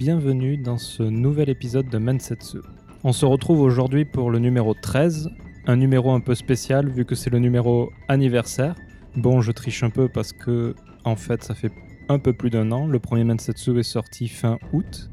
[0.00, 2.60] bienvenue dans ce nouvel épisode de Mensetsu.
[3.04, 5.28] On se retrouve aujourd'hui pour le numéro 13,
[5.66, 8.76] un numéro un peu spécial vu que c'est le numéro anniversaire.
[9.14, 10.74] Bon, je triche un peu parce que
[11.04, 11.70] en fait, ça fait
[12.08, 12.86] un peu plus d'un an.
[12.86, 15.10] Le premier Mensetsu est sorti fin août.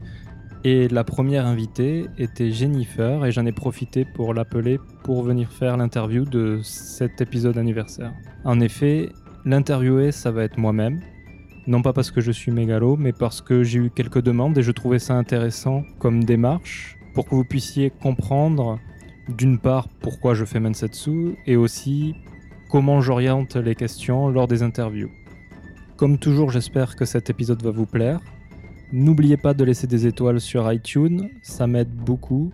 [0.64, 5.76] Et la première invitée était Jennifer et j'en ai profité pour l'appeler pour venir faire
[5.76, 8.14] l'interview de cet épisode anniversaire.
[8.46, 9.10] En effet,
[9.44, 11.02] l'interviewer, ça va être moi-même.
[11.68, 14.64] Non pas parce que je suis mégalo, mais parce que j'ai eu quelques demandes et
[14.64, 18.80] je trouvais ça intéressant comme démarche pour que vous puissiez comprendre
[19.28, 22.16] d'une part pourquoi je fais Mensetsu et aussi
[22.70, 25.12] comment j'oriente les questions lors des interviews.
[25.98, 28.22] Comme toujours, j'espère que cet épisode va vous plaire.
[28.94, 32.54] N'oubliez pas de laisser des étoiles sur iTunes, ça m'aide beaucoup.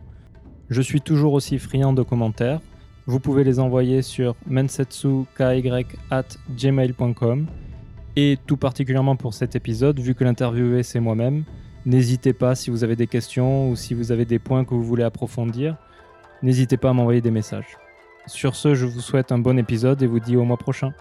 [0.71, 2.61] Je suis toujours aussi friand de commentaires.
[3.05, 7.47] Vous pouvez les envoyer sur mensetsuky@gmail.com
[8.15, 11.43] et tout particulièrement pour cet épisode, vu que l'interviewé c'est moi-même,
[11.85, 14.83] n'hésitez pas si vous avez des questions ou si vous avez des points que vous
[14.83, 15.77] voulez approfondir,
[16.41, 17.77] n'hésitez pas à m'envoyer des messages.
[18.25, 20.93] Sur ce, je vous souhaite un bon épisode et vous dis au mois prochain.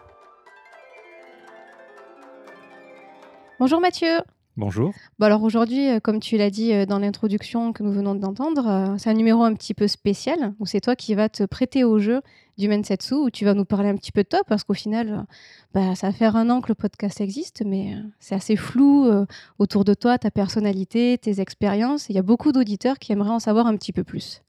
[3.58, 4.18] Bonjour Mathieu.
[4.58, 4.92] Bonjour.
[5.18, 8.68] Bon alors aujourd'hui, euh, comme tu l'as dit euh, dans l'introduction que nous venons d'entendre,
[8.68, 11.84] euh, c'est un numéro un petit peu spécial où c'est toi qui vas te prêter
[11.84, 12.20] au jeu
[12.58, 15.24] du Mensetsu où tu vas nous parler un petit peu de toi parce qu'au final,
[15.72, 19.10] bah, ça va faire un an que le podcast existe, mais c'est assez flou
[19.58, 22.10] autour de toi, ta personnalité, tes expériences.
[22.10, 24.42] Il y a beaucoup d'auditeurs qui aimeraient en savoir un petit peu plus.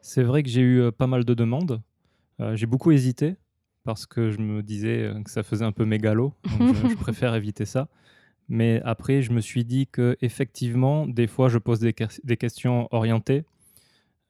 [0.00, 1.82] C'est vrai que j'ai eu pas mal de demandes.
[2.54, 3.36] j'ai beaucoup hésité
[3.84, 6.32] parce que je me disais que ça faisait un peu mégalo.
[6.58, 7.88] Donc je, je préfère éviter ça.
[8.50, 12.88] Mais après, je me suis dit que effectivement, des fois, je pose des, des questions
[12.90, 13.44] orientées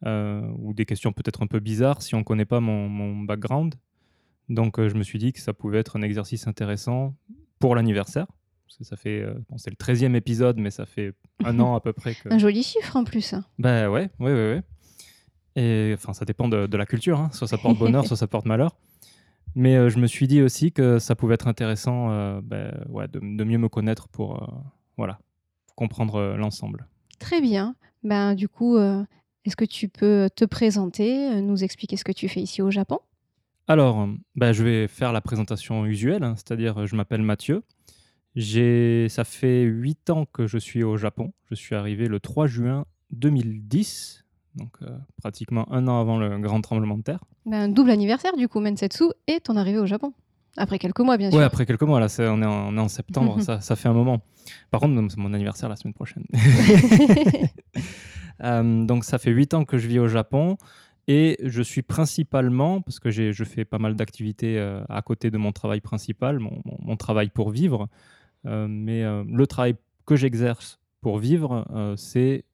[0.05, 3.23] euh, ou des questions peut-être un peu bizarres si on ne connaît pas mon, mon
[3.23, 3.77] background.
[4.51, 7.15] Donc, euh, je me suis dit que ça pouvait être un exercice intéressant
[7.59, 8.27] pour l'anniversaire.
[8.83, 11.15] Ça fait, euh, bon, c'est le 13e épisode, mais ça fait
[11.45, 12.15] un an à peu près.
[12.15, 12.29] Que...
[12.33, 13.35] Un joli chiffre en plus.
[13.59, 14.63] Ben ouais, ouais, ouais, ouais.
[15.57, 17.19] Et enfin, ça dépend de, de la culture.
[17.19, 17.31] Hein.
[17.33, 18.77] Soit ça porte bonheur, soit ça porte malheur.
[19.55, 23.09] Mais euh, je me suis dit aussi que ça pouvait être intéressant euh, ben, ouais,
[23.09, 24.47] de, de, mieux me connaître pour, euh,
[24.97, 25.19] voilà,
[25.67, 26.87] pour comprendre l'ensemble.
[27.19, 27.75] Très bien.
[28.03, 32.41] Ben, du coup, est-ce que tu peux te présenter, nous expliquer ce que tu fais
[32.41, 33.01] ici au Japon?
[33.69, 37.63] Alors, ben, je vais faire la présentation usuelle, hein, c'est-à-dire je m'appelle Mathieu.
[38.37, 41.33] Ça fait 8 ans que je suis au Japon.
[41.51, 44.25] Je suis arrivé le 3 juin 2010
[44.57, 47.25] donc euh, pratiquement un an avant le grand tremblement de terre.
[47.47, 50.13] Ben, un double anniversaire du coup, Mensetsu, et ton arrivée au Japon.
[50.57, 51.39] Après quelques mois, bien sûr.
[51.39, 53.89] Oui, après quelques mois, là, on, est en, on est en septembre, ça, ça, fait
[53.89, 54.21] un moment.
[54.71, 56.25] Par contre, c'est mon anniversaire la semaine prochaine.
[58.43, 60.57] euh, donc ça fait huit ans que je vis au Japon.
[61.07, 65.39] Et je suis principalement, parce que je fais pas mal d'activités euh, à côté de
[65.39, 67.89] mon travail principal, mon, mon, mon travail pour vivre,
[68.45, 69.75] mais le travail
[70.07, 71.67] que j'exerce pour vivre,
[71.97, 72.45] c'est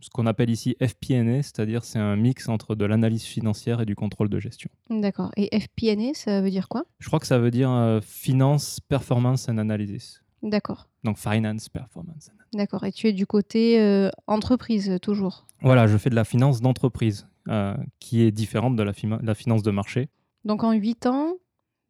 [0.00, 3.94] ce qu'on appelle ici FP&A, c'est-à-dire c'est un mix entre de l'analyse financière et du
[3.94, 4.70] contrôle de gestion.
[4.90, 5.30] D'accord.
[5.36, 6.84] Et FP&A, ça veut dire quoi?
[6.98, 10.22] Je crois que ça veut dire euh, Finance, Performance and Analysis.
[10.42, 10.88] D'accord.
[11.02, 12.30] Donc Finance, Performance.
[12.54, 12.84] D'accord.
[12.84, 15.46] Et tu es du côté euh, entreprise toujours?
[15.62, 18.92] Voilà, je fais de la finance d'entreprise, euh, qui est différente de la,
[19.22, 20.08] la finance de marché.
[20.44, 21.34] Donc en 8 ans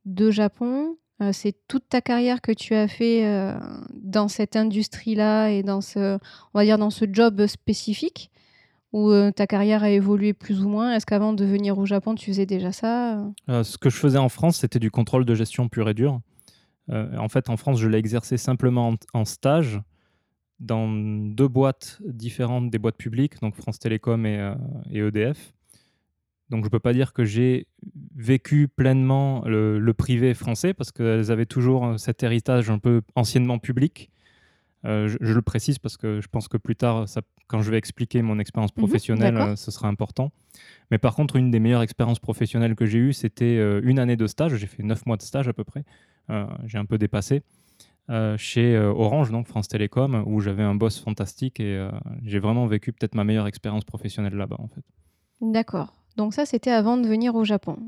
[0.05, 3.59] de Japon, euh, c'est toute ta carrière que tu as fait euh,
[3.94, 6.19] dans cette industrie-là et dans ce,
[6.53, 8.31] on va dire dans ce job spécifique
[8.93, 10.93] ou euh, ta carrière a évolué plus ou moins?
[10.93, 13.25] Est-ce qu'avant de venir au Japon, tu faisais déjà ça?
[13.49, 16.21] Ce que je faisais en France, c'était du contrôle de gestion pur et dur.
[16.91, 19.81] en fait, en France, je l'ai exercé simplement en, stage
[20.60, 24.54] dans deux boîtes différentes des boîtes publiques, donc France Télécom et
[24.93, 25.56] EDF.
[26.51, 27.67] Donc je ne peux pas dire que j'ai
[28.15, 33.59] vécu pleinement le, le, privé français parce qu'elles avaient toujours cet héritage un peu anciennement
[33.59, 34.11] public.
[34.84, 37.71] Euh, je, je, le précise parce que je pense que plus tard, ça, quand je
[37.71, 40.33] vais expliquer mon expérience professionnelle, mmh, euh, ce sera important.
[40.91, 44.16] Mais par contre, une des meilleures expériences professionnelles que j'ai eues, c'était euh, une année
[44.16, 44.54] de stage.
[44.57, 45.84] J'ai fait neuf mois de stage à peu près.
[46.31, 47.43] Euh, j'ai un peu dépassé.
[48.37, 51.89] chez Orange, donc France Télécom, où j'avais un boss fantastique et
[52.22, 54.84] j'ai vraiment vécu peut-être ma meilleure expérience professionnelle là-bas en fait.
[55.41, 55.93] D'accord.
[56.16, 57.78] Donc ça, c'était avant de venir au Japon.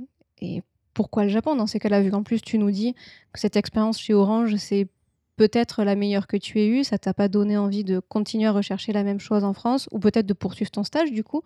[0.40, 0.62] Et
[0.94, 2.94] pourquoi le Japon dans ces cas-là, vu qu'en plus tu nous dis
[3.32, 4.88] que cette expérience chez Orange, c'est
[5.36, 8.52] peut-être la meilleure que tu aies eue, ça t'a pas donné envie de continuer à
[8.52, 11.42] rechercher la même chose en France, ou peut-être de poursuivre ton stage du coup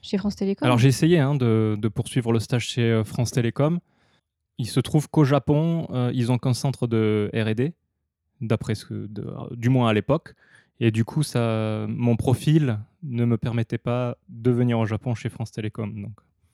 [0.00, 0.64] chez France Télécom?
[0.64, 3.78] Alors j'ai essayé hein, de, poursuivre le stage chez euh, France Télécom.
[4.58, 7.74] Il se trouve qu'au Japon, euh, ils ont qu'un centre de R&D,
[8.40, 9.06] d'après ce
[9.54, 10.34] du moins à l'époque.
[10.80, 15.28] Et du coup, ça, mon profil ne me permettait pas de venir au Japon chez
[15.30, 16.02] France Télécom.
[16.02, 16.12] Donc,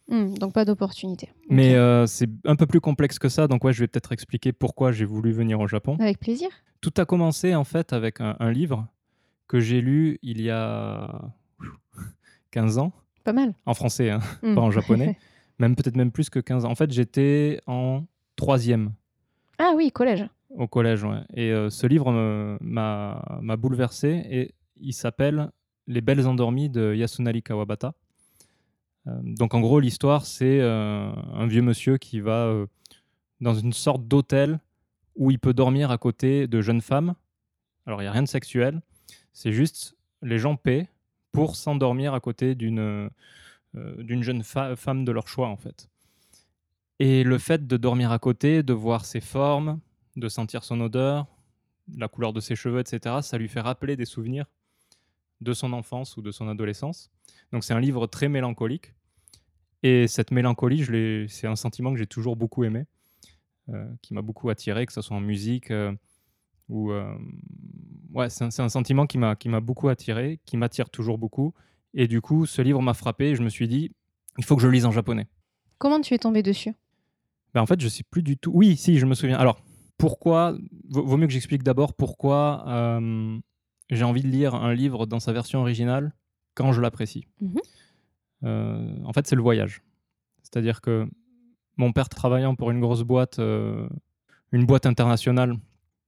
[0.09, 1.31] mmh, donc pas d'opportunité.
[1.51, 1.77] Mais okay.
[1.77, 3.49] euh, c'est un peu plus complexe que ça.
[3.49, 5.97] Donc ouais, je vais peut-être expliquer pourquoi j'ai voulu venir au Japon.
[6.01, 6.49] Avec plaisir.
[6.81, 8.87] Tout a commencé en fait avec un, un livre
[9.49, 11.33] que j'ai lu il y a
[12.53, 12.93] 15 ans,
[13.25, 13.55] Pas mal.
[13.67, 14.55] en français, hein, Mm.
[14.55, 15.19] pas en japonais,
[15.59, 16.71] même peut-être même plus que 15 ans.
[16.71, 18.05] En fait, j'étais en
[18.37, 18.93] troisième
[19.59, 20.27] Ah oui, collège.
[20.57, 21.05] Au collège.
[21.35, 22.11] Et euh, ce livre
[22.61, 25.51] m'a bouleversé et il s'appelle
[25.87, 27.95] Les Belles Endormies de Yasunari Kawabata.
[29.07, 32.53] Euh, donc en gros, l'histoire, c'est euh, un vieux monsieur qui va
[33.41, 34.61] dans une sorte d'hôtel
[35.17, 37.15] où il peut dormir à côté de jeunes femmes.
[37.87, 38.81] Alors il n'y a rien de sexuel,
[39.33, 40.89] c'est juste les gens paient
[41.33, 43.11] pour s'endormir à côté d'une
[43.75, 45.89] d'une jeune femme de leur choix en fait.
[47.01, 49.81] Et le fait de dormir à côté, de voir ses formes,
[50.17, 51.27] de sentir son odeur,
[51.97, 54.47] la couleur de ses cheveux, etc., ça lui fait rappeler des souvenirs
[55.41, 57.11] de son enfance ou de son adolescence.
[57.53, 58.95] Donc c'est un livre très mélancolique.
[59.83, 62.87] Et cette mélancolie, je c'est un sentiment que j'ai toujours beaucoup aimé,
[63.69, 65.93] euh, qui m'a beaucoup attiré, que ce soit en musique euh,
[66.69, 66.93] ou...
[66.93, 67.19] euh,
[68.13, 71.53] ouais, c'est un, sentiment qui m'a qui m'a beaucoup attiré, qui m'attire toujours beaucoup.
[71.95, 73.91] Et du coup, ce livre m'a frappé et je me suis dit,
[74.39, 75.27] il faut que je le lise en japonais.
[75.79, 76.73] Comment tu es tombé dessus?
[77.55, 78.53] Ben, en fait, je sais plus du tout.
[78.55, 79.37] Oui, si, je me souviens.
[79.37, 79.63] Alors,
[80.03, 80.59] pourquoi
[80.89, 83.39] Vaut mieux que j'explique d'abord pourquoi euh,
[83.89, 86.13] j'ai envie de lire un livre dans sa version originale
[86.55, 87.29] quand je l'apprécie.
[87.41, 87.61] Mhm.
[88.43, 89.81] Euh, en fait, c'est le voyage.
[90.43, 91.09] C'est-à-dire que
[91.77, 93.89] mon père travaillant pour une grosse boîte, euh,
[94.51, 95.55] une boîte internationale,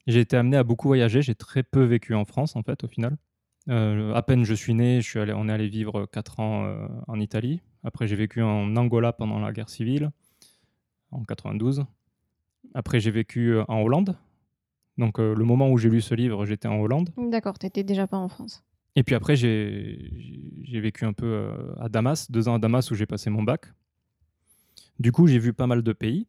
[0.08, 1.22] j'ai été amené à beaucoup voyager.
[1.22, 3.16] J'ai très peu vécu en France, en fait, au final.
[3.68, 6.88] Euh, à peine je suis né, je suis allé, on est allé vivre 4 ans
[7.06, 7.60] en Italie.
[7.84, 10.10] Après, j'ai vécu en Angola pendant la guerre civile,
[11.12, 11.86] en 92.
[12.74, 14.16] Après, j'ai vécu euh, en Hollande.
[14.98, 17.10] Donc, euh, le moment où j'ai lu ce livre, j'étais en Hollande.
[17.16, 18.64] D'accord, t'étais déjà pas en France.
[18.96, 20.10] Et puis après, j'ai
[20.72, 23.66] vécu un peu euh, à Damas, deux ans à Damas où j'ai passé mon bac.
[25.00, 26.28] Du coup, j'ai vu pas mal de pays.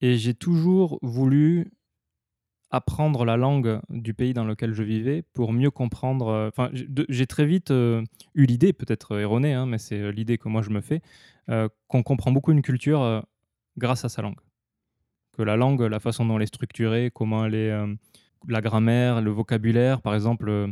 [0.00, 1.72] Et j'ai toujours voulu
[2.70, 6.48] apprendre la langue du pays dans lequel je vivais pour mieux comprendre.
[6.48, 8.04] Enfin, j'ai très vite euh,
[8.34, 11.00] eu l'idée, peut-être erronée, hein, mais c'est l'idée que moi je me fais,
[11.88, 13.24] qu'on comprend beaucoup une culture
[13.78, 14.38] grâce à sa langue.
[15.38, 17.94] Que la langue, la façon dont elle est structurée, comment elle est, euh,
[18.48, 20.50] la grammaire, le vocabulaire, par exemple.
[20.50, 20.66] euh,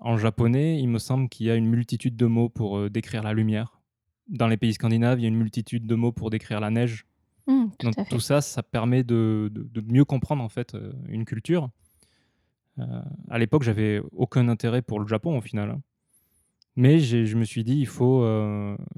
[0.00, 3.22] en japonais, il me semble qu'il y a une multitude de mots pour euh, décrire
[3.24, 3.80] la lumière.
[4.28, 7.04] Dans les pays scandinaves, il y a une multitude de mots pour décrire la neige.
[7.48, 10.76] Mm, tout Donc tout ça, ça permet de, de- de mieux comprendre en fait
[11.08, 11.68] une culture.
[13.30, 15.80] À l'époque, j'avais aucun intérêt pour le Japon au final, hein.
[16.76, 18.22] mais je me suis dit il faut,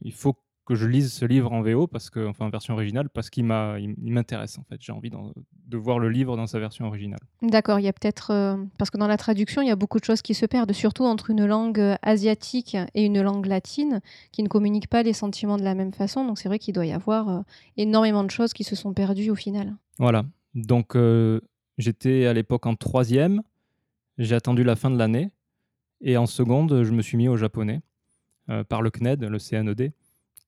[0.03, 0.37] il faut
[0.69, 3.45] que je lise ce livre en VO parce que, enfin en version originale, parce qu'il
[3.47, 4.77] m'a, il, il m'intéresse en fait.
[4.81, 7.21] J'ai envie de voir le livre dans sa version originale.
[7.41, 8.33] D'accord, il y a peut-être.
[8.33, 10.73] euh, parce que dans la traduction, il y a beaucoup de choses qui se perdent,
[10.73, 15.15] surtout entre une langue euh, asiatique et une langue latine qui ne communiquent pas les
[15.15, 16.27] sentiments de la même façon.
[16.27, 17.41] Donc c'est vrai qu'il doit y avoir euh,
[17.79, 19.75] énormément de choses qui se sont perdues au final.
[19.99, 20.27] Voilà.
[20.55, 21.41] Donc, euh,
[21.79, 23.41] j'étais à l'époque en troisième.
[24.19, 25.31] J'ai attendu la fin de l'année.
[26.03, 27.81] Et en seconde, je me suis mis au japonais
[28.69, 29.93] par le CNED, le CNED.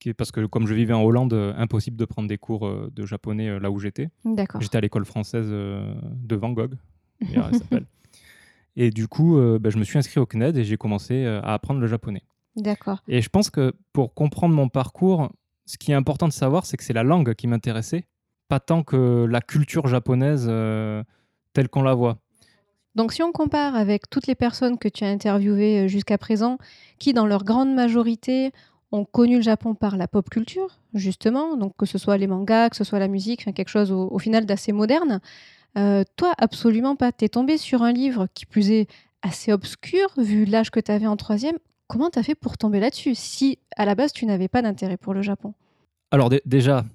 [0.01, 2.67] Qui est, parce que comme je vivais en Hollande, euh, impossible de prendre des cours
[2.67, 4.09] euh, de japonais euh, là où j'étais.
[4.25, 4.59] D'accord.
[4.59, 6.73] J'étais à l'école française de Van Gogh,
[7.21, 7.85] d'ailleurs, elle s'appelle.
[8.75, 11.41] Et du coup, euh, ben, je me suis inscrit au CNED et j'ai commencé euh,
[11.41, 12.23] à apprendre le japonais.
[12.55, 12.99] D'accord.
[13.07, 15.29] Et je pense que pour comprendre mon parcours,
[15.65, 18.05] ce qui est important de savoir, c'est que c'est la langue qui m'intéressait,
[18.47, 21.03] pas tant que la culture japonaise euh,
[21.53, 22.17] telle qu'on la voit.
[22.95, 26.57] Donc si on compare avec toutes les personnes que tu as interviewées jusqu'à présent,
[26.99, 28.51] qui dans leur grande majorité
[28.91, 32.69] ont connu le Japon par la pop culture, justement, donc que ce soit les mangas,
[32.69, 35.21] que ce soit la musique, enfin, quelque chose au, final d'assez moderne,
[35.77, 37.11] euh, toi absolument pas.
[37.11, 38.87] Tu es tombé sur un livre qui plus est
[39.21, 41.57] assez obscur, vu l'âge que tu avais en troisième.
[41.87, 44.97] Comment tu as fait pour tomber là-dessus, si à la base tu n'avais pas d'intérêt
[44.97, 45.53] pour le Japon?
[46.11, 46.85] Alors dé- déjà,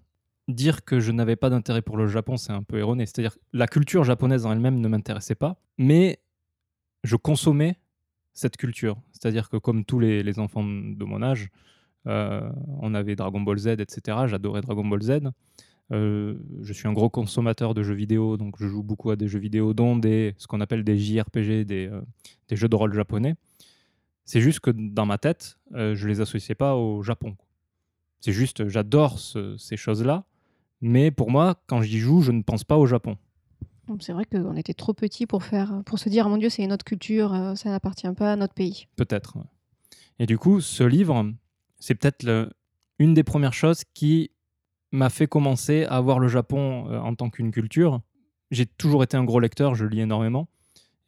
[0.48, 3.06] dire que je n'avais pas d'intérêt pour le Japon, c'est un peu erroné.
[3.06, 6.20] C'est-à-dire la culture japonaise en elle-même ne m'intéressait pas, mais
[7.04, 7.78] je consommais
[8.32, 8.96] cette culture.
[9.12, 11.48] C'est-à-dire que comme tous les, enfants de mon âge,
[12.06, 14.18] on avait Dragon Ball Z, etc.
[14.26, 15.18] J'adorais Dragon Ball Z.
[15.92, 19.28] Euh, je suis un gros consommateur de jeux vidéo, donc je joue beaucoup à des
[19.28, 22.00] jeux vidéo, dont des, ce qu'on appelle des JRPG, des, euh,
[22.48, 23.36] des jeux de rôle japonais.
[24.24, 27.36] C'est juste que dans ma tête, euh, je les associais pas au Japon.
[28.18, 30.24] C'est juste, j'adore ce- ces choses-là,
[30.80, 33.16] mais pour moi, quand j'y joue, je ne pense pas au Japon.
[34.00, 36.64] C'est vrai qu'on était trop petits pour, faire, pour se dire, Ah, mon Dieu, c'est
[36.64, 38.88] une autre culture, euh, ça n'appartient pas à notre pays.
[38.96, 39.38] Peut-être.
[40.18, 41.30] Et du coup, ce livre,
[41.78, 42.50] c'est peut-être
[42.98, 44.30] une des premières choses qui
[44.92, 48.00] m'a fait commencer à voir le Japon euh, en tant qu'une culture.
[48.50, 50.48] J'ai toujours été un gros lecteur, je lis énormément.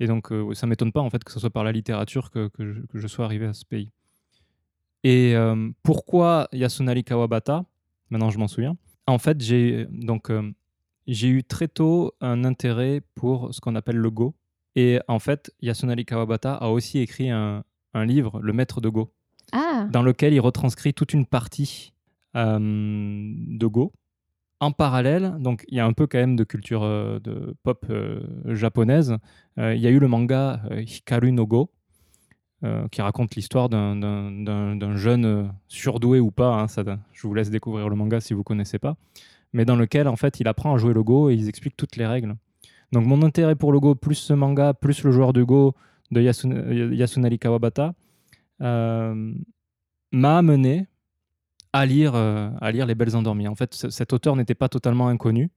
[0.01, 2.51] Et donc, euh, ça m'étonne pas en fait que ce soit par la littérature que,
[2.95, 3.91] je, sois arrivé à ce pays.
[5.05, 7.65] Et euh, pourquoi Yasunari Kawabata?
[8.11, 8.77] Maintenant, je m'en souviens.
[9.07, 10.53] En fait, j'ai donc euh,
[11.07, 14.35] j'ai eu très tôt un intérêt pour ce qu'on appelle le Go.
[14.77, 19.13] Et en fait, Yasunari Kawabata a aussi écrit un livre, Le Maître de Go,
[19.53, 21.93] Ah, dans lequel il retranscrit toute une partie
[22.37, 23.93] euh, de Go.
[24.61, 27.87] En parallèle, donc il y a un peu quand même de culture euh, de pop
[27.91, 28.21] euh,
[28.57, 29.17] japonaise.
[29.57, 31.71] Il y a eu le manga Hikaru no Go,
[32.91, 36.55] qui raconte l'histoire d'un- jeune surdoué ou pas.
[36.63, 36.67] hein,
[37.13, 38.97] je vous laisse découvrir le manga si vous connaissez pas.
[39.53, 41.97] Mais dans lequel en fait il apprend à jouer le Go et ils expliquent toutes
[41.97, 42.35] les règles.
[42.93, 45.75] Donc mon intérêt pour le Go, plus ce manga, plus le joueur de Go
[46.11, 47.95] de Yasun- Yasunari Kawabata,
[48.61, 50.87] m'a amené
[51.73, 53.49] à lire, euh, à lire Les Belles Endormies.
[53.49, 55.51] En fait, cet auteur n'était pas totalement inconnu.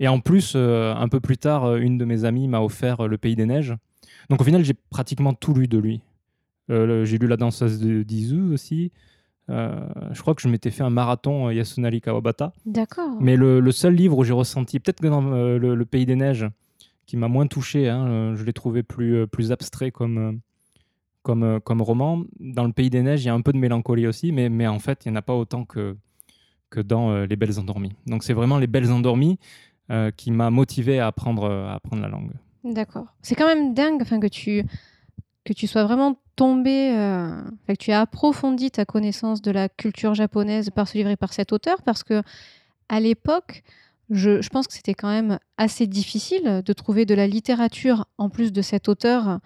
[0.00, 3.04] Et en plus, euh, un peu plus tard, euh, une de mes amies m'a offert
[3.04, 3.74] euh, Le Pays des Neiges.
[4.28, 6.00] Donc au final, j'ai pratiquement tout lu de lui.
[6.70, 8.90] Euh, j'ai lu La danseuse de d'Izu aussi.
[9.50, 12.52] Euh, je crois que je m'étais fait un marathon euh, Yasunari Kawabata.
[12.66, 13.16] d'accord.
[13.20, 16.06] Mais le, le seul livre où j'ai ressenti, peut-être que dans euh, le, le Pays
[16.06, 16.46] des Neiges,
[17.06, 20.32] qui m'a moins touché, hein, euh, je l'ai trouvé plus, euh, plus abstrait comme, euh,
[21.24, 22.22] comme, euh, comme roman.
[22.38, 24.68] Dans le Pays des Neiges, il y a un peu de mélancolie aussi, mais, mais
[24.68, 25.96] en fait, il n'y en a pas autant que,
[26.70, 27.94] que dans euh, Les Belles Endormies.
[28.06, 29.38] Donc c'est vraiment Les Belles Endormies
[29.90, 32.30] euh, qui m'a motivé à apprendre, à apprendre la langue.
[32.62, 33.06] D'accord.
[33.22, 34.64] C'est quand même dingue que, tu,
[35.44, 36.90] que tu sois vraiment tombé,
[37.68, 41.32] que tu as approfondi ta connaissance de la culture japonaise par ce livre et par
[41.32, 42.22] cet auteur, parce que
[42.88, 43.62] à l'époque,
[44.08, 48.30] je, je pense que c'était quand même assez difficile de trouver de la littérature en
[48.30, 49.40] plus de cet auteur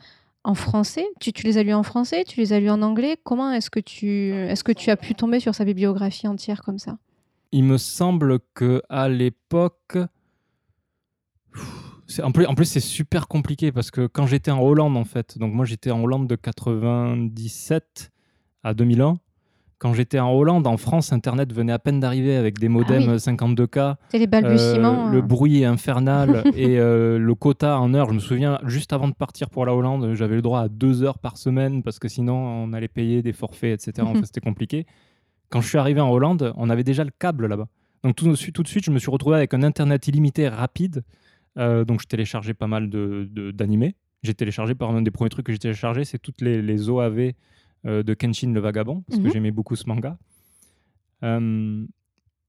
[0.44, 1.06] en français?
[1.20, 3.16] Tu, les as lus en français, tu les as lus en anglais?
[3.22, 6.78] Comment est-ce que tu, est-ce que tu as pu tomber sur sa bibliographie entière comme
[6.78, 6.98] ça?
[7.52, 9.96] Il me semble que à l'époque,
[12.22, 15.38] en plus, en plus c'est super compliqué parce que quand j'étais en Hollande en fait,
[15.38, 18.10] donc moi j'étais en Hollande de 97
[18.62, 19.18] à 2001.
[19.78, 23.16] Quand j'étais en Hollande, en France, Internet venait à peine d'arriver avec des modems oui.
[23.16, 23.94] 52K.
[24.08, 25.06] C'est les balbutiements.
[25.08, 28.08] Euh, le euh, bruit infernal et euh, le quota en heure.
[28.08, 31.04] Je me souviens, juste avant de partir pour la Hollande, j'avais le droit à deux
[31.04, 34.06] heures par semaine parce que sinon on allait payer des forfaits, etc.
[34.06, 34.84] En fait, c'était compliqué.
[35.50, 37.68] Quand je suis arrivé en Hollande, on avait déjà le câble là-bas.
[38.02, 40.48] Donc tout, de suite- tout de suite, je me suis retrouvé avec un internet illimité
[40.48, 41.04] rapide.
[41.56, 43.94] Euh, donc je téléchargeais pas mal de- de- d'animés.
[44.24, 47.32] J'ai téléchargé, par un des premiers trucs que j'ai téléchargé, c'est toutes les, les OAV
[47.84, 49.32] de Kenshin le Vagabond, parce que Mhm.
[49.32, 50.16] j'aimais beaucoup ce manga.
[51.22, 51.84] Euh,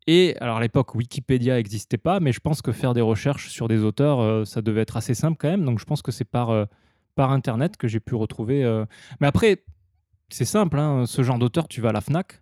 [0.08, 3.68] et alors à l'époque, Wikipédia n'existait pas, mais je pense que faire des recherches sur
[3.68, 5.66] des auteurs, euh, ça devait être assez simple quand même.
[5.66, 6.66] Donc je pense que c'est par, euh,
[7.16, 8.64] par Internet que j'ai pu retrouver.
[8.64, 8.86] euh,
[9.22, 9.64] Mais après,
[10.30, 12.42] c'est simple, hein, ce genre d'auteur, tu vas à la FNAC.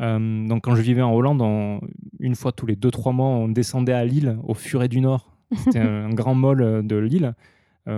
[0.00, 1.80] Euh, donc quand je vivais en Hollande, on-
[2.20, 5.32] une fois tous les 2-3 mois, on descendait à Lille, au Furet du Nord.
[5.56, 7.32] C'était un, grand mall euh, de Lille, euh,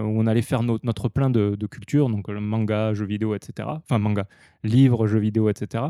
[0.02, 3.34] où on allait faire no- notre plein de, de culture, donc euh, manga, jeux vidéo,
[3.34, 3.68] etc.
[3.82, 4.26] Enfin manga,
[4.62, 5.84] livres, jeux vidéo, etc.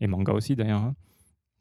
[0.00, 0.82] Et manga aussi d'ailleurs.
[0.82, 0.94] hein.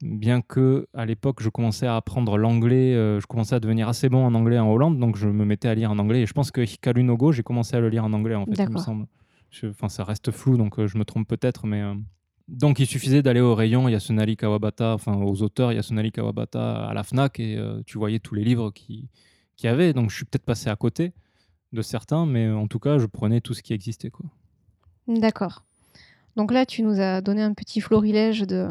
[0.03, 4.09] Bien que à l'époque, je commençais à apprendre l'anglais, euh, je commençais à devenir assez
[4.09, 6.21] bon en anglais en Hollande, donc je me mettais à lire en anglais.
[6.21, 8.45] Et je pense que Hikaru no Go, j'ai commencé à le lire en anglais en
[8.45, 9.07] fait, il me semble.
[9.71, 11.95] Enfin, ça reste flou, donc euh, je me trompe peut-être, mais euh,
[12.47, 17.01] donc il suffisait d'aller au rayon Yasunari Kawabata, enfin aux auteurs Yasunari Kawabata à la
[17.03, 19.09] Fnac et euh, tu voyais tous les livres qui
[19.55, 19.93] qu'il y avait.
[19.93, 21.13] Donc je suis peut-être passé à côté
[21.74, 24.12] de certains, mais en tout cas je prenais tout ce qui existait.
[25.07, 25.63] D'accord.
[26.38, 28.69] Donc là, tu nous as donné un petit florilège de,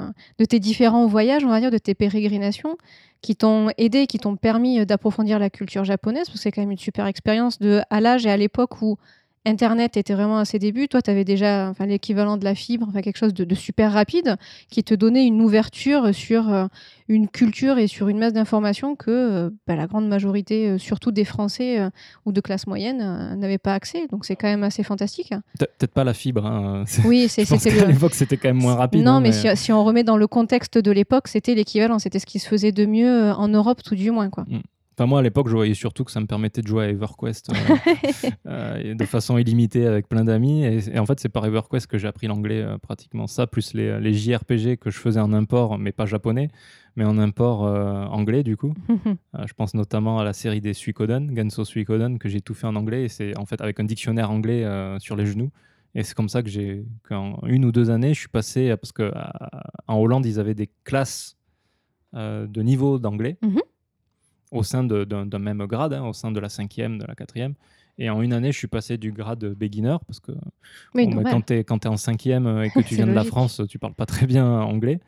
[0.48, 2.78] tes différents voyages, on va dire, de tes pérégrinations,
[3.22, 6.70] qui t'ont aidé, qui t'ont permis d'approfondir la culture japonaise, parce que c'est quand même
[6.70, 8.98] une super expérience de, à l'âge et à l'époque où
[9.46, 10.88] Internet était vraiment à ses débuts.
[10.88, 13.92] Toi, tu avais déjà enfin, l'équivalent de la fibre, enfin, quelque chose de, de super
[13.92, 14.36] rapide,
[14.70, 16.66] qui te donnait une ouverture sur euh,
[17.08, 21.12] une culture et sur une masse d'informations que euh, bah, la grande majorité, euh, surtout
[21.12, 21.78] des Français
[22.24, 24.06] ou de classe moyenne, n'avaient pas accès.
[24.10, 25.30] Donc c'est quand même assez fantastique.
[25.58, 26.44] Pe- Peut-être pas la fibre.
[26.44, 27.86] hein, Oui, c'est- c'était le...
[27.92, 29.04] l'époque c'était quand même moins rapide.
[29.04, 32.18] Non, hein, mais, si, si on remet dans le contexte de l'époque, c'était l'équivalent, c'était
[32.18, 34.28] ce qui se faisait de mieux en Europe, tout du moins.
[34.28, 34.44] Quoi.
[34.98, 37.50] Enfin, moi, à l'époque, je voyais surtout que ça me permettait de jouer à EverQuest
[37.50, 40.64] euh, euh, de façon illimitée avec plein d'amis.
[40.64, 43.74] Et, et en fait, c'est par EverQuest que j'ai appris l'anglais, euh, pratiquement ça, plus
[43.74, 46.48] les, les JRPG que je faisais en import, mais pas japonais,
[46.96, 48.72] mais en import euh, anglais, du coup.
[49.46, 52.74] Je pense notamment à la série des Suikoden, Genso Suikoden, que j'ai tout fait en
[52.74, 53.04] anglais.
[53.04, 54.64] Et c'est en fait avec un dictionnaire anglais
[54.98, 55.50] sur les genoux.
[55.94, 58.92] Et c'est comme ça que j'ai, qu'en une ou deux années, je suis passé, parce
[58.92, 61.36] que à- en Hollande, ils avaient des classes
[62.14, 63.60] de niveau d'anglais Mhm.
[64.52, 67.54] Au sein d'un même grade, hein, au sein de la cinquième, de la quatrième.
[67.98, 70.32] Et en une année, je suis passé du grade beginner, parce que
[70.94, 73.24] Oui, quand tu es, en cinquième et que tu viens de la.
[73.24, 75.00] France, tu parles pas très bien anglais.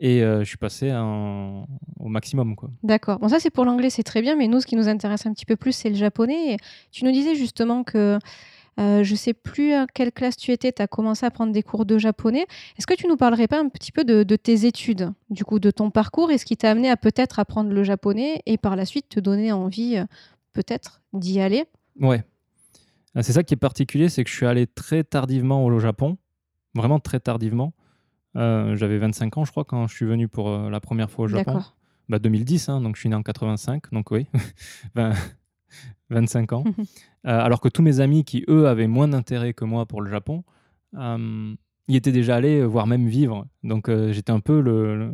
[0.00, 1.66] Et euh, je suis passé en-
[1.98, 2.54] au maximum.
[2.84, 3.18] D'accord.
[3.18, 5.32] Bon, ça, c'est pour l'anglais, c'est très bien, mais nous, ce qui nous intéresse un
[5.32, 6.54] petit peu plus, c'est le japonais.
[6.54, 6.56] Et
[6.92, 8.18] tu nous disais justement que
[8.78, 11.62] euh, je sais plus à quelle classe tu étais, tu as commencé à prendre des
[11.62, 12.46] cours de japonais.
[12.78, 15.58] Est-ce que tu nous parlerais pas un petit peu de, de tes études, du coup,
[15.58, 18.76] de ton parcours et ce qui t'a amené à peut-être apprendre le japonais et par
[18.76, 20.04] la suite te donner envie, euh,
[20.52, 21.64] peut-être, d'y aller?
[22.00, 22.22] Ouais.
[23.16, 26.16] Euh, C'est ça qui est particulier, c'est que je suis allé très tardivement au Japon,
[26.74, 27.72] vraiment très tardivement.
[28.36, 31.28] Euh, J'avais 25 ans, je crois, quand je suis venu pour la première fois au
[31.28, 31.62] Japon.
[32.08, 34.26] Bah, 2010, hein, donc je suis né en 85, donc oui,
[34.94, 35.12] 20
[36.10, 36.64] 25 ans.
[37.26, 40.10] Euh, alors que tous mes amis qui, eux, avaient moins d'intérêt que moi pour le
[40.10, 40.44] Japon,
[40.96, 41.54] euh,
[41.88, 43.46] y étaient déjà allés, voire même vivre.
[43.62, 45.12] Donc euh, j'étais un peu le,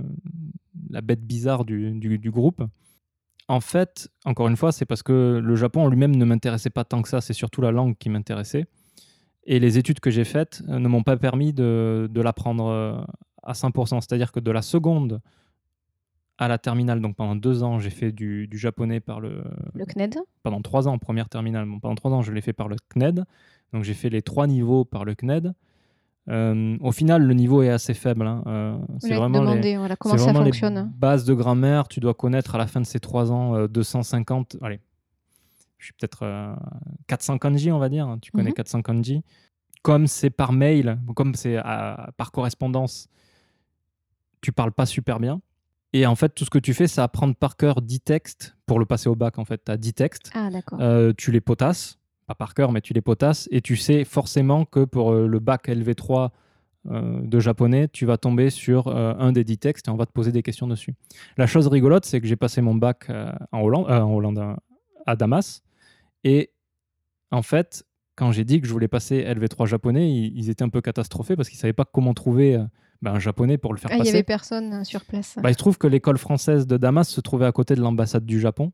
[0.90, 2.62] la bête bizarre du, groupe.
[3.48, 6.84] En fait, encore une fois, c'est parce que le Japon en lui-même ne m'intéressait pas
[6.84, 8.66] tant que ça, c'est surtout la langue qui m'intéressait.
[9.46, 13.06] Et les études que j'ai faites ne m'ont pas permis de, de l'apprendre
[13.42, 14.00] à 100%.
[14.00, 15.20] C'est-à-dire que de la seconde
[16.38, 19.84] à la terminale, donc pendant deux ans, j'ai fait du, du japonais par le, Le
[19.86, 21.64] CNED pendant trois ans en première terminale.
[21.66, 23.24] Bon, pendant trois ans, je l'ai fait par le CNED.
[23.72, 25.52] Donc j'ai fait les trois niveaux par le CNED.
[26.28, 28.26] Euh, au final, le niveau est assez faible.
[28.26, 28.42] hein.
[28.46, 30.90] Euh, c'est vraiment les, demandé, voilà, comment ça vraiment les fonctionne.
[30.96, 31.86] bases de grammaire.
[31.86, 34.56] Tu dois connaître à la fin de ces trois ans euh, 250.
[34.62, 34.80] Allez,
[35.78, 36.54] je suis peut-être euh,
[37.08, 38.08] 400 kanji, on va dire.
[38.08, 38.18] hein.
[38.22, 38.54] Tu connais Mhm.
[38.54, 39.22] 400 kanji.
[39.82, 41.58] Comme c'est par mail, comme c'est
[42.16, 43.06] par correspondance,
[44.40, 45.40] tu parles pas super bien.
[45.94, 48.80] Et en fait, tout ce que tu fais, c'est apprendre par cœur 10 textes pour
[48.80, 49.38] le passer au bac.
[49.38, 50.30] En fait, tu as 10 textes.
[50.34, 50.80] Ah, d'accord.
[50.82, 54.64] Euh, tu les potasses, pas par cœur, mais tu les potasses, et tu sais forcément
[54.64, 56.30] que pour euh, le bac LV3
[56.90, 60.04] euh, de japonais, tu vas tomber sur euh, un des dix textes et on va
[60.04, 60.94] te poser des questions dessus.
[61.36, 63.08] La chose rigolote, c'est que j'ai passé mon bac
[63.52, 64.56] en Hollande, en Hollande,
[65.06, 65.62] à Damas,
[66.24, 66.50] et
[67.30, 67.86] en fait,
[68.16, 71.36] quand j'ai dit que je voulais passer LV3 japonais, ils, ils étaient un peu catastrophés
[71.36, 72.58] parce qu'ils savaient pas comment trouver
[73.02, 74.14] ben, un japonais pour le faire Ah, il n'y passer.
[74.16, 75.36] avait personne euh, sur place.
[75.42, 78.24] Bah, il se trouve que l'école française de Damas se trouvait à côté de l'ambassade
[78.24, 78.72] du Japon.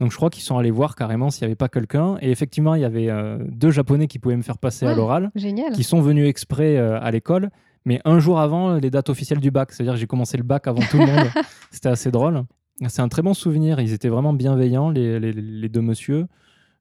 [0.00, 2.16] Donc je crois qu'ils sont allés voir carrément s'il n'y avait pas quelqu'un.
[2.20, 4.96] Et effectivement, il y avait euh, deux Japonais qui pouvaient me faire passer à Ouais.
[4.96, 5.72] l'oral, Génial.
[5.72, 7.50] qui sont venus exprès euh, à l'école,
[7.84, 9.72] mais un jour avant les dates officielles du bac.
[9.72, 11.26] C'est-à-dire que j'ai commencé le bac avant tout le monde.
[11.70, 12.42] C'était assez drôle.
[12.88, 13.78] C'est un très bon souvenir.
[13.80, 16.26] Ils étaient vraiment bienveillants, les, les- les deux monsieur.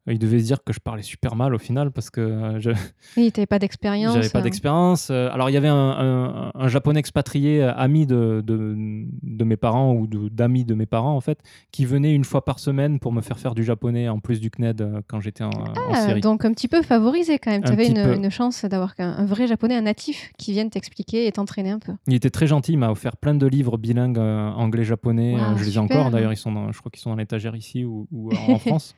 [0.07, 2.71] Ils devaient se dire que je parlais super mal au final parce que euh, je,
[3.17, 4.15] Oui, tu n'avais pas d'expérience.
[4.15, 4.41] j'avais pas euh.
[4.41, 5.09] d'expérience.
[5.11, 8.73] Euh, Alors, il y avait un, un- un japonais expatrié, ami de, de,
[9.21, 11.39] de mes parents ou d'amis de mes parents, en fait,
[11.71, 14.49] qui venait une fois par semaine pour me faire faire du japonais en plus du
[14.49, 16.21] CNED quand j'étais en, en Ah, Syrie.
[16.21, 17.63] donc un petit peu favorisé quand même.
[17.63, 21.69] Tu avais une, chance d'avoir un vrai japonais, un natif, qui vienne t'expliquer et t'entraîner
[21.69, 21.93] un peu.
[22.07, 25.35] Il était très gentil, il m'a offert plein de livres bilingues euh, anglais-japonais.
[25.57, 25.83] Je les ai super.
[25.83, 28.57] encore, d'ailleurs, ils sont dans- je crois qu'ils sont dans l'étagère ici ou, ou en
[28.59, 28.95] France.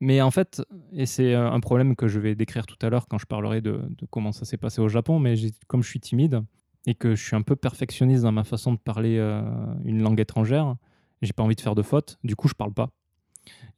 [0.00, 3.08] Mais en fait, et c'est euh, un problème que je vais décrire tout à l'heure
[3.08, 3.80] quand je parlerai de,
[4.10, 5.34] comment ça s'est passé au Japon, mais
[5.68, 6.42] comme je suis timide
[6.86, 9.42] et que je suis un peu perfectionniste dans ma façon de parler euh,
[9.84, 10.76] une langue étrangère,
[11.22, 12.90] j'ai pas envie de faire de fautes, du coup je parle pas.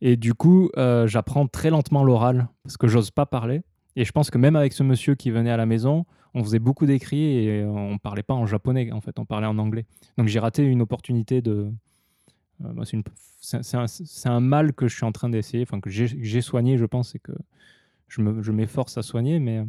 [0.01, 3.63] Et du coup, euh, j'apprends très lentement l'oral parce que j'ose pas parler.
[3.97, 6.05] Et je pense que même avec ce monsieur qui venait à la maison,
[6.35, 9.59] on faisait beaucoup d'écrits et on parlait pas en japonais en fait, on parlait en
[9.59, 9.87] anglais.
[10.17, 11.73] Donc j'ai raté une opportunité de.
[12.65, 12.85] Euh,
[13.41, 17.15] c'est un, mal que je suis en train d'essayer, enfin que j'ai soigné, je pense,
[17.15, 17.33] et que
[18.09, 19.65] je me- je m'efforce à soigner, mais euh,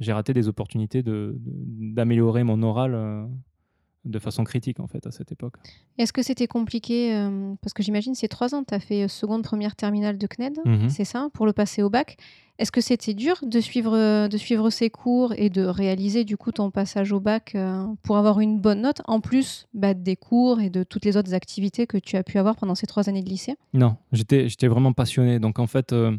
[0.00, 3.26] j'ai raté des opportunités de- d'améliorer mon oral euh,
[4.08, 5.54] de façon critique en fait à cette époque.
[5.98, 9.08] Est-ce que c'était compliqué euh, Parce que j'imagine c'est trois ans, tu as fait euh,
[9.08, 10.88] seconde, première, terminale de CNED, Mhm.
[10.88, 12.16] c'est ça, pour le passer au bac.
[12.58, 16.36] Est-ce que c'était dur de suivre, euh, de suivre ces cours et de réaliser du
[16.36, 20.16] coup ton passage au bac euh, pour avoir une bonne note, en plus bah, des
[20.16, 23.08] cours et de toutes les autres activités que tu as pu avoir pendant ces trois
[23.08, 23.54] années de lycée?
[23.74, 25.38] Non, j'étais vraiment passionné.
[25.38, 26.16] Donc en fait, euh,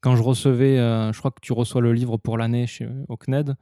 [0.00, 2.66] quand je recevais, je crois que tu reçois le livre pour l'année
[3.08, 3.56] au CNED.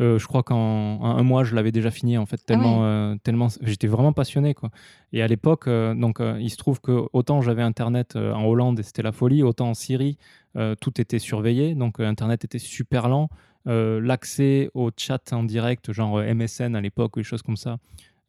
[0.00, 0.56] Euh, je crois qu'en
[1.00, 4.54] en un mois, je l'avais déjà fini en fait, tellement, euh, tellement, j'étais vraiment passionné
[4.54, 4.70] quoi.
[5.12, 8.82] Et à l'époque, euh, donc il se trouve que autant j'avais internet en Hollande et
[8.82, 10.18] c'était la folie, autant en Syrie,
[10.80, 13.28] tout était surveillé, donc internet était super lent.
[13.66, 17.76] L'accès au chat en direct, genre MSN à l'époque ou des choses comme ça,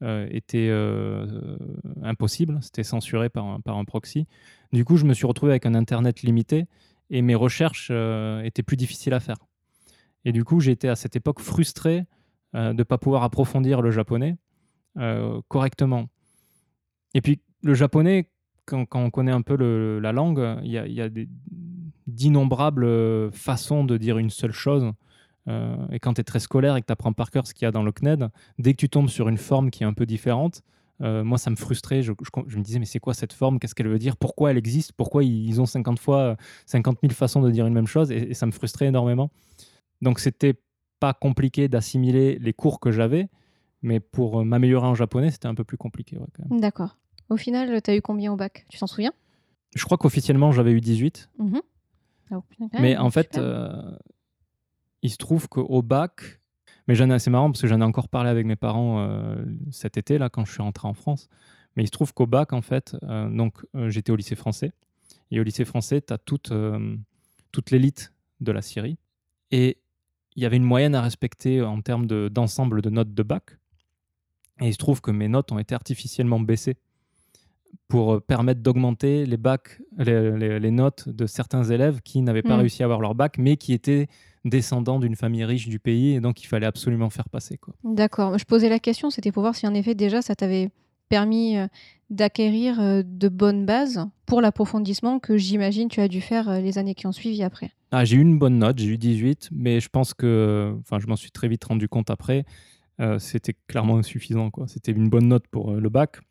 [0.03, 1.57] euh, était euh,
[2.01, 2.57] impossible.
[2.63, 4.25] C'était censuré par un, par un proxy.
[4.73, 6.65] Du coup, je me suis retrouvé avec un internet limité
[7.11, 9.35] et mes recherches euh, étaient plus difficiles à faire.
[10.25, 12.05] Et du coup, j'étais à cette époque frustré
[12.55, 14.35] euh, de ne pas pouvoir approfondir le japonais
[14.97, 16.09] euh, correctement.
[17.13, 18.29] Et puis, le japonais,
[18.65, 19.55] quand, on connaît un peu
[19.99, 21.09] la langue, il y a,
[22.07, 24.91] d'innombrables façons de dire une seule chose.
[25.47, 27.65] Euh, et quand tu es très scolaire et que tu apprends par cœur ce qu'il
[27.65, 28.29] y a dans le CNED,
[28.59, 30.61] dès que tu tombes sur une forme qui est un peu différente,
[30.99, 32.03] moi, ça me frustrait.
[32.03, 33.57] Je, me disais, mais c'est quoi cette forme?
[33.57, 34.17] Qu'est-ce qu'elle veut dire?
[34.17, 34.91] Pourquoi elle existe?
[34.93, 38.11] Pourquoi ils ont 50 fois 50 000 façons de dire une même chose?
[38.11, 39.31] Et ça me frustrait énormément.
[40.01, 40.55] Donc, c'était
[40.99, 43.29] pas compliqué d'assimiler les cours que j'avais,
[43.81, 46.17] mais pour euh, m'améliorer en japonais, c'était un peu plus compliqué.
[46.17, 46.59] ouais.
[46.59, 46.97] D'accord.
[47.29, 48.65] Au final, tu as eu combien au bac?
[48.69, 49.13] Tu t'en souviens?
[49.73, 51.29] Je crois qu'officiellement, j'avais eu 18.
[51.39, 51.61] Mhm.
[52.31, 52.39] Ah,
[52.79, 53.97] mais en fait, euh,
[55.01, 56.39] il se trouve qu'au bac,
[56.87, 59.43] mais j'en ai, c'est marrant parce que j'en ai encore parlé avec mes parents euh,
[59.71, 61.29] cet été, là, quand je suis rentré en France.
[61.75, 64.71] Mais il se trouve qu'au bac, en fait, euh, donc j'étais au lycée français.
[65.29, 66.51] Et au lycée français, tu as toute,
[67.51, 68.97] toute l'élite de la Syrie.
[69.51, 69.80] Et
[70.41, 73.43] il y avait une moyenne à respecter en termes de- d'ensemble de, notes de bac.
[74.59, 76.77] Et il se trouve que mes notes ont été artificiellement baissées
[77.87, 82.41] pour euh, permettre d'augmenter les bacs, les, les- les notes de certains élèves qui n'avaient
[82.41, 82.61] pas Mm.
[82.61, 84.07] réussi à avoir leur bac, mais qui étaient
[84.43, 87.57] descendants d'une famille riche du pays, et donc il fallait absolument faire passer.
[87.57, 87.75] Quoi.
[87.83, 88.37] D'accord.
[88.39, 90.69] Je posais la question, c'était pour voir si en effet déjà ça t'avait
[91.09, 91.67] permis euh,
[92.09, 96.95] d'acquérir euh, de bonnes bases pour l'approfondissement que j'imagine tu as dû faire les années
[96.95, 97.71] qui ont suivi après.
[97.91, 101.07] Ah, j'ai eu une bonne note, j'ai eu 18, mais je pense que, enfin, je
[101.07, 102.45] m'en suis très vite rendu compte après,
[103.01, 104.49] euh, c'était clairement insuffisant.
[104.49, 104.67] quoi.
[104.69, 106.21] C'était une bonne note pour euh, le bac,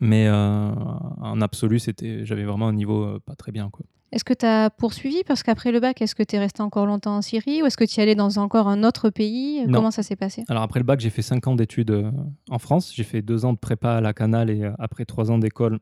[0.00, 3.70] mais euh, en absolu, c'était, j'avais vraiment un niveau pas très bien.
[3.70, 3.84] Quoi.
[4.12, 5.24] Est-ce que tu as poursuivi?
[5.26, 7.60] Parce qu'après le bac, est-ce que tu es resté encore longtemps en Syrie?
[7.62, 9.66] Ou est-ce que tu y allais dans encore un autre pays?
[9.66, 9.78] Non.
[9.78, 10.44] Comment ça s'est passé?
[10.48, 12.12] Alors après le bac, j'ai fait 5 ans d'études
[12.50, 12.92] en France.
[12.94, 15.80] J'ai fait 2 ans de prépa à la Canale et après 3 ans d'école,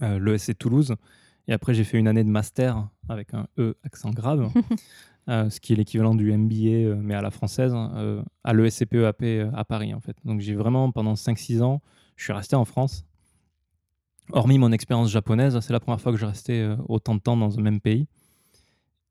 [0.00, 0.96] l'ESC Toulouse.
[1.48, 4.50] Et après, j'ai fait une année de master avec un E accent grave,
[5.28, 9.22] euh, ce qui est l'équivalent du MBA, euh, mais à la française, euh, à l'ESCPEAP
[9.22, 10.16] euh, à Paris en fait.
[10.24, 11.80] Donc j'ai vraiment, pendant 5-6 ans,
[12.16, 13.06] je suis resté en France.
[14.32, 17.58] Hormis mon expérience japonaise, c'est la première fois que je restais autant de temps dans
[17.58, 18.06] un même pays.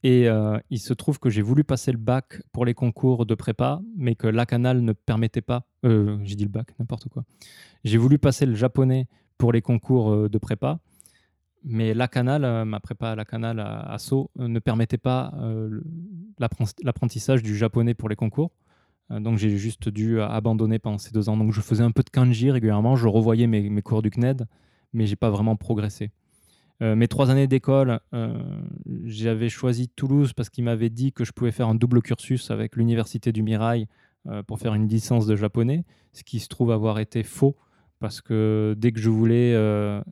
[0.03, 3.33] Et euh, il se trouve que j'ai voulu passer le bac pour les concours de
[3.33, 5.63] prépa, mais que la Canale ne permettait pas.
[5.85, 7.23] euh, j'ai dit le bac, n'importe quoi.
[7.83, 9.07] J'ai voulu passer le japonais
[9.39, 10.79] pour les concours de prépa,
[11.69, 14.97] mais la Canale, euh, ma prépa à la Canale à, à Sceaux, euh, ne permettait
[14.97, 15.81] pas euh,
[16.39, 18.51] l'apprentissage du japonais pour les concours.
[19.09, 21.37] Donc j'ai juste dû abandonner pendant ces deux ans.
[21.37, 24.45] Donc je faisais un peu de kanji régulièrement, je revoyais mes, cours du CNED,
[24.91, 26.11] mais j'ai pas vraiment progressé.
[26.81, 28.01] Mes trois années d'école,
[29.05, 32.75] j'avais choisi Toulouse parce qu'il m'avait dit que je pouvais faire un double cursus avec
[32.75, 33.87] l'université du Mirail
[34.45, 37.55] pour faire une licence de japonais, ce qui se trouve avoir été faux
[37.99, 39.55] parce que dès que je voulais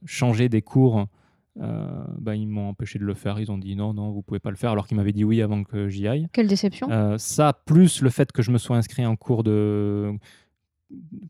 [0.06, 1.06] changer des cours,
[1.62, 3.40] euh, ben, ils m'ont empêché de le faire.
[3.40, 5.42] Ils ont dit non, non, vous pouvez pas le faire alors qu'ils m'avaient dit oui
[5.42, 6.28] avant que j'y aille.
[6.34, 6.90] Quelle déception.
[6.92, 10.14] Euh, ça, plus le fait que je me sois inscrit en cours de.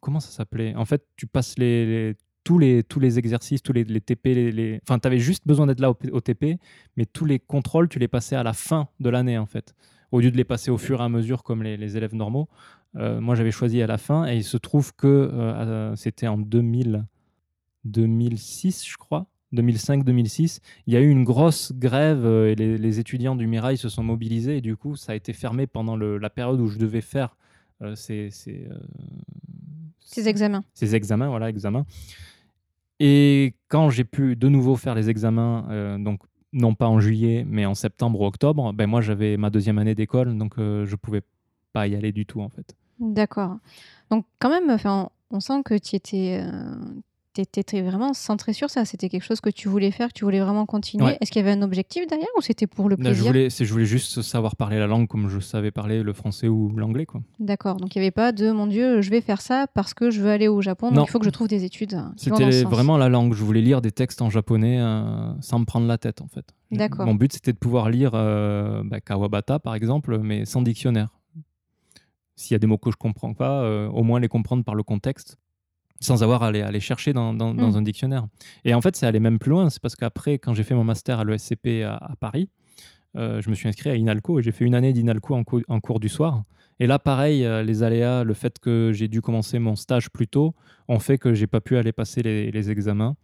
[0.01, 0.75] Comment ça s'appelait?
[0.75, 4.33] En fait, tu passes les, les- tous, les, tous les exercices, tous les, les TP,
[4.35, 6.59] les, les- enfin, tu avais juste besoin d'être là au, au TP,
[6.97, 9.73] mais tous les contrôles, tu les passais à la fin de l'année, en fait.
[10.11, 12.47] Au lieu de les passer au fur et à mesure comme les, les élèves normaux.
[12.97, 16.37] Euh, moi, j'avais choisi à la fin, et il se trouve que euh, c'était en
[16.37, 17.05] 2000,
[17.85, 19.27] 2006, je crois.
[19.55, 23.77] 2005-2006, il y a eu une grosse grève euh, et les, les étudiants du Mirail
[23.77, 26.67] se sont mobilisés et du coup ça a été fermé pendant le- la période où
[26.67, 27.35] je devais faire
[27.81, 28.77] euh, ces, ces, euh,
[29.99, 30.63] Ces examens.
[30.73, 31.85] ces examens, voilà, examens.
[32.99, 36.21] Et quand j'ai pu de nouveau faire les examens, donc
[36.53, 39.95] non pas en juillet, mais en septembre ou octobre, ben moi j'avais ma deuxième année
[39.95, 41.21] d'école, donc euh, je pouvais
[41.73, 42.75] pas y aller du tout en fait.
[42.99, 43.57] D'accord.
[44.09, 46.75] Donc quand même, enfin, on sent que tu étais, euh,
[47.43, 48.85] t'étais vraiment centré sur ça.
[48.85, 51.03] C'était quelque chose que tu voulais faire, que tu voulais vraiment continuer.
[51.05, 51.17] Ouais.
[51.19, 53.49] Est-ce qu'il y avait un objectif derrière ou c'était pour le Là, je, plaisir voulais,
[53.49, 57.05] je voulais juste savoir parler la langue comme je savais parler le français ou l'anglais.
[57.05, 57.21] quoi.
[57.39, 57.77] D'accord.
[57.77, 60.21] Donc il n'y avait pas de mon Dieu, je vais faire ça parce que je
[60.21, 60.87] veux aller au Japon.
[60.87, 61.05] Donc Non.
[61.05, 63.33] il faut que je trouve des études ce C'était vraiment la langue.
[63.33, 66.45] Je voulais lire des textes en japonais euh, sans me prendre la tête, en fait.
[66.71, 67.05] D'accord.
[67.05, 71.09] Mon but, c'était de pouvoir lire euh, bah, Kawabata, par exemple, mais sans dictionnaire.
[72.35, 74.75] S'il y a des mots que je comprends pas, euh, au moins les comprendre par
[74.75, 75.37] le contexte,
[75.99, 77.75] sans avoir à les, à les chercher dans, dans- dans Mm.
[77.77, 78.27] un dictionnaire.
[78.65, 79.69] Et en fait, c'est aller même plus loin.
[79.69, 82.49] C'est parce qu'après, quand j'ai fait mon master à l'ESCP à, à Paris,
[83.17, 85.61] euh, je me suis inscrit à INALCO et j'ai fait une année d'INALCO en, cou-
[85.69, 86.43] en cours du soir.
[86.81, 90.27] Et là, pareil, euh, les aléas, le fait que j'ai dû commencer mon stage plus
[90.27, 90.53] tôt,
[90.89, 93.15] ont fait que j'ai pas pu aller passer les, les examens.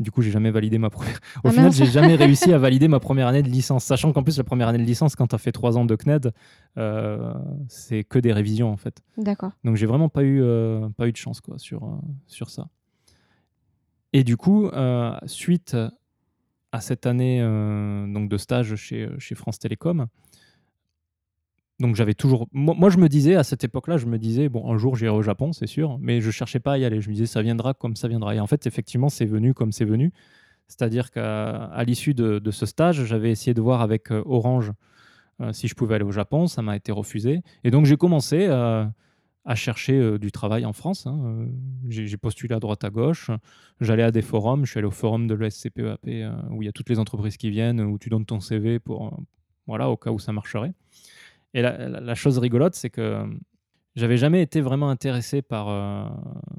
[0.00, 1.20] Du coup, j'ai jamais validé ma première.
[1.44, 4.22] Au Ah final, j'ai jamais réussi à valider ma première année de licence, sachant qu'en
[4.22, 6.32] plus la première année de licence, quand tu as fait trois ans de CNED,
[6.78, 7.34] euh,
[7.68, 9.02] c'est que des révisions en fait.
[9.18, 9.52] D'accord.
[9.62, 11.88] Donc j'ai vraiment pas eu, euh, pas eu de chance quoi, sur, euh,
[12.26, 12.68] sur ça.
[14.14, 14.70] Et du coup,
[15.26, 15.76] suite
[16.72, 17.40] à cette année
[18.12, 20.06] donc de stage chez, chez France Télécom,
[21.80, 22.46] donc j'avais toujours.
[22.52, 25.22] Moi, je me disais à cette époque-là, je me disais bon, un jour j'irai au
[25.22, 27.00] Japon, c'est sûr, mais je cherchais pas à y aller.
[27.00, 28.34] Je me disais ça viendra comme ça viendra.
[28.34, 30.12] Et en fait, effectivement, c'est venu comme c'est venu.
[30.68, 34.72] C'est-à-dire qu'à l'issue de, de ce stage, j'avais essayé de voir avec euh, Orange
[35.40, 36.46] euh, si je pouvais aller au Japon.
[36.46, 37.42] Ça m'a été refusé.
[37.64, 38.84] Et donc j'ai commencé euh,
[39.46, 41.06] à chercher euh, du travail en France.
[41.06, 41.46] hein.
[41.88, 43.30] J'ai postulé à droite à gauche.
[43.80, 44.64] J'allais à des forums.
[44.66, 47.36] Je suis allé au forum de l'ESCPEAP euh, où il y a toutes les entreprises
[47.38, 49.18] qui viennent, où tu donnes ton CV pour,
[49.66, 50.72] voilà, au cas où ça marcherait.
[51.54, 53.26] Et la, chose rigolote, c'est que euh,
[53.96, 56.08] j'avais jamais été vraiment intéressé par, euh,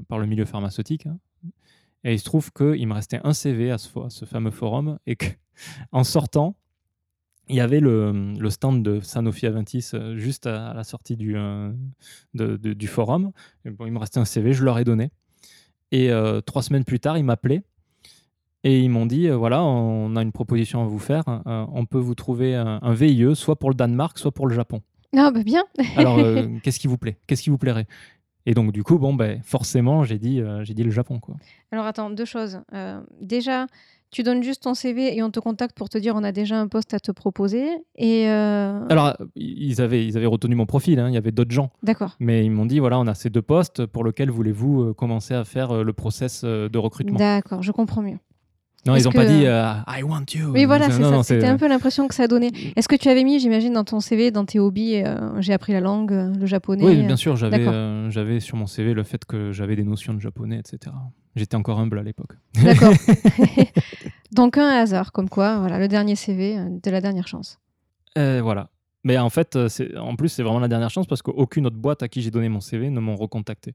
[0.08, 1.06] par le milieu pharmaceutique.
[1.06, 1.18] hein.
[2.04, 4.98] Et il se trouve qu'il me restait un CV à ce, à ce fameux forum
[5.06, 6.56] et qu'en sortant,
[7.48, 11.36] il y avait le, stand de Sanofi Aventis euh, juste à, la sortie du,
[12.34, 13.32] du forum.
[13.66, 15.12] Bon, il me restait un CV, je leur ai donné.
[15.92, 16.10] Et
[16.46, 17.64] trois semaines plus tard, ils m'appelaient
[18.63, 21.24] Et ils m'ont dit, euh, voilà, on a une proposition à vous faire.
[21.47, 24.54] Euh, on peut vous trouver un, un VIE, soit pour le Danemark, soit pour le
[24.54, 24.82] Japon.
[25.17, 25.63] Ah bah bien.
[25.97, 27.17] Alors, euh, qu'est-ce qui vous plaît?
[27.28, 27.88] Qu'est-ce qui vous plairait?
[28.45, 31.36] Et donc, du coup, bon, ben, forcément, j'ai dit, j'ai dit le Japon, quoi.
[31.71, 32.60] Alors attends, deux choses.
[33.19, 33.67] Déjà,
[34.10, 36.60] tu donnes juste ton CV et on te contacte pour te dire on a déjà
[36.60, 37.67] un poste à te proposer.
[37.95, 41.52] Et euh, Alors, ils avaient, ils avaient retenu mon profil, hein, il y avait d'autres
[41.52, 41.69] gens.
[41.84, 42.15] d'accord.
[42.19, 45.43] Mais ils m'ont dit, voilà, on a ces deux postes pour lesquels voulez-vous commencer à
[45.45, 48.17] faire le process de recrutement D'accord, je comprends mieux.
[48.86, 50.50] Non, ils n'ont que- pas dit, euh, I want you.
[50.52, 51.24] Oui, voilà, c'est ça.
[51.24, 52.52] C'était un peu l'impression que ça donnait.
[52.76, 55.74] Est-ce que tu avais mis, j'imagine, dans ton CV, dans tes hobbies, euh, j'ai appris
[55.74, 58.94] la langue, euh, le japonais Oui, euh, bien sûr, j'avais euh, j'avais sur mon CV
[58.94, 60.96] le fait que j'avais des notions de japonais, etc.
[61.36, 62.32] J'étais encore humble à l'époque.
[62.63, 62.94] D'accord.
[64.32, 67.60] Donc un hasard, comme quoi, voilà, le dernier CV euh, de la dernière chance.
[68.17, 68.70] Euh, voilà.
[69.04, 69.67] Mais en fait, euh,
[70.00, 72.50] en plus, c'est vraiment la dernière chance parce qu'aucune autre boîte à qui j'ai donné
[72.50, 73.74] mon CV ne m'ont recontacté.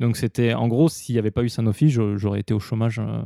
[0.00, 3.22] Donc c'était, en gros, s'il n'y avait pas eu Sanofi, j'aurais été au chômage euh,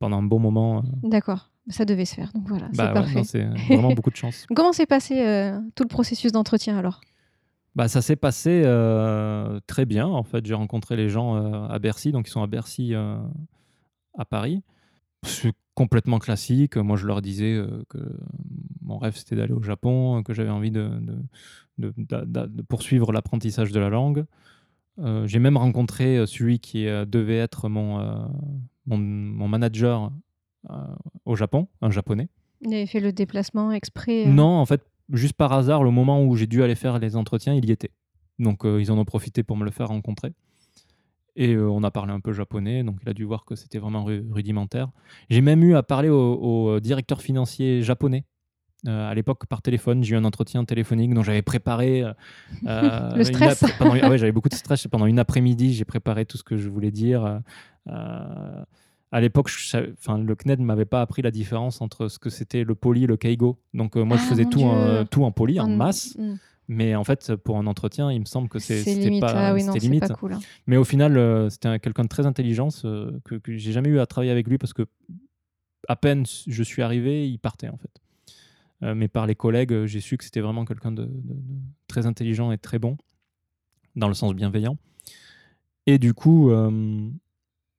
[0.00, 0.78] pendant un bon moment.
[0.78, 1.08] euh.
[1.08, 2.32] D'accord, ça devait se faire.
[2.32, 3.22] Donc voilà, Bah c'est ouais, parfait.
[3.24, 4.46] c'est vraiment beaucoup de chance.
[4.56, 7.00] Comment s'est passé euh, tout le processus d'entretien alors?
[7.76, 10.08] Bah, ça s'est passé euh, très bien.
[10.08, 13.16] En fait, j'ai rencontré les gens euh, à Bercy, donc ils sont à Bercy, euh,
[14.18, 14.62] à Paris.
[15.22, 16.76] C'est complètement classique.
[16.76, 17.98] Moi, je leur disais euh, que
[18.82, 21.22] mon rêve, c'était d'aller au Japon, que j'avais envie de, de-
[21.78, 24.24] de- d'a- d'a- de poursuivre l'apprentissage de la langue.
[24.98, 28.14] Euh, j'ai même rencontré euh, celui qui euh, devait être mon, euh,
[28.86, 30.10] mon, mon manager
[30.70, 30.74] euh,
[31.24, 32.28] au Japon, un japonais.
[32.62, 36.22] Il avait fait le déplacement exprès euh, Non, en fait, juste par hasard, le moment
[36.24, 37.90] où j'ai dû aller faire les entretiens, il y était.
[38.38, 40.32] Donc, euh, ils en ont profité pour me le faire rencontrer.
[41.36, 43.78] Et euh, on a parlé un peu japonais, donc il a dû voir que c'était
[43.78, 44.90] vraiment ru- rudimentaire.
[45.30, 46.34] J'ai même eu à parler au,
[46.74, 48.24] au directeur financier japonais.
[48.88, 52.02] Euh, à l'époque, par téléphone, j'ai eu un entretien téléphonique dont j'avais préparé.
[52.02, 52.12] euh,
[52.66, 53.62] euh, Le stress.
[53.78, 54.86] pendant- ah ouais, j'avais beaucoup de stress.
[54.88, 57.24] Pendant une après-midi, j'ai préparé tout ce que je voulais dire.
[57.24, 57.38] euh,
[57.88, 58.64] euh,
[59.12, 59.50] à l'époque,
[59.98, 63.04] enfin, le CNED ne m'avait pas appris la différence entre ce que c'était le poli
[63.04, 63.58] et le keigo.
[63.74, 65.04] Donc, euh, moi, je Ah, faisais tout en, Dieu.
[65.10, 66.16] tout en poli, en en- masse.
[66.16, 66.34] Mm.
[66.68, 69.20] Mais en fait, pour un entretien, il me semble que c'était limite.
[69.20, 70.06] pas, ah oui, non, limite.
[70.06, 70.34] pas cool.
[70.34, 70.38] hein.
[70.68, 73.98] Mais au final, euh, c'était un- quelqu'un de très intelligent que, que j'ai jamais eu
[73.98, 74.86] à travailler avec lui parce que
[75.88, 77.90] à peine je suis arrivé, il partait en fait.
[78.82, 81.44] Euh, mais par les collègues, euh, j'ai su que c'était vraiment quelqu'un de, de- de
[81.86, 82.96] très intelligent et très bon,
[83.96, 84.76] dans le sens bienveillant.
[85.86, 87.08] Et du coup, euh,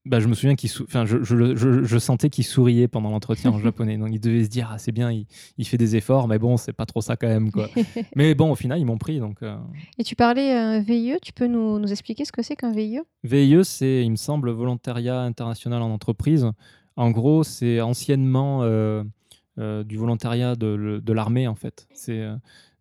[0.05, 3.09] bah, je me souviens qu'il, sou- enfin, je, je- je- je sentais qu'il souriait pendant
[3.11, 3.97] l'entretien en japonais.
[3.97, 5.25] Donc il devait se dire, ah, c'est bien, il,
[5.57, 7.51] il fait des efforts, mais bon, c'est pas trop ça quand même.
[7.51, 7.67] Quoi.
[8.15, 9.19] mais bon, au final, ils m'ont pris.
[9.19, 9.55] Donc, euh,
[9.97, 13.63] Et tu parlais VIE, tu peux nous, nous expliquer ce que c'est qu'un VIE VIE,
[13.63, 16.47] c'est, il me semble, volontariat international en entreprise.
[16.95, 18.61] En gros, c'est anciennement
[19.57, 21.87] du volontariat de, l'armée, en fait.
[21.93, 22.35] C'est, euh,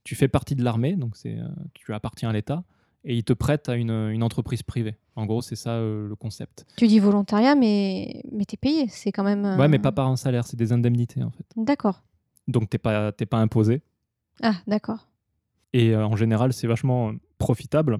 [0.04, 2.64] tu fais partie de l'armée, donc c'est, euh, tu appartiens à l'État,
[3.04, 4.96] et ils te prêtent à une, une entreprise privée.
[5.16, 6.66] En gros, c'est ça euh, le concept.
[6.76, 8.86] Tu dis volontariat, mais, mais t'es payé.
[8.88, 9.44] C'est quand même.
[9.44, 11.44] euh, Ouais, mais pas par un salaire, c'est des indemnités, en fait.
[11.56, 12.02] D'accord.
[12.48, 13.82] Donc, t'es pas, t'es pas imposé.
[14.42, 15.08] Ah, d'accord.
[15.72, 17.98] Et euh, en général, c'est vachement profitable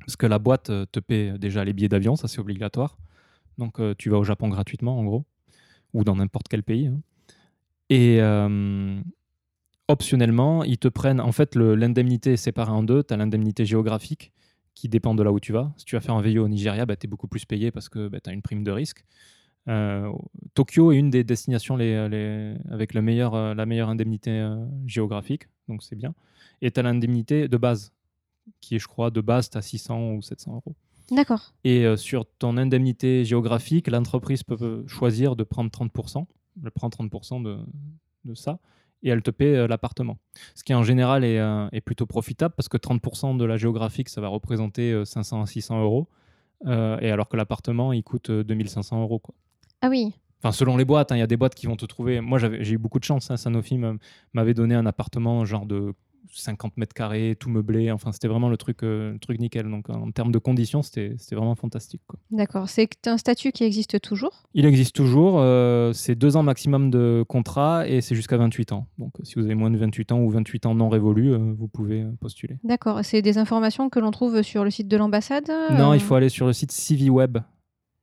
[0.00, 2.96] parce que la boîte euh, te paie déjà les billets d'avion, ça c'est obligatoire.
[3.58, 5.24] Donc euh, tu vas au Japon gratuitement en gros,
[5.92, 6.86] ou dans n'importe quel pays.
[6.86, 6.98] hein.
[7.90, 9.00] Et euh,
[9.88, 13.02] optionnellement, ils te prennent, en fait, l'indemnité est séparée en deux.
[13.02, 14.32] Tu as l'indemnité géographique
[14.74, 15.72] qui dépend de là où tu vas.
[15.76, 18.08] Si tu vas faire un VIE au Nigeria, tu es beaucoup plus payé parce que
[18.08, 19.04] tu as une prime de risque.
[19.68, 20.10] Euh,
[20.54, 24.56] Tokyo est une des destinations les, les- avec le meilleur, euh, la meilleure indemnité euh,
[24.86, 26.14] géographique, donc c'est bien.
[26.62, 27.92] Et tu as l'indemnité de base,
[28.62, 30.74] qui est, je crois, de base, tu as 600 ou 700 euros.
[31.10, 31.52] D'accord.
[31.64, 36.26] Et sur ton indemnité géographique, l'entreprise peut choisir de prendre 30%.
[36.64, 37.58] Elle prend 30% de,
[38.24, 38.58] de ça
[39.02, 40.18] et elle te paie euh, l'appartement.
[40.54, 44.08] Ce qui en général est, euh, est plutôt profitable parce que 30% de la géographique,
[44.08, 46.08] ça va représenter euh, 500 à 600 euros.
[46.66, 49.20] Euh, et alors que l'appartement, il coûte euh, 2500 euros.
[49.20, 49.34] Quoi.
[49.80, 50.12] Ah oui.
[50.42, 52.20] Enfin, selon les boîtes, hein, il y a des boîtes qui vont te trouver.
[52.20, 53.30] Moi, j'ai eu beaucoup de chance.
[53.30, 53.94] Hein, Sanofi m'a-
[54.32, 55.94] m'avait donné un appartement genre de
[56.32, 57.90] 50 mètres carrés, tout meublé.
[57.90, 59.68] Enfin, c'était vraiment le truc, euh, le truc nickel.
[59.70, 62.02] Donc, en termes de conditions, c'était c'était vraiment fantastique.
[62.30, 62.68] D'accord.
[62.68, 64.44] C'est un statut qui existe toujours?
[64.54, 65.38] Il existe toujours.
[65.40, 68.86] euh, c'est deux ans maximum de contrat et c'est jusqu'à 28 ans.
[68.98, 71.68] Donc, si vous avez moins de 28 ans ou 28 ans non révolus, euh, vous
[71.68, 72.56] pouvez postuler.
[72.64, 73.00] D'accord.
[73.04, 76.28] C'est des informations que l'on trouve sur le site de l'ambassade Non, il faut aller
[76.28, 77.38] sur le site CiviWeb.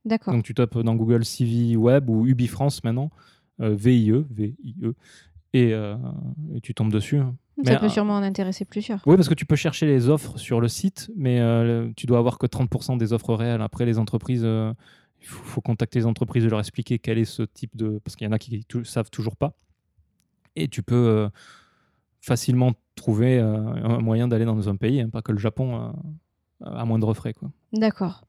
[0.06, 0.34] D'accord.
[0.34, 3.10] Donc, tu tapes dans Google CiviWeb ou UbiFrance maintenant,
[3.60, 4.94] VIE, V-I-E,
[5.54, 7.18] et, et tu tombes dessus.
[7.18, 7.36] hein.
[7.64, 9.02] Ça mais, peut sûrement en intéresser plusieurs.
[9.06, 12.18] Oui, parce que tu peux chercher les offres sur le site, mais euh, tu dois
[12.18, 13.62] avoir que 30% des offres réelles.
[13.62, 14.74] Après, les entreprises, euh,
[15.22, 18.00] il faut, faut contacter les entreprises et leur expliquer quel est ce type de...
[18.04, 19.54] Parce qu'il y en a qui ne savent toujours pas.
[20.58, 21.30] Et tu peux euh,
[22.20, 25.94] facilement trouver un moyen d'aller dans un pays, hein, pas que le Japon,
[26.64, 27.34] à moindre frais.
[27.34, 27.52] Quoi.
[27.74, 28.24] D'accord.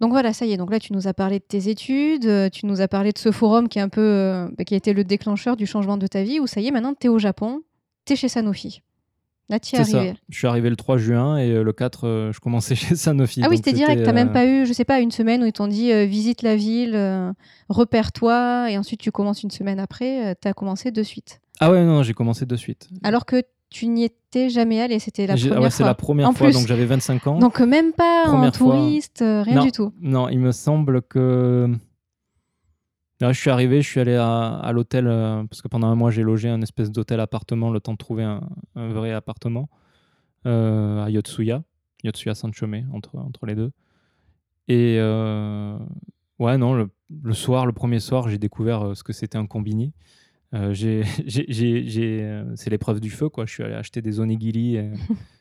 [0.00, 0.56] Donc voilà, ça y est.
[0.56, 3.32] Donc là, tu nous as parlé de tes études, tu nous as parlé de ce
[3.32, 6.22] forum qui, est un peu, bah, qui a été le déclencheur du changement de ta
[6.22, 7.62] vie, où ça y est, maintenant, tu es au Japon,
[8.04, 8.82] tu es chez Sanofi.
[9.48, 10.02] Là, tu es C'est ça.
[10.28, 13.40] Je suis arrivé le 3 juin et euh, le 4, euh, je commençais chez Sanofi.
[13.44, 14.02] Ah oui, c'était direct.
[14.04, 16.04] T'as euh, même pas eu, je sais pas, une semaine où ils t'ont dit euh,
[16.06, 17.32] visite la ville, euh,
[17.68, 20.36] repère-toi, et ensuite tu commences une semaine après.
[20.40, 21.40] tu as commencé de suite.
[21.60, 22.88] Ah ouais, non, j'ai commencé de suite.
[23.02, 25.86] Alors que tu n'y étais jamais allé, c'était la ah première ouais, c'est fois.
[25.86, 26.54] la première fois, plus.
[26.54, 27.38] donc j'avais 25 ans.
[27.38, 29.64] Donc euh, même pas en Première touriste, euh, rien Non.
[29.64, 29.92] du tout.
[30.00, 31.68] Non, il me semble que.
[33.22, 35.94] Là, je suis arrivé, je suis allé à, à l'hôtel, euh, parce que pendant un
[35.94, 38.40] mois, j'ai logé un espèce d'hôtel-appartement, le temps de trouver un,
[38.74, 39.70] un vrai appartement,
[40.44, 41.62] euh, à Yotsuya,
[42.02, 43.70] Yotsuya Sanchome, entre, entre les deux.
[44.66, 45.78] Et euh,
[46.40, 46.90] ouais, non, le,
[47.22, 49.92] le soir, le premier soir, j'ai découvert ce que c'était un combini.
[50.72, 51.04] J'ai,
[52.56, 53.46] c'est l'épreuve du feu, quoi.
[53.46, 54.78] Je suis allé acheter des onigiri.
[54.78, 54.90] et,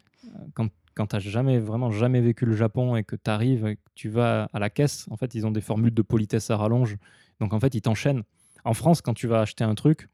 [0.54, 3.76] quand quand tu n'as jamais, vraiment jamais vécu le Japon et que tu arrives et
[3.78, 6.58] que tu vas à la caisse, en fait, ils ont des formules de politesse à
[6.58, 6.98] rallonge.
[7.42, 8.24] Donc, en fait, ils t'enchaînent.
[8.64, 10.08] En France, quand tu vas acheter un truc,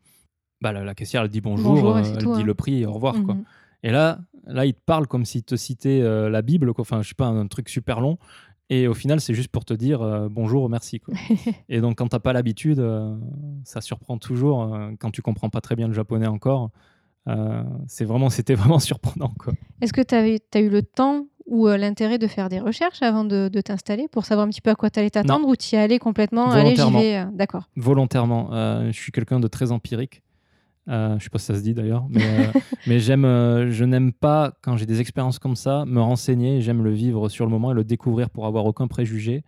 [0.62, 2.44] bah, la, la caissière, elle dit bonjour, euh, elle dit hein.
[2.44, 3.22] le prix et au revoir.
[3.24, 3.36] Quoi.
[3.36, 3.44] Mhm.
[3.84, 6.82] Et là, là, il te parle comme s'il te citait euh, la Bible, quoi.
[6.82, 8.18] enfin, je sais pas, un, truc super long.
[8.70, 11.00] Et au final, c'est juste pour te dire euh, bonjour, merci.
[11.00, 11.14] Quoi.
[11.70, 13.16] et donc, quand t'as pas l'habitude, euh,
[13.64, 14.78] ça surprend toujours.
[15.00, 16.72] quand tu comprends pas très bien le japonais encore,
[17.88, 19.34] c'est vraiment, c'était vraiment surprenant.
[19.40, 19.54] Quoi.
[19.82, 23.24] Est-ce que tu as eu le temps ou euh, l'intérêt de faire des recherches avant
[23.24, 25.76] de, de t'installer pour savoir un petit peu à quoi tu allais t'attendre ou tu
[25.76, 27.00] y allais complètement Allez, j'y Volontairement.
[27.00, 27.18] vais.
[27.18, 27.64] euh, D'accord.
[27.76, 28.50] volontairement.
[28.54, 30.22] Euh, je suis quelqu'un de très empirique.
[30.90, 32.52] Euh, je sais pas si ça se dit d'ailleurs, mais, euh,
[32.88, 36.62] mais j'aime, euh, je n'aime pas quand j'ai des expériences comme ça me renseigner.
[36.62, 39.44] J'aime le vivre sur le moment et le découvrir pour avoir aucun préjugé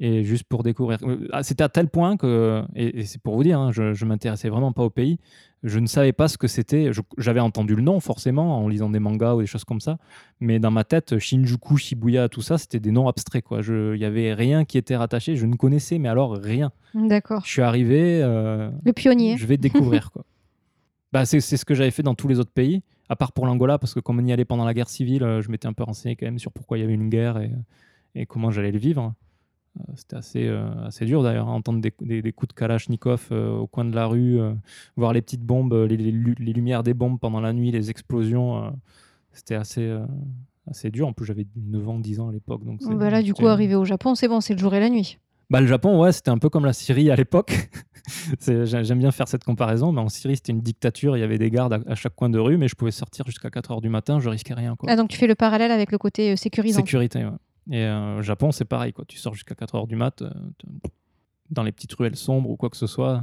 [0.00, 0.98] et juste pour découvrir.
[1.32, 4.04] Ah, C'était à tel point que, et, et c'est pour vous dire, hein, je, je
[4.04, 5.18] m'intéressais vraiment pas au pays.
[5.62, 6.90] Je ne savais pas ce que c'était.
[7.18, 9.98] J'avais entendu le nom forcément en lisant des mangas ou des choses comme ça,
[10.38, 13.42] mais dans ma tête, Shinjuku, Shibuya, tout ça, c'était des noms abstraits.
[13.42, 13.60] quoi.
[13.66, 15.34] Il y avait rien qui était rattaché.
[15.34, 16.70] Je ne connaissais, mais alors rien.
[16.94, 17.42] D'accord.
[17.46, 18.20] Je suis arrivé.
[18.22, 19.36] euh, Le pionnier.
[19.38, 20.24] je vais découvrir quoi.
[21.12, 23.46] Bah, c'est c'est ce que j'avais fait dans tous les autres pays, à part pour
[23.46, 25.72] l'Angola, parce que comme on y allait pendant la guerre civile, euh, je m'étais un
[25.72, 27.50] peu renseigné quand même sur pourquoi il y avait une guerre et,
[28.16, 29.14] et comment j'allais le vivre.
[29.78, 33.56] Euh, C'était assez, euh, assez dur d'ailleurs, entendre des, des- des coups de Kalachnikov euh,
[33.56, 34.38] au coin de la rue,
[34.96, 37.90] voir les petites bombes, les, les lu- les lumières des bombes pendant la nuit, les
[37.90, 38.72] explosions.
[39.32, 39.94] C'était assez,
[40.70, 41.06] assez dur.
[41.08, 42.64] En plus, j'avais 9 ans, 10 ans à l'époque.
[42.64, 44.88] donc Bah là, du coup, arrivé au Japon, c'est bon, c'est le jour et la
[44.88, 45.18] nuit.
[45.50, 47.68] bah, le Japon, ouais, c'était un peu comme la Syrie à l'époque.
[48.46, 51.50] J'aime bien faire cette comparaison, mais en Syrie, c'était une dictature, il y avait des
[51.50, 53.88] gardes à, à chaque coin de rue, mais je pouvais sortir jusqu'à 4 heures du
[53.88, 54.76] matin, je risquais rien.
[54.76, 54.88] Quoi.
[54.90, 56.78] Ah, donc tu fais le parallèle avec le côté sécurisant.
[56.80, 57.30] Sécurité, ouais.
[57.70, 59.04] Et euh, au Japon, c'est pareil, quoi.
[59.06, 60.30] tu sors jusqu'à 4 heures du mat, euh,
[61.50, 63.22] dans les petites ruelles sombres ou quoi que ce soit,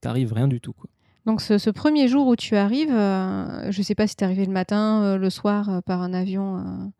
[0.00, 0.72] t'arrives rien du tout.
[0.72, 0.88] Quoi.
[1.26, 4.24] Donc ce, ce premier jour où tu arrives, euh, je sais pas si tu es
[4.26, 6.92] arrivé le matin, euh, le soir, par un avion,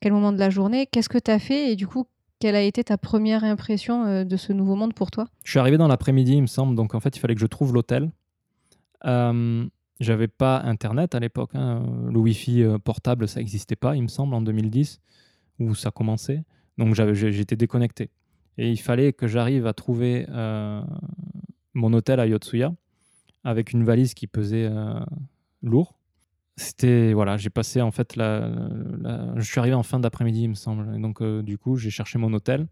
[0.00, 2.06] quel moment de la journée, qu'est-ce que tu as fait et du coup,
[2.38, 5.26] quelle a été ta première impression de ce nouveau monde pour toi?
[5.44, 7.46] Je suis arrivé dans l'après-midi, il me semble, donc en fait, il fallait que je
[7.46, 8.10] trouve l'hôtel.
[9.04, 9.66] Euh,
[10.00, 11.50] J'avais pas Internet à l'époque.
[11.54, 11.82] hein.
[12.10, 15.00] Le Wi-Fi portable, ça n'existait pas, il me semble, en 2010,
[15.60, 16.42] où ça commençait.
[16.78, 18.10] Donc j'étais déconnecté.
[18.58, 20.82] Et il fallait que j'arrive à trouver euh,
[21.74, 22.72] mon hôtel à Yotsuya
[23.44, 24.98] avec une valise qui pesait euh,
[25.62, 25.94] lourd.
[26.56, 28.50] C'était voilà, j'ai passé en fait la,
[29.00, 30.94] la- je suis arrivé en fin d'après-midi, il me semble.
[30.94, 32.66] Et donc euh, du coup, j'ai cherché mon hôtel.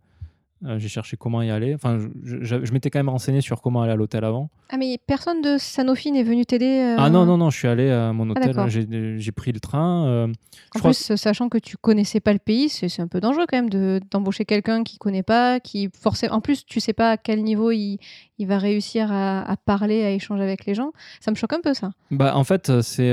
[0.64, 1.72] Euh, j'ai cherché comment y aller.
[1.74, 4.50] Enfin, je, je- je m'étais quand même renseigné sur comment aller à l'hôtel avant.
[4.70, 7.68] Ah mais personne de Sanofi n'est venu t'aider euh, Ah non, non, non, je suis
[7.68, 8.46] allé à mon hôtel.
[8.52, 8.68] d'accord.
[8.68, 10.06] j'ai pris le train.
[10.08, 10.32] euh, je
[10.74, 13.56] En crois plus, sachant que tu connaissais pas le pays, c'est un peu dangereux quand
[13.56, 16.34] même de- d'embaucher quelqu'un qui connaît pas, qui forcément.
[16.34, 17.98] En plus, tu sais pas à quel niveau il,
[18.38, 20.90] il va réussir à, à parler, à échanger avec les gens.
[21.20, 21.92] Ça me choque un peu ça.
[22.10, 23.12] Bah, en fait, c'est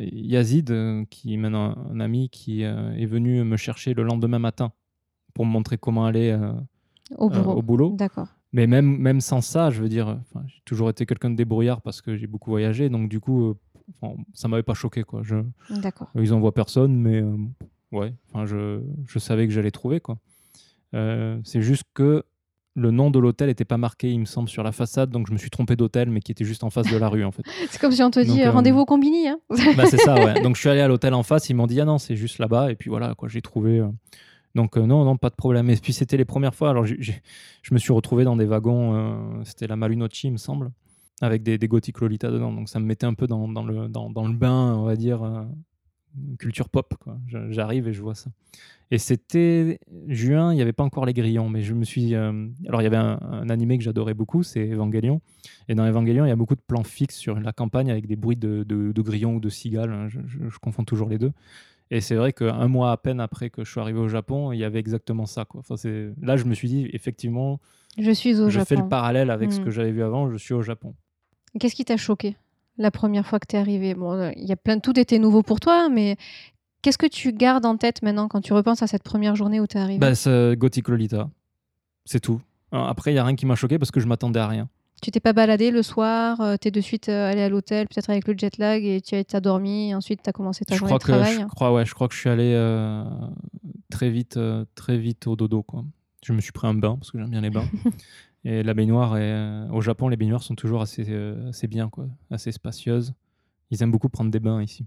[0.00, 0.72] Yazid,
[1.10, 4.72] qui est maintenant un ami, qui est venu me chercher le lendemain matin
[5.34, 6.52] pour me montrer comment aller euh,
[7.18, 7.94] Au euh, au boulot.
[7.96, 8.28] D'accord.
[8.54, 10.16] Mais même, même sans ça, je veux dire,
[10.46, 12.88] j'ai toujours été quelqu'un de débrouillard parce que j'ai beaucoup voyagé.
[12.88, 13.54] Donc, du coup, euh,
[14.00, 15.02] enfin, ça m'avait pas choqué.
[15.02, 15.22] Quoi.
[15.24, 15.36] Je,
[15.70, 16.08] D'accord.
[16.14, 17.36] ils envoient personne, mais euh,
[17.90, 19.98] ouais, enfin, je, je savais que j'allais trouver.
[19.98, 20.18] Quoi.
[20.94, 22.22] Euh, c'est juste que
[22.76, 25.10] le nom de l'hôtel n'était pas marqué, il me semble, sur la façade.
[25.10, 27.24] Donc, je me suis trompé d'hôtel, mais qui était juste en face de la rue,
[27.24, 27.42] en fait.
[27.70, 29.26] C'est comme si on te dit euh, rendez-vous au combini.
[29.26, 29.40] Hein
[29.76, 30.40] Bah, c'est ça, ouais.
[30.42, 32.38] Donc je suis allé à l'hôtel en face, ils m'ont dit ah non, c'est juste
[32.38, 33.82] là-bas et puis voilà quoi, j'ai trouvé.
[34.54, 35.68] Donc euh, non, non, pas de problème.
[35.70, 36.70] Et puis c'était les premières fois.
[36.70, 36.94] Alors je
[37.72, 40.70] me suis retrouvé dans des wagons, euh, c'était la Malunochi, il me semble,
[41.20, 42.52] avec des, gothiques Lolita dedans.
[42.52, 45.42] Donc ça me mettait un peu dans, le bain, on va dire euh,
[46.38, 46.94] culture pop.
[47.26, 48.30] J'arrive et je vois ça.
[48.90, 52.14] Et c'était juin, il n'y avait pas encore les grillons, mais je me suis.
[52.14, 55.20] Alors il y avait un, animé que j'adorais beaucoup, c'est Evangelion.
[55.68, 58.14] Et dans Evangelion, il y a beaucoup de plans fixes sur la campagne avec des
[58.14, 59.90] bruits de, grillons ou de cigales.
[59.90, 61.32] hein, je confonds toujours les deux.
[61.90, 64.58] Et c'est vrai qu'un mois à peine après que je suis arrivé au Japon, il
[64.58, 65.44] y avait exactement ça.
[65.44, 65.60] Quoi.
[65.60, 65.74] Enfin,
[66.20, 67.60] là, je me suis dit, effectivement,
[67.98, 68.64] je suis au je Japon.
[68.66, 69.64] fais le parallèle avec ce Hmm.
[69.64, 70.94] que j'avais vu avant, je suis au Japon.
[71.60, 72.36] Qu'est-ce qui t'a choqué
[72.78, 73.94] la première fois que tu es arrivé?
[73.94, 76.16] Bon, euh, il y a plein, tout était nouveau pour toi, mais
[76.82, 79.66] qu'est-ce que tu gardes en tête maintenant quand tu repenses à cette première journée où
[79.66, 79.98] tu es arrivé?
[80.00, 81.28] Bah, c'est Gothic Lolita.
[82.06, 82.40] C'est tout.
[82.72, 84.68] Alors, Après, il n'y a rien qui m'a choqué parce que je m'attendais à rien.
[85.04, 87.86] Tu t'es pas baladé le soir, euh, tu es de suite euh, allé à l'hôtel,
[87.88, 90.72] peut-être avec le jet lag, et tu as dormi, et ensuite tu as commencé ta
[90.72, 91.40] Je journée crois, de que, travail.
[91.42, 93.04] je, crois, ouais, je crois que je suis allé euh,
[93.90, 95.62] très, vite, euh, très vite au dodo.
[95.62, 95.84] Quoi.
[96.24, 97.68] Je me suis pris un bain parce que j'aime bien les bains.
[98.46, 101.04] Et la baignoire, est, au Japon, les baignoires sont toujours assez,
[101.48, 103.12] assez bien, quoi, assez spacieuses.
[103.70, 104.86] Ils aiment beaucoup prendre des bains ici.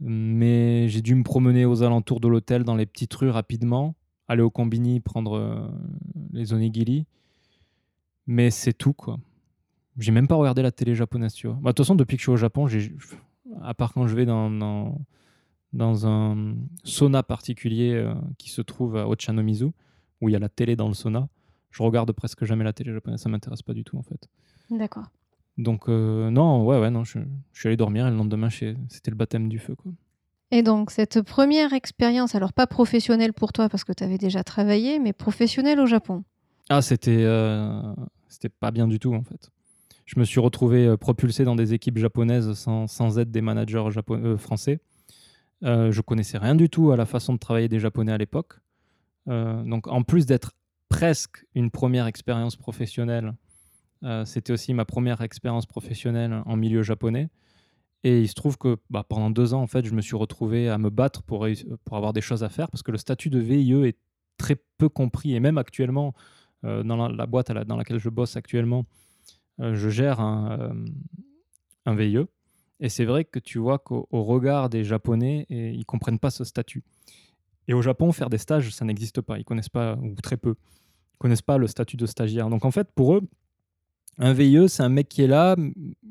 [0.00, 3.94] Mais j'ai dû me promener aux alentours de l'hôtel, dans les petites rues rapidement,
[4.28, 5.68] aller au combini, prendre euh,
[6.32, 7.06] les onigiri.
[8.28, 9.18] Mais c'est tout, quoi.
[9.96, 11.56] J'ai même pas regardé la télé japonaise, tu vois.
[11.56, 12.94] Bah, De toute façon, depuis que je suis au Japon, j'ai,
[13.62, 15.00] à part quand je vais dans, dans,
[15.72, 16.54] dans un
[16.84, 19.70] sauna particulier euh, qui se trouve à Ochanomizu,
[20.20, 21.28] où il y a la télé dans le sauna,
[21.70, 23.20] je regarde presque jamais la télé japonaise.
[23.20, 24.28] Ça m'intéresse pas du tout, en fait.
[24.70, 25.06] D'accord.
[25.56, 27.18] Donc, euh, non, ouais, ouais, non, je,
[27.52, 29.90] je suis allé dormir et le lendemain, c'était le baptême du feu, quoi.
[30.50, 34.44] Et donc, cette première expérience, alors pas professionnelle pour toi parce que tu avais déjà
[34.44, 36.24] travaillé, mais professionnelle au Japon?
[36.70, 37.82] Ah, c'était euh,
[38.38, 39.50] c'était pas bien du tout en fait.
[40.06, 43.90] Je me suis retrouvé euh, propulsé dans des équipes japonaises sans, sans aide des managers
[43.90, 44.80] japo- euh, français.
[45.64, 48.54] Euh, je connaissais rien du tout à la façon de travailler des Japonais à l'époque.
[49.28, 50.52] Euh, donc, en plus d'être
[50.88, 53.34] presque une première expérience professionnelle,
[54.24, 57.30] c'était aussi ma première expérience professionnelle en milieu japonais.
[58.04, 60.68] Et il se trouve que bah, pendant deux ans, en fait, je me suis retrouvé
[60.68, 61.48] à me battre pour,
[61.84, 63.98] pour avoir des choses à faire parce que le statut de VIE est
[64.36, 65.34] très peu compris.
[65.34, 66.14] Et même actuellement,
[66.62, 68.84] dans la, boîte dans laquelle je bosse actuellement,
[69.60, 70.84] euh, je gère un, euh,
[71.86, 72.26] un VIE.
[72.80, 76.30] Et c'est vrai que tu vois qu'au au regard des Japonais, et, ils comprennent pas
[76.30, 76.84] ce statut.
[77.66, 79.38] Et au Japon, faire des stages, ça n'existe pas.
[79.38, 80.54] Ils connaissent pas, ou très peu,
[81.18, 82.48] connaissent pas le statut de stagiaire.
[82.50, 83.22] Donc en fait, pour eux,
[84.18, 85.56] un VIE, c'est un mec qui est là,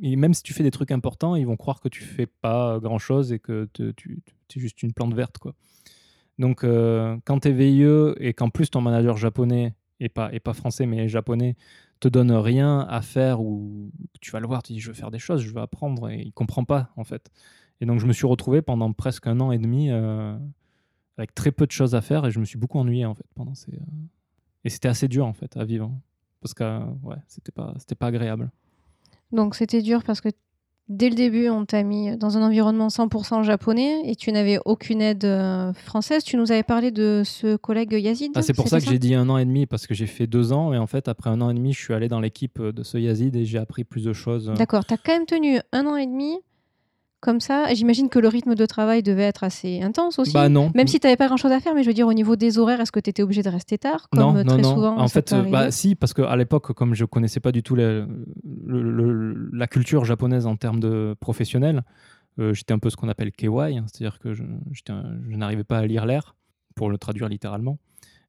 [0.01, 2.79] et même si tu fais des trucs importants, ils vont croire que tu fais pas
[2.79, 4.21] grand chose et que tu
[4.55, 5.37] es juste une plante verte.
[6.37, 10.39] Donc, euh, quand tu es VIE et qu'en plus ton manager japonais, et pas, et
[10.39, 11.55] pas français, mais japonais,
[11.99, 13.91] te donne rien à faire ou
[14.21, 16.21] tu vas le voir, tu dis je veux faire des choses, je veux apprendre, et
[16.21, 17.31] il comprend pas en fait.
[17.81, 20.37] Et donc, je me suis retrouvé pendant presque un an et demi euh,
[21.17, 23.25] avec très peu de choses à faire et je me suis beaucoup ennuyé en fait
[23.35, 23.73] pendant ces.
[23.73, 23.79] euh,
[24.63, 25.91] Et c'était assez dur en fait à vivre
[26.41, 28.51] parce que ouais, c'était pas, c'était pas agréable.
[29.31, 30.29] Donc, c'était dur parce que
[30.89, 35.01] dès le début, on t'a mis dans un environnement 100% japonais et tu n'avais aucune
[35.01, 36.23] aide euh, française.
[36.23, 38.31] Tu nous avais parlé de ce collègue Yazid.
[38.35, 40.27] Ah, c'est pour ça que j'ai dit un an et demi, parce que j'ai fait
[40.27, 42.61] deux ans, et en fait, après un an et demi, je suis allé dans l'équipe
[42.61, 44.51] de ce Yazid et j'ai appris plus de choses.
[44.57, 46.37] D'accord, tu as quand même tenu un an et demi
[47.19, 47.73] comme ça.
[47.73, 50.33] J'imagine que le rythme de travail devait être assez intense aussi.
[50.33, 50.71] Bah non.
[50.75, 52.59] Même si tu n'avais pas grand-chose à faire, mais je veux dire, au niveau des
[52.59, 54.73] horaires, est-ce que tu étais obligé de rester tard Comme non, non, très non.
[54.75, 54.97] souvent.
[54.99, 58.03] En fait, euh, bah, si, parce qu'à l'époque, comme je connaissais pas du tout les-
[58.65, 61.83] le- le- la culture japonaise en termes de professionnel,
[62.39, 64.43] euh, j'étais un peu ce qu'on appelle KY, hein, c'est-à-dire que je
[65.35, 66.35] n'arrivais pas à lire l'air,
[66.75, 67.79] pour le traduire littéralement.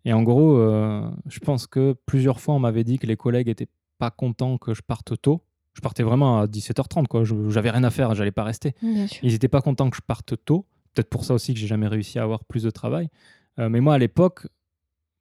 [0.06, 3.48] Et en gros, euh, je pense que plusieurs fois, on m'avait dit que les collègues
[3.48, 3.68] étaient
[3.98, 5.42] pas contents que je parte tôt.
[5.78, 7.22] Je partais vraiment à 17h30, quoi.
[7.50, 8.74] J'avais rien à faire, j'allais pas rester.
[9.06, 9.20] Sûr.
[9.22, 10.66] Ils n'étaient pas contents que je parte tôt.
[10.92, 13.08] Peut-être pour ça aussi que j'ai jamais réussi à avoir plus de travail.
[13.60, 14.48] Euh, mais moi, à l'époque,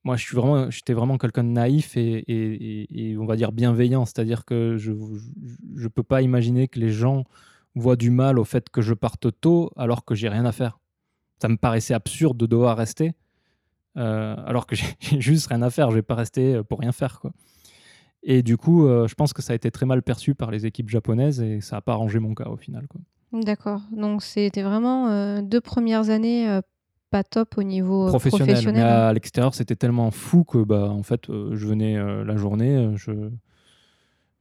[0.04, 3.36] moi, je suis vraiment, j'étais vraiment quelqu'un de naïf et, et- et- et on va
[3.36, 4.06] dire bienveillant.
[4.06, 7.26] C'est-à-dire que je ne peux pas imaginer que les gens
[7.76, 10.80] voient du mal au fait que je parte tôt alors que j'ai rien à faire.
[11.40, 13.14] Ça me paraissait absurde de devoir rester
[13.98, 14.88] euh, alors que j'ai
[15.22, 15.92] juste rien à faire.
[15.92, 17.32] Je vais pas rester pour rien faire, quoi.
[18.24, 20.66] Et du coup, euh, je pense que ça a été très mal perçu par les
[20.66, 22.88] équipes japonaises et ça n'a pas arrangé mon cas au final.
[22.88, 23.02] Quoi.
[23.32, 23.82] D'accord.
[23.92, 26.62] Donc, c'était vraiment euh, deux premières années euh,
[27.10, 28.48] pas top au niveau professionnel.
[28.48, 28.84] professionnel.
[28.84, 33.30] Mais à l'extérieur, c'était tellement fou que, bah, en fait, je venais la journée, je,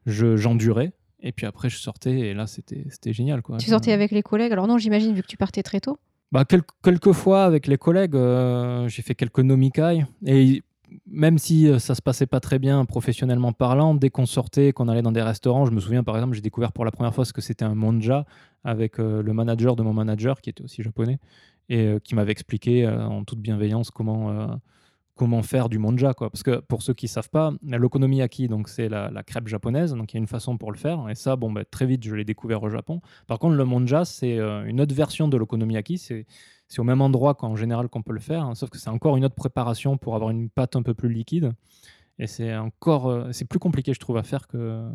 [0.07, 3.43] je, j'endurais, et puis après, je sortais, et là, c'était, c'était génial.
[3.43, 3.59] Quoi.
[3.59, 4.53] Tu sortais avec les collègues?
[4.53, 5.99] Alors, non, j'imagine, vu que tu partais très tôt.
[6.33, 10.63] Bah, quel- quelques fois avec les collègues, euh, j'ai fait quelques nomikai, et
[11.07, 14.89] même si euh, ça se passait pas très bien professionnellement parlant, dès qu'on sortait, qu'on
[14.89, 17.25] allait dans des restaurants, je me souviens par exemple, j'ai découvert pour la première fois
[17.25, 18.25] ce que c'était un monja
[18.65, 21.19] avec euh, le manager de mon manager qui était aussi japonais
[21.69, 24.59] et euh, qui m'avait expliqué en toute bienveillance comment,
[25.17, 26.15] comment faire du monja.
[26.15, 26.31] Quoi.
[26.31, 30.17] Parce que pour ceux qui savent pas, l'okonomiyaki, donc c'est la, crêpe japonaise, donc il
[30.17, 31.09] y a une façon pour le faire.
[31.09, 33.01] Et ça, bon, bah, très vite, je l'ai découvert au Japon.
[33.27, 35.99] Par contre, le monja, c'est une autre version de l'okonomiyaki.
[35.99, 36.27] C'est
[36.69, 39.17] c'est au même endroit qu'en général qu'on peut le faire, hein, sauf que c'est encore
[39.17, 41.53] une autre préparation pour avoir une pâte un peu plus liquide.
[42.19, 44.89] Et c'est encore, euh, c'est plus compliqué, je trouve, à faire que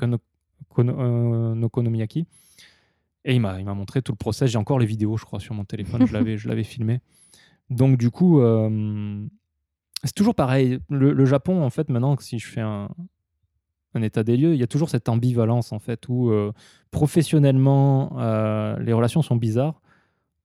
[0.00, 2.26] un okonomiyaki.
[3.24, 4.50] Et il m'a, montré tout le process.
[4.50, 6.06] J'ai encore les vidéos, je crois, sur mon téléphone.
[6.06, 7.00] je, l'avais, je l'avais filmé.
[7.70, 9.24] Donc, du coup, euh,
[10.02, 10.78] c'est toujours pareil.
[10.90, 12.90] Le, Japon, en fait, maintenant, si je fais un,
[13.94, 16.52] état des lieux, il y a toujours cette ambivalence, en fait, où euh,
[16.90, 18.14] professionnellement,
[18.78, 19.80] les relations sont bizarres.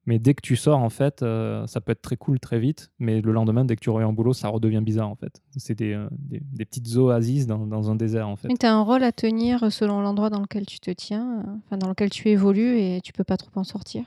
[0.06, 2.92] Mais dès que tu sors, en fait, ça peut être très cool très vite.
[3.00, 5.42] Mais le lendemain, dès que tu reviens au boulot, ça redevient bizarre, en fait.
[5.58, 8.48] C'est des, des, petites oasis dans, dans, un désert, en fait.
[8.48, 11.90] tu as un rôle à tenir selon l'endroit dans lequel tu te tiens, enfin, dans
[11.90, 14.06] lequel tu évolues, et tu peux pas trop en sortir.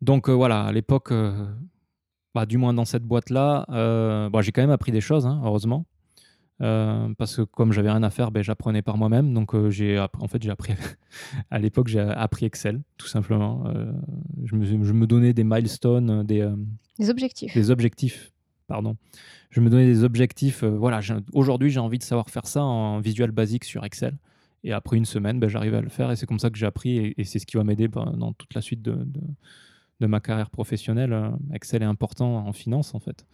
[0.00, 1.12] Donc voilà, à l'époque,
[2.34, 5.40] bah, du moins dans cette boîte-là, euh, bah, j'ai quand même appris des choses, hein,
[5.44, 5.86] heureusement.
[6.60, 9.32] Euh, parce que comme j'avais rien à faire, ben, j'apprenais par moi-même.
[9.32, 10.74] Donc euh, j'ai en fait j'ai appris
[11.50, 13.64] à l'époque j'ai appris Excel tout simplement.
[14.44, 16.48] Je me, je, me, donnais des milestones, des,
[16.98, 17.54] des objectifs.
[17.54, 18.32] Des objectifs,
[18.66, 18.96] pardon.
[19.50, 20.64] Je me donnais des objectifs.
[20.64, 21.00] voilà,
[21.32, 24.16] aujourd'hui j'ai envie de savoir faire ça en visuel basique sur Excel.
[24.64, 26.66] Et après une semaine, ben, j'arrivais à le faire et c'est comme ça que j'ai
[26.66, 29.06] appris et, c'est ce qui va m'aider ben, dans toute la suite de
[30.00, 33.26] de ma carrière professionnelle, euh, Excel est important en finance en fait.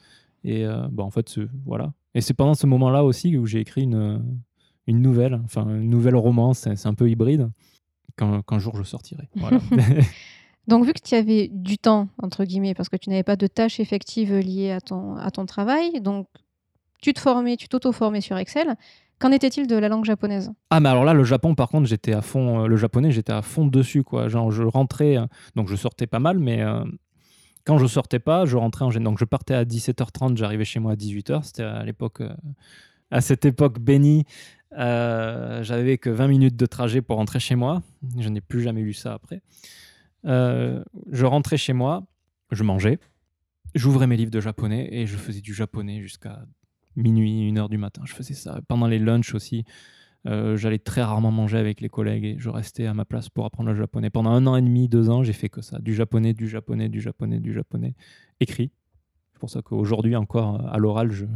[0.45, 1.93] Et euh, bah, en fait, voilà.
[2.15, 4.23] Et c'est pendant ce moment-là aussi où j'ai écrit une,
[4.87, 7.51] une nouvelle, enfin une nouvelle romance, c'est un peu hybride,
[8.17, 9.29] qu'un jour je sortirai.
[10.69, 13.47] Donc, vu que tu avais du temps, entre guillemets, parce que tu n'avais pas de
[13.47, 16.27] tâches effectives liées à ton, à ton travail, donc
[17.03, 18.75] tu te formais, tu t'auto-formais sur Excel,
[19.21, 20.53] Qu'en était-il de la langue japonaise?
[20.71, 22.65] Ah, mais alors là, le Japon, par contre, j'étais à fond.
[22.65, 24.29] Euh, le japonais, j'étais à fond dessus, quoi.
[24.29, 26.85] Genre, je rentrais, euh, donc je sortais pas mal, mais euh,
[27.65, 29.13] quand je sortais pas, je rentrais en général.
[29.13, 31.43] Donc, je partais à 17h30, j'arrivais chez moi à 18h.
[31.43, 32.23] C'était à l'époque,
[33.11, 34.25] à cette époque bénie.
[34.73, 37.83] J'avais que 20 minutes de trajet pour rentrer chez moi.
[38.19, 39.41] Je n'ai plus jamais eu ça après.
[40.25, 42.05] je rentrais chez moi,
[42.51, 42.99] je mangeais,
[43.75, 46.45] j'ouvrais mes livres de japonais et je faisais du japonais jusqu'à
[46.97, 48.03] minuit, une heure du matin.
[48.05, 48.61] Je faisais ça.
[48.69, 49.65] Pendant les lunchs aussi,
[50.27, 53.45] euh, j'allais très rarement manger avec les collègues et je restais à ma place pour
[53.45, 54.11] apprendre le japonais.
[54.11, 55.79] Pendant un an et demi, deux ans, j'ai fait que ça.
[55.79, 57.95] Du japonais, du japonais, du japonais, du japonais.
[58.41, 58.71] Écrit.
[59.33, 61.27] C'est pour ça qu'aujourd'hui encore, à l'oral, je,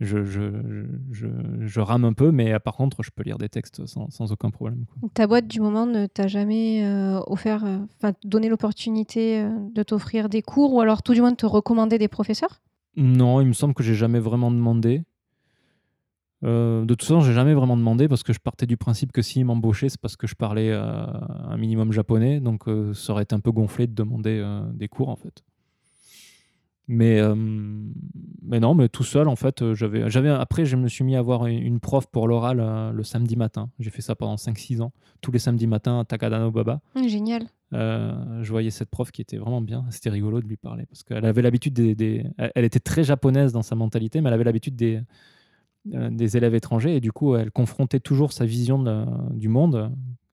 [0.00, 1.26] je, je,
[1.60, 4.50] je, rame un peu, mais par contre, je peux lire des textes sans, sans aucun
[4.50, 4.86] problème.
[5.14, 10.28] Ta boîte du moment ne t'a jamais euh, offert, euh, enfin, donné l'opportunité de t'offrir
[10.28, 12.62] des cours ou alors tout du moins de te recommander des professeurs?
[12.96, 15.02] Non, il me semble que j'ai jamais vraiment demandé.
[16.42, 19.22] Euh, de toute façon, j'ai jamais vraiment demandé parce que je partais du principe que
[19.22, 23.24] s'ils m'embauchaient, c'est parce que je parlais euh, un minimum japonais, donc euh, ça aurait
[23.24, 25.42] été un peu gonflé de demander des cours en fait.
[26.92, 27.20] Mais,
[28.42, 31.20] mais non, mais tout seul en fait, j'avais, j'avais après je me suis mis à
[31.20, 33.70] avoir une prof pour l'oral le samedi matin.
[33.78, 36.80] J'ai fait ça pendant 5-6 ans, tous les samedis matins à Takadano Baba.
[37.06, 37.46] Génial.
[37.72, 39.84] Euh, je voyais cette prof qui était vraiment bien.
[39.90, 42.24] C'était rigolo de lui parler parce qu'elle avait l'habitude des,
[42.56, 45.00] Elle était très japonaise dans sa mentalité, mais elle avait l'habitude des,
[45.84, 48.82] des élèves étrangers et du coup, elle confrontait toujours sa vision
[49.32, 49.92] du monde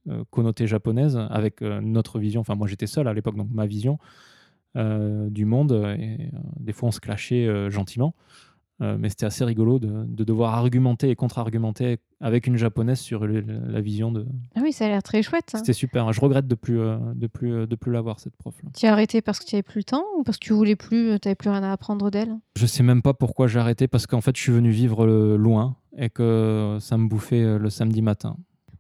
[0.10, 2.42] euh, connotée japonaise avec notre vision.
[2.42, 3.98] Enfin, moi, j'étais seul à l'époque, donc ma vision
[4.76, 5.72] du monde.
[5.98, 6.30] Et
[6.60, 8.14] des fois, on se clashait gentiment.
[8.82, 13.82] Euh, mais c'était assez rigolo de, devoir argumenter et contre-argumenter avec une japonaise sur la
[13.82, 14.26] vision de.
[14.56, 15.52] Ah oui, ça a l'air très chouette.
[15.56, 16.12] C'était super.
[16.14, 18.54] Je regrette de plus euh, de plus euh, de plus l'avoir cette prof.
[18.76, 20.76] Tu as arrêté parce que tu n'avais plus le temps ou parce que tu voulais
[20.76, 22.36] plus, tu n'avais plus rien à apprendre d'elle?
[22.56, 25.08] Je sais même pas pourquoi j'ai arrêté parce qu'en fait je suis venu vivre
[25.38, 28.38] loin et que ça me bouffait le samedi matin.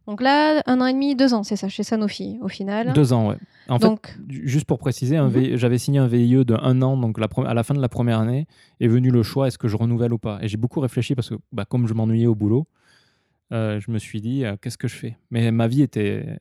[0.07, 2.93] Donc là, un an et demi, deux ans, c'est ça, chez Sanofi, au final.
[2.93, 3.35] Deux ans, ouais.
[3.67, 4.07] En donc...
[4.07, 5.57] fait, juste pour préciser, mhm.
[5.57, 8.19] j'avais signé un VIE de un an, donc la à la fin de la première
[8.19, 8.47] année,
[8.79, 10.39] est venu le choix est-ce que je renouvelle ou pas?
[10.41, 12.67] Et j'ai beaucoup réfléchi parce que, bah, comme je m'ennuyais au boulot,
[13.51, 15.17] euh, je me suis dit euh, qu'est-ce que je fais?
[15.29, 16.39] Mais ma vie était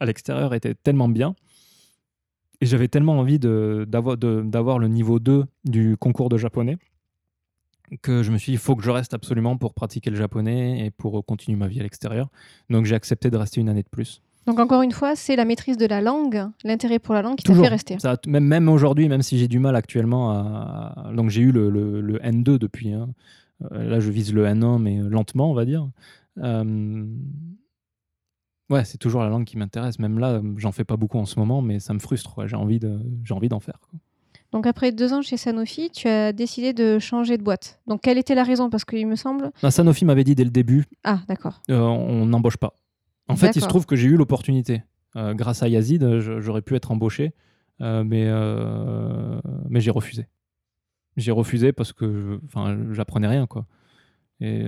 [0.00, 1.34] à l'extérieur était tellement bien
[2.60, 6.76] et j'avais tellement envie d'avoir le niveau 2 du concours de japonais
[8.02, 10.86] que je me suis dit, il faut que je reste absolument pour pratiquer le japonais
[10.86, 12.28] et pour continuer ma vie à l'extérieur.
[12.70, 14.22] Donc j'ai accepté de rester une année de plus.
[14.46, 17.44] Donc encore une fois, c'est la maîtrise de la langue, l'intérêt pour la langue qui
[17.44, 17.98] t'a fait rester.
[17.98, 21.12] Ça, même même aujourd'hui, même si j'ai du mal actuellement à...
[21.14, 22.92] Donc j'ai eu le, le, N2 depuis.
[22.92, 23.10] Hein.
[23.72, 25.90] Euh, là, je vise le N1, mais lentement, on va dire.
[26.38, 27.06] Euh,
[28.70, 29.98] ouais, c'est toujours la langue qui m'intéresse.
[29.98, 32.46] Même là, j'en fais pas beaucoup en ce moment, mais ça me frustre.
[32.46, 33.80] J'ai envie d'en faire.
[33.80, 34.00] Quoi.
[34.52, 37.80] Donc après deux ans chez Sanofi, tu as décidé de changer de boîte.
[37.86, 38.70] Donc quelle était la raison?
[38.70, 39.50] Parce qu'il me semble...
[39.62, 42.74] Bah, Sanofi m'avait dit dès le début, ah d'accord, euh, on n'embauche pas.
[43.28, 44.82] En fait, il se trouve que j'ai eu l'opportunité.
[45.16, 47.34] Euh, grâce à Yazid, j'aurais pu être embauché,
[47.82, 48.26] euh, mais,
[49.68, 50.26] mais j'ai refusé.
[51.18, 52.40] J'ai refusé parce que
[52.92, 53.46] j'apprenais rien.
[53.46, 53.66] quoi.
[54.40, 54.64] Et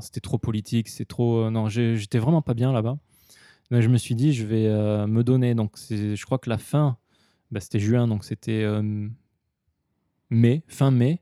[0.00, 1.50] c'était trop politique, c'est trop...
[1.50, 2.98] non, j'étais vraiment pas bien là-bas.
[3.70, 4.68] Mais je me suis dit, je vais
[5.08, 5.56] me donner.
[5.56, 6.98] Donc je crois que la fin
[7.50, 9.08] bah, c'était juin, donc c'était euh,
[10.30, 11.20] mai, fin mai.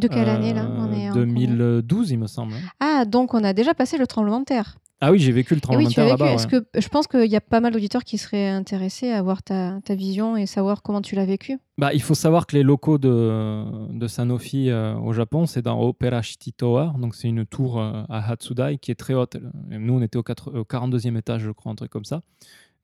[0.00, 2.54] De quelle année là on est Euh, en 2012, il me semble.
[2.54, 2.60] hein.
[2.80, 4.78] Ah, donc on a déjà passé le tremblement de terre.
[5.04, 6.32] Ah oui, j'ai vécu le tremblement de terre là-bas.
[6.32, 6.62] Est-ce ouais.
[6.72, 9.80] que je pense qu'il y a pas mal d'auditeurs qui seraient intéressés à voir ta,
[9.84, 11.58] ta vision et savoir comment tu l'as vécu.
[11.76, 15.78] Bah, il faut savoir que les locaux de, de Sanofi euh, au Japon, c'est dans
[15.82, 19.36] Opera City Tower, donc c'est une tour euh, à Hatsudai qui est très haute.
[19.68, 22.22] Nous, on était au, quatre- au 42e étage, je crois, un truc comme ça.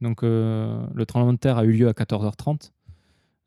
[0.01, 2.71] Donc euh, le tremblement de terre a eu lieu à 14h30.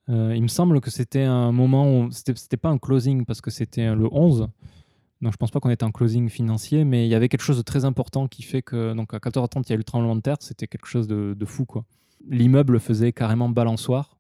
[0.10, 3.52] Euh, il me semble que c'était un moment où c'était pas un closing parce que
[3.52, 4.48] c'était le 11.
[5.22, 7.58] Donc je pense pas qu'on était en closing financier, mais il y avait quelque chose
[7.58, 10.16] de très important qui fait que donc à 14h30 il y a eu le tremblement
[10.16, 11.86] de terre, c'était quelque chose de, de fou quoi.
[12.28, 14.18] L'immeuble faisait carrément balançoire.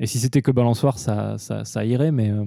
[0.00, 2.44] Et si c'était que balançoire, ça, ça, ça irait, mais euh,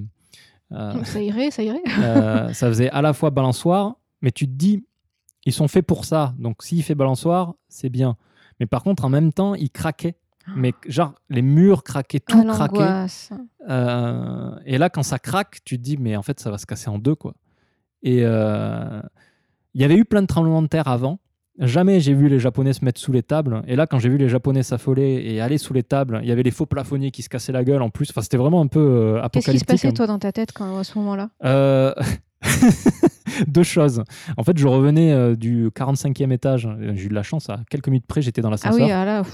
[0.74, 1.82] euh, Ça irait, ça irait.
[2.00, 4.86] euh, ça faisait à la fois balançoire, mais tu te dis,
[5.46, 6.34] ils sont faits pour ça.
[6.38, 8.18] Donc s'il fait balançoire, c'est bien.
[8.60, 10.16] Mais par contre, en même temps, il craquait.
[10.56, 13.08] Mais genre, les murs craquaient, tout Ah, craquait.
[13.70, 16.66] Euh, et là, quand ça craque, tu te dis, mais en fait, ça va se
[16.66, 17.34] casser en deux, quoi.
[18.02, 19.02] Et euh,
[19.74, 21.20] il y avait eu plein de tremblements de terre avant.
[21.60, 23.64] Jamais j'ai vu les Japonais se mettre sous les tables.
[23.68, 26.32] Et là, quand j'ai vu les Japonais s'affoler et aller sous les tables, il y
[26.32, 28.10] avait les faux plafonniers qui se cassaient la gueule en plus.
[28.12, 29.54] Enfin, c'était vraiment un peu euh, Qu'est-ce apocalyptique.
[29.54, 29.94] qui se passait hein.
[29.94, 31.30] toi dans ta tête quand, à ce moment-là?
[33.48, 34.04] Deux choses.
[34.38, 36.68] En fait, je revenais euh, du 45e étage.
[36.80, 39.06] J'ai eu de la chance, à quelques minutes près, j'étais dans Ah l'ascenseur oui, ah
[39.06, 39.34] là, pff,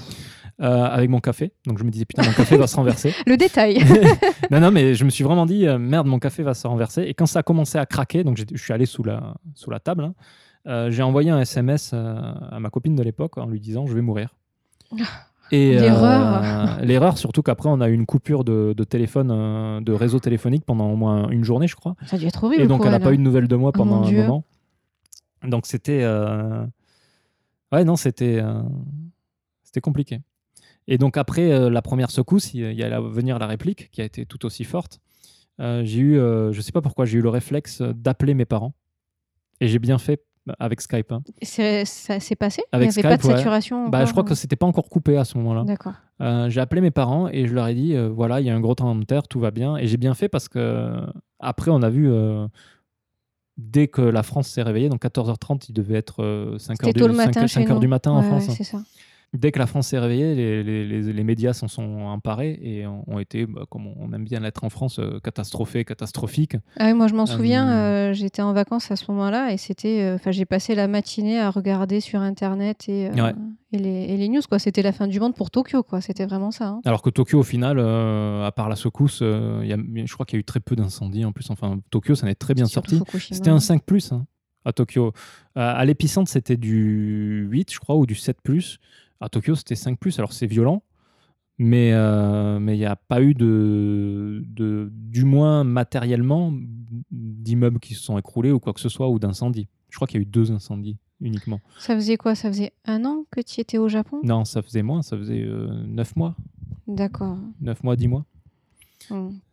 [0.60, 1.52] euh, avec mon café.
[1.66, 3.12] Donc je me disais, putain, mon café va se renverser.
[3.26, 3.78] le détail.
[4.52, 7.02] non, non, mais je me suis vraiment dit, euh, merde, mon café va se renverser.
[7.02, 9.80] Et quand ça a commencé à craquer, donc je suis allé sous la, sous la
[9.80, 10.14] table, hein,
[10.68, 14.00] euh, j'ai envoyé un SMS à ma copine de l'époque en lui disant, je vais
[14.00, 14.36] mourir.
[15.50, 16.42] Et L'erreur.
[16.78, 20.18] euh, l'erreur, surtout qu'après, on a eu une coupure de, de téléphone, euh, de réseau
[20.18, 21.94] téléphonique pendant au moins une journée, je crois.
[22.06, 22.62] Ça a dû être horrible.
[22.62, 24.18] Et donc, elle n'a pas eu de nouvelles de moi Oh pendant un Dieu.
[24.22, 24.44] moment.
[25.42, 26.02] Donc, c'était.
[26.02, 26.64] euh,
[27.72, 28.38] Ouais, non, c'était.
[28.40, 28.62] euh,
[29.62, 30.20] C'était compliqué.
[30.86, 34.00] Et donc, après euh, la première secousse, il y a- à venir la réplique qui
[34.00, 35.00] a été tout aussi forte.
[35.60, 38.74] Euh, j'ai eu, euh, je sais pas pourquoi, j'ai eu le réflexe d'appeler mes parents.
[39.60, 40.22] Et j'ai bien fait
[40.58, 41.10] avec Skype.
[41.12, 41.22] hein.
[41.42, 42.62] Ça s'est passé?
[42.72, 43.36] Avec Il n'y avait pas de ouais.
[43.36, 45.64] saturation Bah, je crois que c'était pas encore coupé à ce moment-là.
[45.64, 45.94] D'accord.
[46.20, 48.54] Euh, j'ai appelé mes parents et je leur ai dit euh, voilà, il y a
[48.54, 49.76] un gros tremblement de terre, tout va bien.
[49.76, 51.06] Et j'ai bien fait parce que euh,
[51.40, 52.46] après, on a vu euh,
[53.56, 57.08] dès que la France s'est réveillée, donc 14h30, il devait être 5h C'était du, tôt
[57.08, 58.48] le matin 5 chez heures du matin en France.
[58.48, 58.78] ouais, c'est ça.
[59.34, 62.86] Dès que la France s'est réveillée, les, les- les- les médias s'en sont emparés et
[62.86, 66.56] ont, ont été, bah, comme on aime bien l'être en France, euh, catastrophés, catastrophiques.
[66.78, 69.56] Ah oui, moi je m'en souviens, Euh, euh, j'étais en vacances à ce moment-là et
[69.56, 73.34] c'était, euh, enfin j'ai passé la matinée à regarder sur internet et, euh, Ouais.
[73.72, 74.58] et, les, et les news quoi.
[74.60, 76.00] C'était la fin du monde pour Tokyo quoi.
[76.00, 76.68] C'était vraiment ça.
[76.68, 76.80] hein.
[76.84, 80.26] Alors que Tokyo, au final, euh, à part la secousse, euh, y a- je crois
[80.26, 81.50] qu'il y a eu très peu d'incendies en plus.
[81.50, 83.00] Enfin, Tokyo, ça en est très bien sorti.
[83.32, 84.26] C'était un 5 plus hein,
[84.64, 85.08] à Tokyo.
[85.56, 88.78] Euh, à l'épicentre, c'était du 8, je crois, ou du 7 plus.
[89.20, 90.18] À Tokyo, c'était 5 plus.
[90.18, 90.82] Alors, c'est violent,
[91.58, 96.52] mais euh, mais il n'y a pas eu de, de, du moins matériellement,
[97.10, 99.68] d'immeubles qui se sont écroulés ou quoi que ce soit, ou d'incendies.
[99.90, 101.60] Je crois qu'il y a eu deux incendies uniquement.
[101.78, 102.34] Ça faisait quoi?
[102.34, 104.20] Ça faisait un an que tu étais au Japon?
[104.24, 106.36] Non, ça faisait moins, ça faisait 9 mois.
[106.86, 107.38] D'accord.
[107.60, 108.26] 9 mois, 10 mois.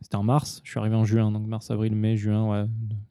[0.00, 2.64] C'était en mars, je suis arrivé en juin, donc mars, avril, mai, juin, ouais,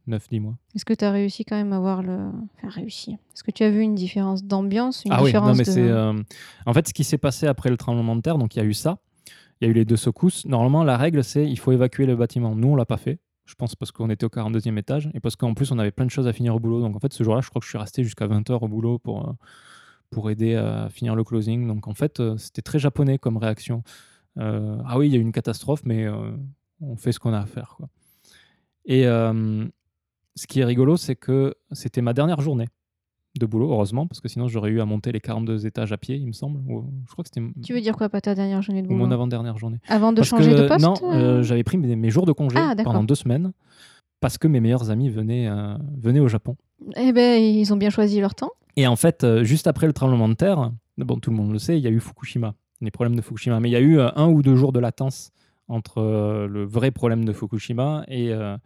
[0.08, 0.58] 9-10 mois.
[0.76, 2.30] Est-ce que tu as réussi quand même à voir le.
[2.58, 3.12] Enfin, réussi.
[3.34, 5.64] Est-ce que tu as vu une différence d'ambiance une Ah oui, non mais de...
[5.64, 5.82] c'est...
[5.88, 6.14] euh,
[6.66, 8.66] En fait, ce qui s'est passé après le tremblement de terre, donc il y a
[8.66, 8.98] eu ça,
[9.60, 10.46] il y a eu les deux secousses.
[10.46, 12.56] Normalement, la règle, c'est il faut évacuer le bâtiment.
[12.56, 15.36] Nous, on l'a pas fait, je pense parce qu'on était au 42e étage, et parce
[15.36, 16.82] qu'en plus, on avait plein de choses à finir au boulot.
[16.82, 18.98] Donc en fait, ce jour-là, je crois que je suis resté jusqu'à 20h au boulot
[18.98, 19.34] pour, euh,
[20.10, 21.68] pour aider à finir le closing.
[21.68, 23.84] Donc en fait, euh, c'était très japonais comme réaction.
[24.38, 26.32] Euh, ah oui, il y a eu une catastrophe, mais euh,
[26.82, 27.76] on fait ce qu'on a à faire.
[27.78, 27.90] Quoi.
[28.86, 29.66] Et euh,
[30.36, 32.68] ce qui est rigolo, c'est que c'était ma dernière journée
[33.40, 36.18] de boulot, heureusement, parce que sinon j'aurais eu à monter les 42 étages à pied,
[36.18, 36.60] il me semble.
[36.70, 38.92] Ou- je crois que c'était Tu veux dire quoi, pas ta dernière journée de ou
[38.92, 39.06] boulot?
[39.06, 39.80] Mon avant-dernière journée.
[39.88, 41.42] Avant de Parce changer que, de poste Non, euh?
[41.42, 43.54] j'avais pris mes, mes jours de congé Ah, pendant deux semaines
[44.22, 46.56] parce que mes meilleurs amis venaient, euh, venaient au Japon.
[46.96, 48.52] Eh ben, ils ont bien choisi leur temps.
[48.78, 51.58] Et en fait, euh, juste après le tremblement de terre, bon, tout le monde le
[51.60, 53.60] sait, il y a eu Fukushima, les problèmes de Fukushima.
[53.60, 55.32] Mais il y a eu euh, un ou deux jours de latence
[55.68, 58.58] entre euh, le vrai problème de Fukushima et, euh,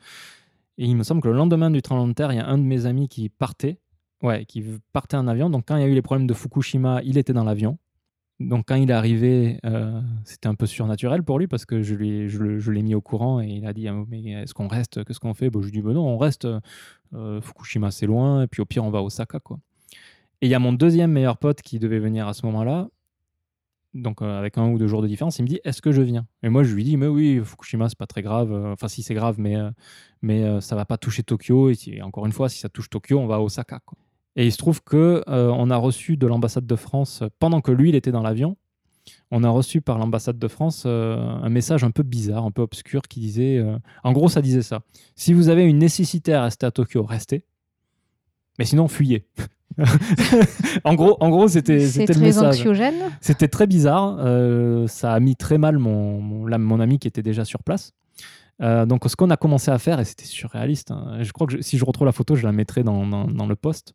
[0.77, 2.57] et il me semble que le lendemain du tremblement de terre, il y a un
[2.57, 3.79] de mes amis qui partait,
[4.23, 4.63] ouais, qui
[4.93, 5.49] partait en avion.
[5.49, 7.77] Donc quand il y a eu les problèmes de Fukushima, il était dans l'avion.
[8.41, 9.61] Donc quand il est arrivé,
[10.25, 12.99] c'était un peu surnaturel pour lui parce que je lui, je, je l'ai mis au
[12.99, 15.05] courant et il a dit Ah, mais est-ce qu'on reste?
[15.05, 15.49] Qu'est-ce qu'on fait?
[15.49, 16.45] Bon, Je lui ai dit ben non, on reste.
[17.13, 19.57] Fukushima c'est loin et puis au pire on va à Osaka quoi.
[20.41, 22.89] Et il y a mon deuxième meilleur pote qui devait venir à ce moment-là,
[23.95, 26.01] donc euh, avec un ou deux jours de différence, il me dit est-ce que je
[26.01, 26.27] viens?
[26.43, 29.01] Et moi je lui dis mais oui, Fukushima c'est pas très grave, euh, enfin si
[29.01, 29.71] c'est grave, mais, euh,
[30.21, 33.25] mais ça va pas toucher Tokyo, et, encore une fois, si ça touche Tokyo, on
[33.25, 33.79] va à Osaka.
[34.35, 37.89] Et il se trouve que on a reçu de l'ambassade de France, pendant que lui
[37.89, 38.57] il était dans l'avion,
[39.31, 43.03] on a reçu par l'ambassade de France un message un peu bizarre, un peu obscur
[43.03, 43.63] qui disait,
[44.03, 44.81] en gros, ça disait ça.
[45.15, 47.45] Si vous avez une nécessité à rester à Tokyo, restez.
[48.59, 49.25] Mais sinon, fuyez.
[50.83, 52.55] en gros, en gros, c'était le très message.
[52.59, 52.95] anxiogène.
[53.21, 54.17] C'était très bizarre.
[54.19, 57.63] euh, ça a mis très mal mon, mon, la- mon ami qui était déjà sur
[57.63, 57.91] place.
[58.61, 61.53] Euh, donc, ce qu'on a commencé à faire, et c'était surréaliste, hein, je crois que
[61.57, 63.93] je- si je retrouve la photo, je la mettrai dans, dans- dans le post.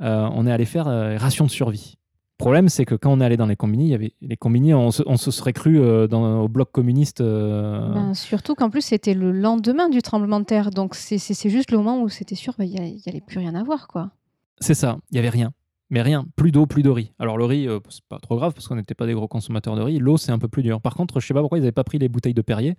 [0.00, 1.96] Euh, on est allé faire euh, ration de survie.
[2.38, 4.36] Le problème, c'est que quand on est allé dans les combini, il y avait les
[4.38, 7.20] combini, on se, on se serait cru dans, au bloc communiste.
[7.20, 10.70] Ben, surtout qu'en plus, c'était le lendemain du tremblement de terre.
[10.70, 11.18] Donc, c'est
[11.50, 13.88] juste le moment où c'était sûr, ben, il n'y allait plus rien à voir.
[13.88, 14.10] Quoi.
[14.60, 15.52] C'est ça, il y avait rien.
[15.92, 17.12] Mais rien, plus d'eau, plus de riz.
[17.18, 19.74] Alors le riz, euh, c'est pas trop grave parce qu'on n'était pas des gros consommateurs
[19.74, 19.98] de riz.
[19.98, 20.80] L'eau, c'est un peu plus dur.
[20.80, 22.76] Par contre, je sais pas pourquoi ils n'avaient pas pris les bouteilles de Perrier.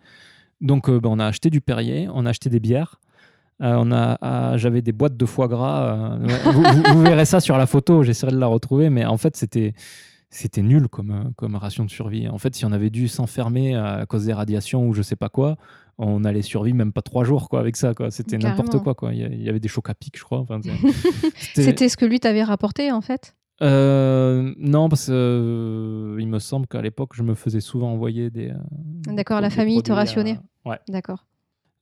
[0.61, 3.01] Donc euh, ben, on a acheté du Perrier, on a acheté des bières.
[3.61, 5.97] euh, on a, ah, j'avais des boîtes de foie gras.
[6.21, 6.63] euh, vous,
[6.93, 8.01] vous- verrez ça sur la photo.
[8.03, 9.73] J'essaierai de la retrouver, mais en fait c'était
[10.29, 12.29] c'était nul comme comme ration de survie.
[12.29, 15.27] En fait, si on avait dû s'enfermer à cause des radiations ou je sais pas
[15.27, 15.57] quoi,
[15.97, 17.93] on allait survivre même pas trois jours quoi avec ça.
[17.93, 18.11] Quoi.
[18.11, 18.95] C'était n'importe quoi.
[18.95, 19.13] Quoi.
[19.13, 20.39] Il y avait des chocs à pic, je crois.
[20.39, 20.59] Enfin,
[21.53, 23.35] c'était- ce que lui t'avait rapporté, en fait?
[23.61, 28.29] Euh, non, parce que euh, il me semble qu'à l'époque, je me faisais souvent envoyer
[28.31, 28.49] des.
[28.49, 28.55] euh,
[29.13, 30.39] D'accord, la famille te rationnait.
[30.65, 30.79] ouais.
[30.89, 31.25] D'accord.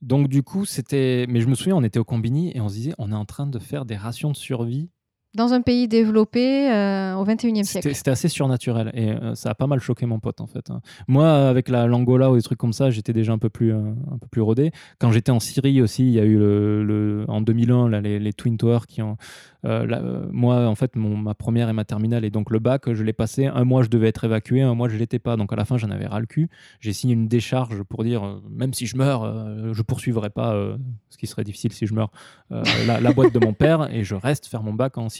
[0.02, 1.26] Donc, du coup, c'était.
[1.28, 3.24] Mais je me souviens, on était au Combini et on se disait, on est en
[3.24, 4.90] train de faire des rations de survie.
[5.36, 7.94] Dans un pays développé euh, au 21e C'était siècle.
[7.94, 10.70] c'était assez surnaturel et euh, ça a pas mal choqué mon pote en fait.
[10.70, 10.80] hein.
[11.06, 13.78] Moi, avec la l'Angola ou des trucs comme ça, j'étais déjà un peu plus euh,
[14.10, 14.72] un peu plus rodé.
[14.98, 18.18] Quand j'étais en Syrie aussi, il y a eu le, le- en 2001 là, les,
[18.18, 19.16] les Twin Towers qui ont.
[19.62, 20.02] là,
[20.32, 23.12] moi, en fait, mon, ma première et ma terminale et donc le bac, je l'ai
[23.12, 23.46] passé.
[23.46, 25.36] Un mois, je devais être évacué, un mois, je l'étais pas.
[25.36, 26.48] Donc à la fin, j'en avais ras le cul.
[26.80, 30.54] J'ai signé une décharge pour dire, même si je meurs, je poursuivrai pas,
[31.10, 32.10] ce qui serait difficile si je meurs,
[32.50, 35.19] la, la boîte de mon père et je reste faire mon bac en Syrie.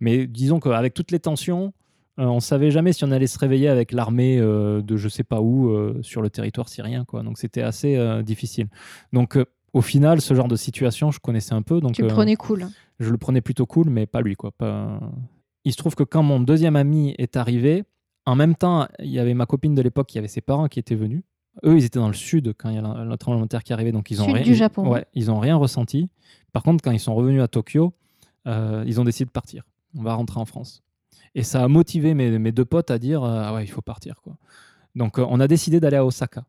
[0.00, 1.72] Mais disons qu'avec toutes les tensions,
[2.18, 5.22] euh, on savait jamais si on allait se réveiller avec l'armée euh, de je sais
[5.24, 7.04] pas où euh, sur le territoire syrien.
[7.04, 7.22] Quoi.
[7.22, 8.68] Donc c'était assez euh, difficile.
[9.12, 9.38] Donc
[9.72, 11.80] au final, ce genre de situation, je connaissais un peu.
[11.80, 12.66] Donc, Tu le prenais cool.
[12.98, 14.34] je le prenais plutôt cool, mais pas lui.
[14.34, 14.50] Quoi.
[14.50, 14.98] Pas...
[15.64, 17.84] Il se trouve que quand mon deuxième ami est arrivé,
[18.26, 20.78] en même temps, il y avait ma copine de l'époque qui avait ses parents qui
[20.80, 21.22] étaient venus.
[21.64, 23.62] Eux, ils étaient dans le sud quand il y a le le tremblement de terre
[23.64, 24.42] qui arrivait, donc ils ont Sud rien.
[24.44, 24.88] du Japon.
[24.88, 26.08] Ouais, ils ont rien ressenti.
[26.52, 27.92] Par contre, quand ils sont revenus à Tokyo,
[28.46, 29.64] euh, ils ont décidé de partir.
[29.96, 30.82] On va rentrer en France.
[31.34, 33.82] Et ça a motivé mes, mes deux potes à dire euh, ah ouais, il faut
[33.82, 34.36] partir quoi.
[34.94, 36.44] Donc euh, on a décidé d'aller à Osaka.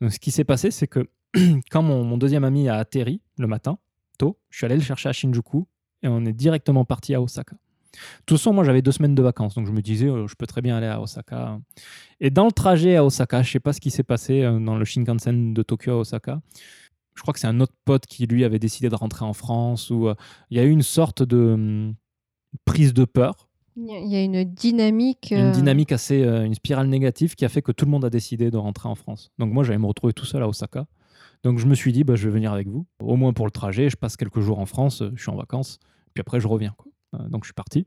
[0.00, 1.08] Donc ce qui s'est passé, c'est que
[1.70, 3.78] quand mon, deuxième ami a atterri le matin,
[4.18, 5.66] tôt, je suis allé le chercher à Shinjuku
[6.02, 7.56] et on est directement parti à Osaka.
[7.94, 10.62] De toute moi j'avais deux semaines de vacances, donc je me disais je peux très
[10.62, 11.60] bien aller à Osaka.
[12.18, 14.84] Et dans le trajet à Osaka, je sais pas ce qui s'est passé dans le
[14.84, 16.40] Shinkansen de Tokyo à Osaka.
[17.14, 19.90] Je crois que c'est un autre pote qui lui avait décidé de rentrer en France
[19.90, 20.14] ou euh,
[20.50, 21.94] il y a eu une sorte de hum,
[22.64, 25.30] prise de peur Il y a- une dynamique.
[25.30, 28.04] une euh, dynamique assez, euh, une spirale négative qui a fait que tout le monde
[28.04, 29.30] a décidé de rentrer en France.
[29.38, 30.86] Donc moi, j'allais me retrouver tout seul à Osaka.
[31.44, 33.50] Donc je me suis dit, bah, je vais venir avec vous, au moins pour le
[33.52, 33.90] trajet.
[33.90, 35.78] Je passe quelques jours en France, je suis en vacances,
[36.14, 36.74] puis après je reviens.
[36.78, 36.90] quoi.
[37.28, 37.86] Donc je suis parti.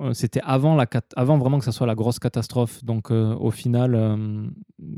[0.00, 0.86] Euh, C'était avant, la
[1.16, 2.84] avant vraiment que ça soit la grosse catastrophe.
[2.84, 4.46] Donc euh, au final, euh,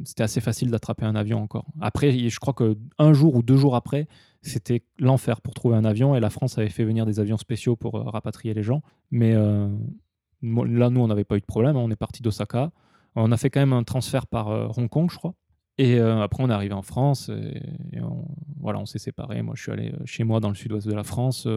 [0.04, 1.66] c'était assez facile d'attraper un avion encore.
[1.80, 4.08] Après, je crois que un jour ou deux jours après,
[4.42, 7.76] c'était l'enfer pour trouver un avion et la France avait fait venir des avions spéciaux
[7.76, 8.82] pour rapatrier les gens.
[9.10, 11.76] Mais là, nous, on n'avait pas eu de problème.
[11.76, 12.70] On est parti d'Osaka.
[13.16, 15.34] On a fait quand même un transfert par Hong Kong, je crois.
[15.78, 17.60] Et après, on est arrivé en France et,
[18.60, 19.42] voilà, on s'est séparés.
[19.42, 21.48] Moi, je suis allé chez moi dans le sud-ouest de la France.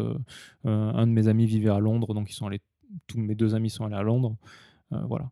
[0.64, 2.62] Un de mes amis vivait à Londres, donc ils sont allés.
[3.08, 4.36] Tous mes deux amis sont allés à Londres.
[4.94, 5.30] Euh, voilà.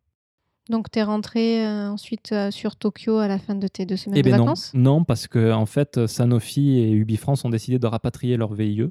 [0.70, 3.96] Donc, tu es rentré euh, ensuite euh, sur Tokyo à la fin de tes deux
[3.96, 4.72] semaines Eh de ben vacances?
[4.74, 8.90] Non, parce que en fait, Sanofi et Ubifrance ont décidé de rapatrier leur VIE.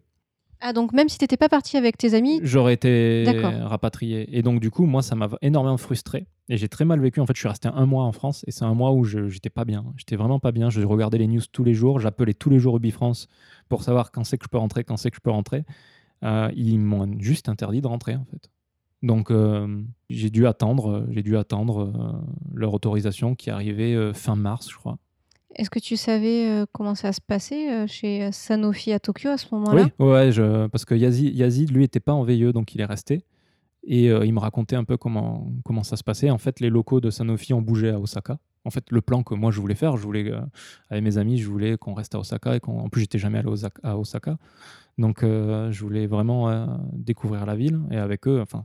[0.60, 3.24] Ah, donc même si tu n'étais pas parti avec tes amis, J'aurais été
[3.62, 4.38] rapatrié.
[4.38, 6.26] Et donc, du coup, moi, ça m'a énormément frustré.
[6.48, 7.20] Et j'ai très mal vécu.
[7.20, 9.28] En fait, je suis resté un mois en France et c'est un mois où je
[9.28, 9.84] j'étais pas bien.
[9.98, 10.70] J'étais vraiment pas bien.
[10.70, 12.00] Je regardais les news tous les jours.
[12.00, 13.28] J'appelais tous les jours Ubifrance
[13.68, 15.66] pour savoir quand c'est que je peux rentrer, quand c'est que je peux rentrer.
[16.24, 18.50] Euh, ils m'ont juste interdit de rentrer, en fait.
[19.06, 22.12] Donc, euh, j'ai dû attendre, j'ai dû attendre euh,
[22.54, 24.98] leur autorisation qui arrivait euh, fin mars, je crois.
[25.54, 29.30] est-ce que tu savais euh, comment ça se passait euh, chez euh, Sanofi à Tokyo
[29.30, 29.88] à ce moment-là?
[29.98, 32.84] Oui, ouais, je, parce que Yazid, Yazid, lui, était pas en VIE, donc il est
[32.96, 33.24] resté.
[33.88, 36.28] Et euh, il me racontait un peu comment, comment ça se passait.
[36.30, 38.38] En fait, les locaux de Sanofi ont bougé à Osaka.
[38.64, 40.40] En fait, le plan que moi je voulais faire, je voulais, euh,
[40.90, 42.56] avec mes amis, je voulais qu'on reste à Osaka.
[42.56, 43.48] Et qu'on, en plus, j'étais jamais allé
[43.84, 44.36] à Osaka.
[44.98, 47.80] Donc, euh, je voulais vraiment euh, découvrir la ville.
[47.90, 48.64] Et avec eux, enfin,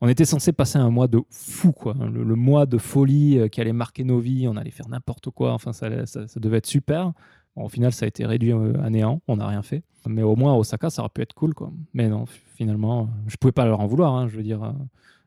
[0.00, 1.94] on était censé passer un mois de fou, quoi.
[1.94, 4.48] Le, mois de folie euh, qui allait marquer nos vies.
[4.48, 5.52] On allait faire n'importe quoi.
[5.52, 7.12] Enfin, ça, ça, devait être super.
[7.54, 9.20] Au final, ça a été réduit à néant.
[9.28, 9.84] On n'a rien fait.
[10.06, 11.72] Mais au moins, à Osaka, ça aurait pu être cool, quoi.
[11.94, 14.12] Mais non, finalement, je pouvais pas leur en vouloir.
[14.14, 14.26] hein.
[14.26, 14.74] Je veux dire,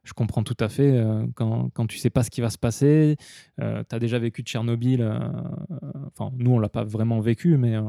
[0.07, 2.57] je comprends tout à fait euh, quand, quand tu sais pas ce qui va se
[2.57, 3.17] passer.
[3.59, 5.01] Euh, tu as déjà vécu de Tchernobyl.
[5.01, 5.19] euh,
[6.07, 7.81] Enfin, nous, on l'a pas vraiment vécu, mais euh,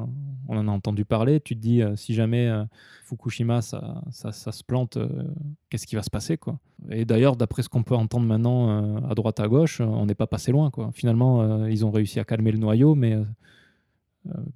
[0.48, 1.40] on en a entendu parler.
[1.40, 2.64] Tu te dis, euh, si jamais euh,
[3.04, 5.08] Fukushima, ça, ça, ça se plante, euh,
[5.70, 6.58] qu'est-ce qui va se passer quoi?
[6.90, 10.06] Et d'ailleurs, d'après ce qu'on peut entendre maintenant euh, à droite à gauche, euh, on
[10.06, 10.70] n'est pas passé loin.
[10.70, 10.90] Quoi.
[10.92, 13.24] Finalement, euh, ils ont réussi à calmer le noyau, mais euh, euh,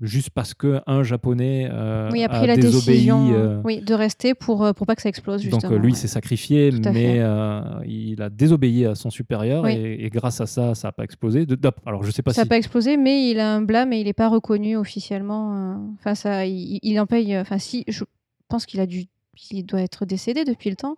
[0.00, 3.94] juste parce que un japonais euh, oui, a après la désobéi, décision euh, oui, de
[3.94, 5.42] rester pour, euh, pour pas que ça explose.
[5.42, 5.98] donc Justement, euh, lui ouais.
[5.98, 9.72] s'est sacrifié, mais euh, il a désobéi à son supérieur Oui.
[9.72, 11.46] et, et grâce à ça, ça n'a pas explosé.
[11.46, 13.92] De- alors je sais pas Ça n'a si pas explosé, mais il a un blâme
[13.92, 15.54] et il n'est pas reconnu officiellement.
[15.54, 17.34] euh, Enfin, ça, il, il en paye.
[17.34, 18.04] euh, Enfin, si, je
[18.48, 19.04] pense qu'il a dû,
[19.50, 20.96] il doit être décédé depuis le temps,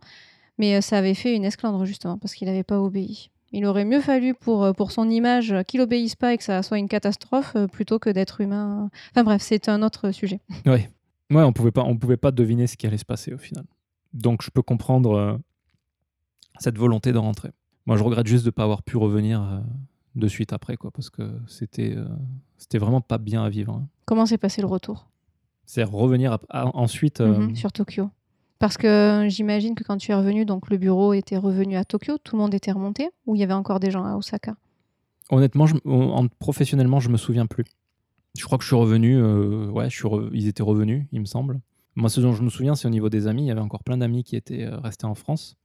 [0.58, 3.30] mais euh, ça avait fait une esclandre justement parce qu'il n'avait pas obéi.
[3.56, 6.42] Il aurait mieux fallu pour, euh, pour son image euh, qu'il obéisse pas et que
[6.44, 8.90] ça soit une catastrophe euh, plutôt que d'être humain.
[9.12, 10.40] Enfin bref, c'est un autre sujet.
[10.66, 10.90] Ouais,
[11.30, 13.64] on pouvait pas, on pouvait pas deviner ce qui allait se passer au final.
[14.12, 15.36] Donc je peux comprendre euh,
[16.58, 17.50] cette volonté de rentrer.
[17.86, 19.60] Moi, je regrette juste de pas avoir pu revenir euh,
[20.14, 22.06] de suite après, quoi, parce que c'était, euh,
[22.56, 23.74] c'était vraiment pas bien à vivre.
[23.74, 23.86] hein.
[24.04, 25.08] Comment s'est passé le retour?
[25.66, 27.20] C'est revenir à- ensuite.
[27.20, 28.10] Mhm, sur Tokyo
[28.58, 31.84] Parce que euh, j'imagine que quand tu es revenu, donc le bureau était revenu à
[31.84, 34.54] Tokyo, tout le monde était remonté ou il y avait encore des gens à Osaka?
[35.30, 35.66] Honnêtement,
[36.38, 37.64] professionnellement, je me souviens plus.
[38.38, 39.16] Je crois que je suis revenu.
[39.16, 39.88] euh, ouais,
[40.32, 41.60] ils étaient revenus, il me semble.
[41.96, 43.42] Moi, ce dont je me souviens, c'est au niveau des amis.
[43.42, 45.56] Il y avait encore plein d'amis qui étaient euh, restés en France.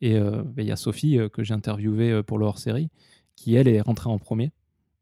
[0.00, 2.88] Et ben, il y a Sophie que j'ai interviewée pour le hors-série,
[3.36, 4.50] qui elle est rentrée en premier.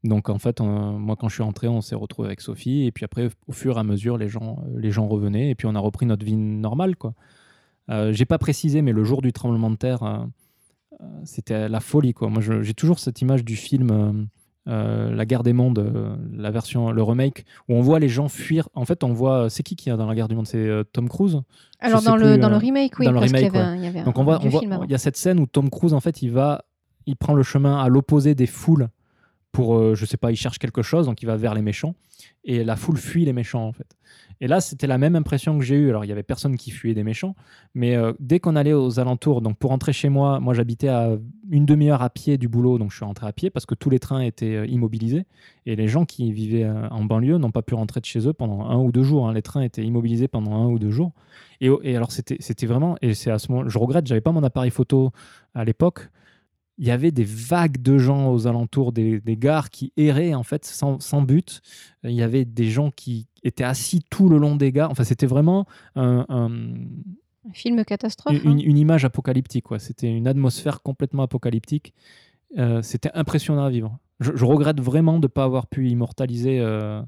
[0.03, 2.87] Donc en fait, moi quand je suis rentré, on s'est retrouvé avec Sophie.
[2.87, 5.51] Et puis après, au fur et à mesure, les gens, euh, les gens revenaient.
[5.51, 7.13] Et puis on a repris notre vie normale, quoi.
[7.91, 10.19] Euh, j'ai pas précisé, mais le jour du tremblement de terre, euh,
[11.03, 12.29] euh, c'était la folie, quoi.
[12.29, 14.29] Moi, j'ai toujours cette image du film.
[14.69, 18.69] euh, la guerre des mondes, la version, le remake, où on voit les gens fuir.
[18.75, 19.49] En fait, on voit.
[19.51, 20.47] C'est qui qui est dans la guerre du monde?
[20.47, 21.41] C'est Tom Cruise?
[21.81, 24.03] Alors dans, le, dans le remake, oui, dans le y remake, un- il y avait
[24.05, 26.01] Donc un on voit, on voit, il y a cette scène où Tom Cruise, en
[26.01, 26.63] fait, il va,
[27.07, 28.89] il prend le chemin à l'opposé des foules
[29.53, 31.95] pour, euh, je sais pas, il cherche quelque chose, donc il va vers les méchants,
[32.45, 33.97] et la foule fuit les méchants, en fait.
[34.43, 35.91] Et là, c'était la même impression que j'ai eue.
[35.91, 37.37] Alors, il y avait personne qui fuyait des méchants,
[37.75, 41.11] mais euh, dès qu'on allait aux alentours, donc pour rentrer chez moi, moi j'habitais à
[41.51, 43.91] une demi-heure à pied du boulot, donc je suis rentré à pied parce que tous
[43.91, 45.27] les trains étaient euh, immobilisés,
[45.67, 48.33] et les gens qui vivaient euh, en banlieue n'ont pas pu rentrer de chez eux
[48.33, 49.29] pendant un ou deux jours.
[49.29, 49.35] hein.
[49.35, 51.13] Les trains étaient immobilisés pendant un ou deux jours.
[51.61, 54.43] Et, alors, c'était c'était vraiment, et c'est à ce moment, je regrette, j'avais pas mon
[54.43, 55.13] appareil photo
[55.55, 56.09] à l'époque.
[56.81, 60.43] Il y avait des vagues de gens aux alentours des, des gares qui erraient en
[60.43, 61.61] fait sans, sans but.
[62.03, 64.91] Il y avait des gens qui étaient assis tout le long des gares.
[64.91, 66.49] Enfin, c'était vraiment un- un,
[67.49, 68.43] Un film catastrophe.
[68.43, 68.63] une, hein.
[68.65, 69.65] une image apocalyptique.
[69.65, 69.79] quoi.
[69.79, 71.93] C'était une atmosphère complètement apocalyptique.
[72.59, 73.99] Euh, C'était impressionnant à vivre.
[74.19, 77.01] Je, je regrette vraiment de ne pas avoir pu immortaliser euh,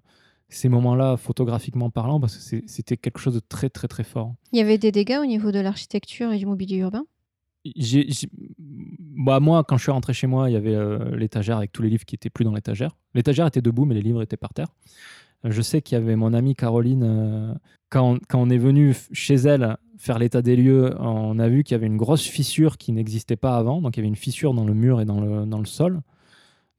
[0.50, 4.34] ces moments-là photographiquement parlant parce que c'était quelque chose de très très très fort.
[4.52, 7.04] Il y avait des dégâts au niveau de l'architecture et du mobilier urbain?
[9.24, 11.82] Bah, moi, quand je suis rentré chez moi, il y avait euh, l'étagère avec tous
[11.82, 12.96] les livres qui étaient plus dans l'étagère.
[13.14, 14.68] L'étagère était debout, mais les livres étaient par terre.
[15.44, 17.54] Euh, Je sais qu'il y avait mon amie Caroline, euh,
[17.88, 21.74] quand, quand on est venu chez elle faire l'état des lieux, on a vu qu'il
[21.74, 23.80] y avait une grosse fissure qui n'existait pas avant.
[23.80, 26.00] Donc il y avait une fissure dans le mur et dans le, dans le sol.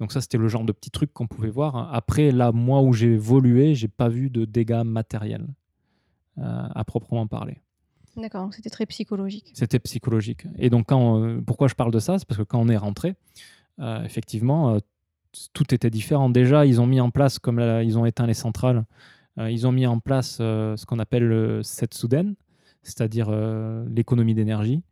[0.02, 1.94] Donc ça, c'était le genre de petit truc qu'on pouvait voir.
[1.94, 5.48] Après, là, moi où j'ai évolué, j'ai pas vu de dégâts matériels
[6.36, 7.62] à proprement parler.
[8.16, 9.52] D'accord, donc c'était très psychologique.
[9.54, 10.46] C'était psychologique.
[10.60, 12.20] Et donc, euh, pourquoi je parle de ça?
[12.20, 13.16] C'est parce que quand on est rentré,
[13.80, 14.80] euh, effectivement, euh,
[15.54, 16.30] tout était différent.
[16.30, 18.86] Déjà, ils ont mis en place, comme ils ont éteint les centrales,
[19.40, 22.36] ils ont mis en place ce qu'on appelle le Setsuden,
[22.84, 23.32] c'est-à-dire
[23.88, 24.84] l'économie d'énergie.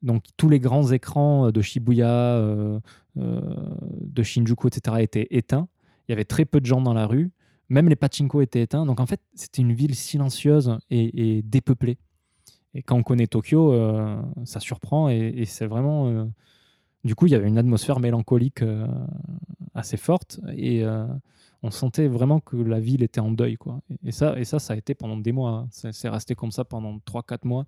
[0.00, 2.40] Donc, tous les grands écrans de Shibuya,
[3.16, 5.68] de Shinjuku, etc., étaient éteints.
[6.08, 7.30] Il y avait très peu de gens dans la rue.
[7.68, 8.86] Même les pachinko étaient éteints.
[8.86, 11.98] Donc, en fait, c'était une ville silencieuse et dépeuplée.
[12.74, 16.08] Et quand on connaît Tokyo, euh, ça surprend et, c'est vraiment.
[16.08, 16.24] euh,
[17.04, 18.86] du coup, il y avait une atmosphère mélancolique euh,
[19.74, 20.84] assez forte et
[21.64, 23.56] on sentait vraiment que la ville était en deuil.
[23.56, 23.80] Quoi.
[24.04, 25.50] Et, ça, et ça, ça a été pendant des mois.
[25.50, 25.68] hein.
[25.70, 27.66] C'est resté comme ça pendant 3-4 mois.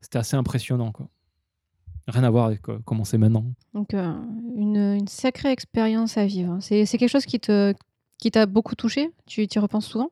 [0.00, 0.92] C'était assez impressionnant.
[0.92, 1.08] Quoi.
[2.08, 3.44] Rien à voir avec comment c'est maintenant.
[3.74, 6.58] Donc une, sacrée expérience à vivre.
[6.60, 7.74] C'est c'est quelque chose qui te
[8.18, 9.10] qui t'a beaucoup touché?
[9.26, 10.10] Tu y repenses souvent?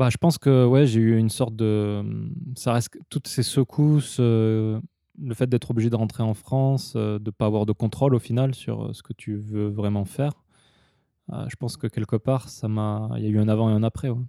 [0.00, 2.02] Bah, je pense que ouais, j'ai eu une sorte de.
[2.56, 4.80] Ça reste toutes ces secousses, euh,
[5.20, 8.14] le fait d'être obligé de rentrer en France, euh, de ne pas avoir de contrôle
[8.14, 10.32] au final sur euh, ce que tu veux vraiment faire.
[11.28, 13.10] je pense que quelque part, ça m'a.
[13.18, 14.08] Il y a eu un avant et un après.
[14.08, 14.24] ouais.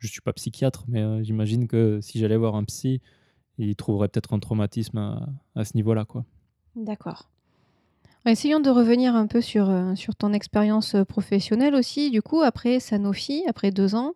[0.00, 3.00] Je suis pas psychiatre, mais j'imagine que si j'allais voir un psy,
[3.56, 6.06] il trouverait peut-être un traumatisme à, à ce niveau-là.
[6.74, 7.30] D'accord.
[8.26, 12.10] Essayons de revenir un peu sur, sur ton expérience professionnelle aussi.
[12.10, 14.12] Du coup, après Sanofi, après deux ans,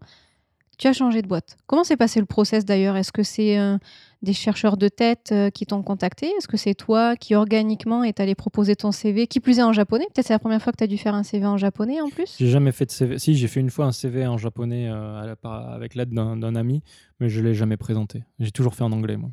[0.79, 1.57] Tu as changé de boîte.
[1.66, 2.97] Comment s'est passé le process d'ailleurs?
[2.97, 3.77] Est-ce que c'est euh,
[4.23, 6.27] des chercheurs de tête euh, qui t'ont contacté?
[6.39, 9.73] Est-ce que c'est toi qui organiquement est allé proposer ton CV Qui plus est en
[9.73, 12.01] japonais Peut-être c'est la première fois que tu as dû faire un CV en japonais
[12.01, 13.18] en plus J'ai jamais fait de CV.
[13.18, 16.83] Si, j'ai fait une fois un CV en japonais euh, avec l'aide d'un ami,
[17.20, 18.25] mais je l'ai jamais présenté.
[18.39, 19.31] J'ai toujours fait en anglais, moi.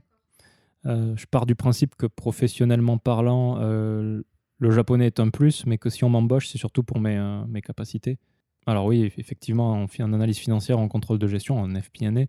[0.86, 6.04] Je pars du principe que professionnellement parlant, le japonais est un plus, mais que si
[6.04, 8.18] on m'embauche, c'est surtout pour mes, mes capacités.
[8.68, 12.26] Alors oui, effectivement, en, fi- en analyse financière, en contrôle de gestion, en FP&A,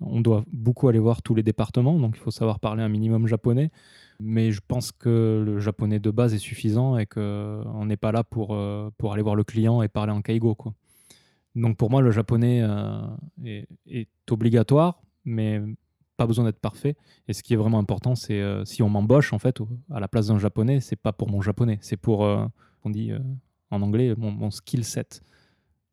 [0.00, 3.26] on doit beaucoup aller voir tous les départements, donc il faut savoir parler un minimum
[3.26, 3.70] japonais.
[4.20, 8.24] Mais je pense que le japonais de base est suffisant et qu'on n'est pas là
[8.24, 10.54] pour, euh, pour aller voir le client et parler en kaigo.
[10.54, 10.74] Quoi.
[11.54, 13.00] Donc pour moi, le japonais euh,
[13.44, 15.60] est, obligatoire, mais
[16.16, 16.96] pas besoin d'être parfait.
[17.28, 19.60] Et ce qui est vraiment important, c'est euh, si on m'embauche en fait
[19.90, 22.46] à la place d'un japonais, c'est pas pour mon japonais, c'est pour, euh,
[22.84, 23.18] on dit euh,
[23.70, 25.22] en anglais, mon, mon skill set,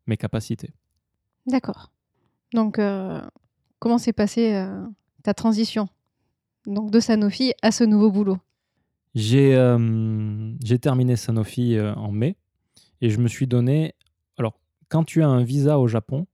[0.07, 0.71] mes capacités.
[1.45, 1.91] D'accord.
[2.53, 3.21] Donc, euh,
[3.79, 4.85] comment s'est passée euh,
[5.23, 5.87] ta transition
[6.65, 8.37] Donc, de Sanofi à ce nouveau boulot?
[9.15, 12.35] J'ai euh, j'ai terminé Sanofi en mai
[13.01, 13.93] et je me suis donné.
[14.37, 16.25] Alors, quand tu as un visa au Japon,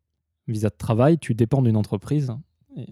[0.48, 2.32] visa de travail, tu dépends d'une entreprise.
[2.78, 2.88] Et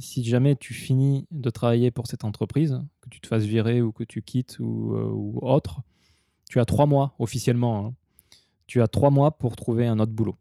[0.00, 3.90] si jamais tu finis de travailler pour cette entreprise, que tu te fasses virer ou
[3.90, 5.80] que tu quittes ou, ou autre,
[6.48, 7.86] tu as trois mois officiellement.
[7.86, 7.94] hein.
[8.66, 10.36] Tu as trois mois pour trouver un autre boulot.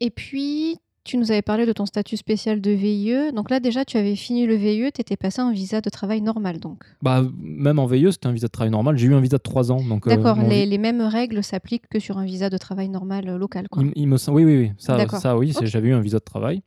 [0.00, 3.32] Et puis, tu nous avais parlé de ton statut spécial de VIE.
[3.34, 6.20] Donc là, déjà, tu avais fini le VIE, tu étais passé en visa de travail
[6.20, 6.84] normal, donc.
[7.02, 8.96] Bah, même en veilleuse, c'était un visa de travail normal.
[8.96, 9.82] J'ai eu un visa de trois ans.
[9.82, 13.28] donc, euh, D'accord, les, les mêmes règles s'appliquent que sur un visa de travail normal
[13.28, 13.82] euh, local, quoi.
[13.82, 14.72] Il, il me sem- oui, oui, oui.
[14.78, 16.62] Ça, ça oui, j'avais eu un visa de travail.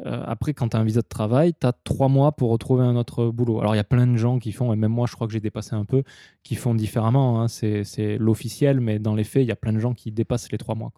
[0.00, 2.84] Euh, après, quand tu as un visa de travail, tu as trois mois pour retrouver
[2.84, 3.60] un autre boulot.
[3.60, 5.32] Alors, il y a plein de gens qui font, et même moi, je crois que
[5.32, 6.02] j'ai dépassé un peu,
[6.42, 7.40] qui font différemment.
[7.42, 7.48] hein.
[7.48, 10.58] C'est l'officiel, mais dans les faits, il y a plein de gens qui dépassent les
[10.58, 10.92] trois mois.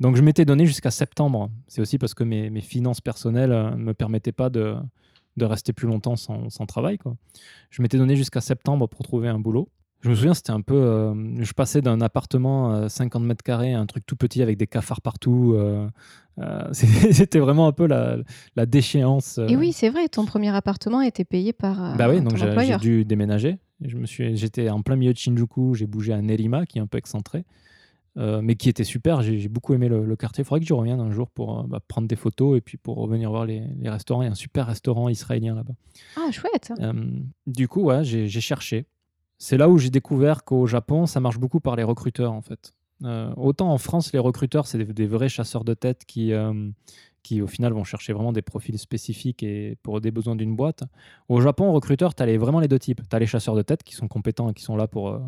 [0.00, 1.50] Donc, je m'étais donné jusqu'à septembre.
[1.66, 4.76] C'est aussi parce que mes, finances personnelles ne me permettaient pas de,
[5.36, 6.98] de rester plus longtemps sans, travail.
[7.70, 9.68] Je m'étais donné jusqu'à septembre pour trouver un boulot.
[10.00, 10.76] Je me souviens, c'était un peu.
[10.76, 14.56] euh, je passais d'un appartement à 50 mètres carrés à un truc tout petit avec
[14.56, 15.54] des cafards partout.
[15.56, 15.88] euh,
[16.40, 18.18] euh, c'était vraiment un peu la,
[18.56, 19.38] la déchéance.
[19.38, 19.46] euh.
[19.48, 22.76] Et oui, c'est vrai, ton premier appartement était payé par euh, bah oui, donc j'ai
[22.78, 23.58] dû déménager.
[23.80, 23.96] Je
[24.34, 25.74] j'étais en plein milieu de Shinjuku.
[25.74, 27.44] J'ai bougé à Nerima, qui est un peu excentré,
[28.16, 29.22] euh, mais qui était super.
[29.22, 30.42] J'ai beaucoup aimé le, le quartier.
[30.42, 32.96] Il faudrait que j'y revienne un jour pour bah, prendre des photos et puis pour
[32.96, 34.22] revenir voir les, les restaurants.
[34.22, 35.74] Il y a un super restaurant israélien là-bas.
[36.16, 36.92] Ah, chouette Euh,
[37.46, 38.86] du coup, ouais, j'ai cherché.
[39.40, 42.74] C'est là où j'ai découvert qu'au Japon, ça marche beaucoup par les recruteurs, en fait.
[43.04, 46.70] Euh, autant en France, les recruteurs, c'est des, vrais chasseurs de tête qui, euh,
[47.22, 50.84] qui, au final, vont chercher vraiment des profils spécifiques et pour des besoins d'une boîte.
[51.28, 53.00] Au Japon, recruteurs, tu as vraiment les deux types.
[53.08, 55.20] Tu as les chasseurs de tête qui sont compétents et qui sont là pour, euh,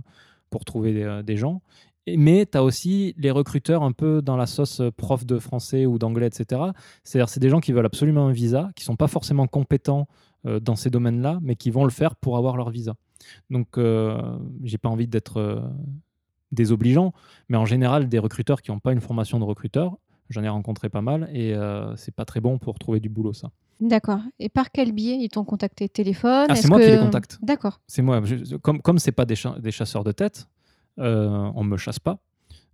[0.51, 1.63] pour trouver des, gens.
[2.09, 5.99] Mais tu as aussi les recruteurs un peu dans la sauce prof de français ou
[5.99, 6.63] d'anglais, etc.
[7.05, 10.09] C'est-à-dire, c'est des gens qui veulent absolument un visa, qui sont pas forcément compétents
[10.45, 12.95] dans ces domaines-là, mais qui vont le faire pour avoir leur visa.
[13.51, 13.79] Donc,
[14.65, 15.63] j'ai pas envie d'être
[16.53, 17.13] désobligeant,
[17.49, 19.97] mais en général, des recruteurs qui n'ont pas une formation de recruteur,
[20.29, 23.33] j'en ai rencontré pas mal, et euh, c'est pas très bon pour trouver du boulot,
[23.33, 23.51] ça.
[23.81, 24.21] D'accord.
[24.39, 25.89] Et par quel biais ils t'ont contacté?
[25.89, 26.47] Téléphone?
[26.51, 27.39] Ah, c'est moi qui les contacte.
[27.43, 27.81] D'accord.
[27.87, 30.49] C'est moi, je- comme comme c'est pas des, cha- des chasseurs de tête,
[30.99, 32.19] euh, on me chasse pas.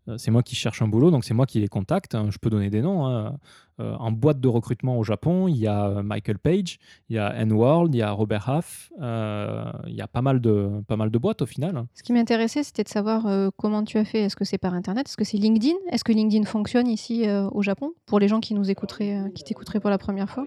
[0.09, 2.15] Euh, C'est moi qui cherche un boulot, donc c'est moi qui les contacte.
[2.15, 2.27] hein.
[2.31, 3.07] Je peux donner des noms.
[3.07, 3.37] hein.
[3.79, 6.79] Euh, en boîte de recrutement au Japon, il y a euh, Michael Page,
[7.11, 10.41] il y a N-World, il y a Robert Half, euh, il y a pas mal,
[10.41, 11.85] de, pas mal de boîtes au final.
[11.93, 14.21] Ce qui m'intéressait, c'était de savoir euh, comment tu as fait.
[14.21, 15.09] Est-ce que c'est par Internet?
[15.09, 15.75] Est-ce que c'est LinkedIn?
[15.91, 17.93] Est-ce que LinkedIn fonctionne ici euh, au Japon?
[18.07, 20.47] Pour les gens qui nous écouteraient, qui t'écouteraient pour la première fois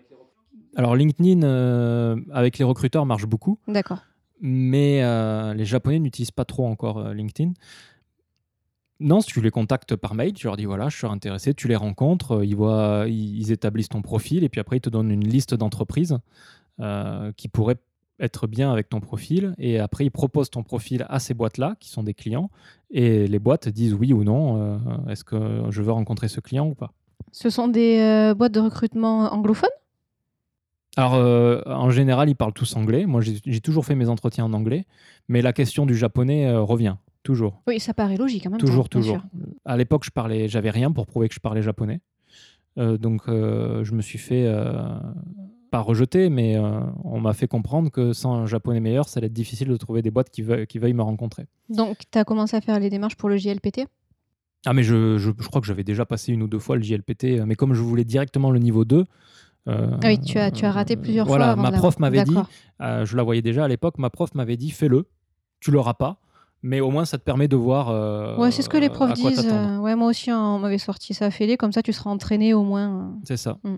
[0.76, 1.44] Alors LinkedIn,
[2.32, 3.60] avec les recruteurs, marche beaucoup.
[3.68, 4.00] D'accord.
[4.42, 5.04] mais
[5.54, 7.52] les Japonais n'utilisent pas trop encore LinkedIn.
[9.00, 11.68] Non, si tu les contactes par mail, tu leur dis voilà, je suis intéressé, tu
[11.68, 14.90] les rencontres, euh, ils, voient, ils, ils établissent ton profil et puis après ils te
[14.90, 16.18] donnent une liste d'entreprises
[16.80, 17.78] euh, qui pourraient
[18.20, 21.90] être bien avec ton profil et après ils proposent ton profil à ces boîtes-là qui
[21.90, 22.50] sont des clients
[22.92, 24.78] et les boîtes disent oui ou non, euh,
[25.10, 26.92] est-ce que je veux rencontrer ce client ou pas.
[27.32, 29.70] Ce sont des euh, boîtes de recrutement anglophones?
[30.98, 33.06] Alors, euh, en général, ils parlent tous anglais.
[33.06, 34.86] Moi, j'ai j'ai toujours fait mes entretiens en anglais,
[35.28, 36.96] mais la question du japonais euh, revient,
[37.30, 37.62] toujours.
[37.68, 38.60] Oui, ça paraît logique quand même.
[38.60, 39.20] Toujours, toujours.
[39.66, 42.00] À l'époque, je parlais, j'avais rien pour prouver que je parlais japonais.
[42.80, 44.98] Euh, donc, euh, je me suis fait euh,
[45.70, 49.28] pas rejeter, mais euh, on m'a fait comprendre que sans un japonais meilleur, ça allait
[49.28, 51.46] être difficile de trouver des boîtes qui, veuillent- qui veuillent me rencontrer.
[51.70, 53.86] Donc, tu as commencé à faire les démarches pour le JLPT
[54.66, 56.82] Ah, mais je, je- je crois que j'avais déjà passé une ou deux fois le
[56.82, 59.06] JLPT, mais comme je voulais directement le niveau 2.
[59.68, 61.52] euh, Ah oui, tu as, tu as raté plusieurs voilà, fois.
[61.54, 62.36] avant ma prof m'avait dit,
[62.82, 65.06] euh, je la voyais déjà à l'époque, ma prof m'avait dit fais-le,
[65.60, 66.20] tu l'auras pas,
[66.62, 67.90] mais au moins ça te permet de voir.
[67.90, 69.48] euh, Ouais, c'est ce que les profs disent.
[69.50, 72.54] euh, ouais, moi aussi, hein, on m'avait sorti ça, fais-les, comme ça tu seras entraîné
[72.54, 72.90] au moins.
[72.90, 73.20] euh.
[73.24, 73.58] C'est ça.
[73.64, 73.76] Mm.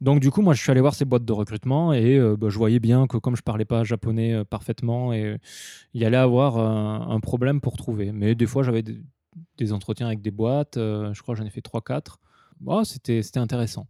[0.00, 2.48] Donc du coup, moi, je suis allé voir ces boîtes de recrutement et euh, bah,
[2.50, 5.38] je voyais bien que comme je parlais pas japonais euh, parfaitement, et
[5.92, 8.12] il y allait avoir un, problème pour trouver.
[8.12, 10.74] Mais des fois, j'avais des, entretiens avec des boîtes.
[10.76, 12.16] je crois que j'en ai fait 3-4.
[12.60, 13.86] Bon, c'était intéressant.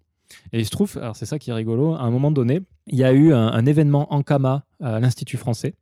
[0.53, 2.99] Et il se trouve, alors c'est ça qui est rigolo, à un moment donné, il
[2.99, 5.75] y a eu un, événement en Kama à l'Institut français.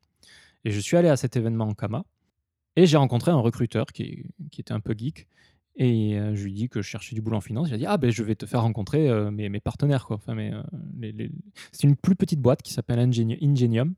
[0.64, 2.04] Et je suis allé à cet événement en Kama.
[2.76, 4.26] Et j'ai rencontré un recruteur qui,
[4.58, 5.26] était un peu geek.
[5.78, 7.68] Et euh, je lui dis que je cherchais du boulot en finance.
[7.68, 10.06] Il a dit Ah, ben je vais te faire rencontrer euh, mes, partenaires.
[10.06, 10.16] Quoi.
[10.16, 10.62] Enfin, euh,
[11.72, 13.94] C'est une plus petite boîte qui s'appelle Ingenium,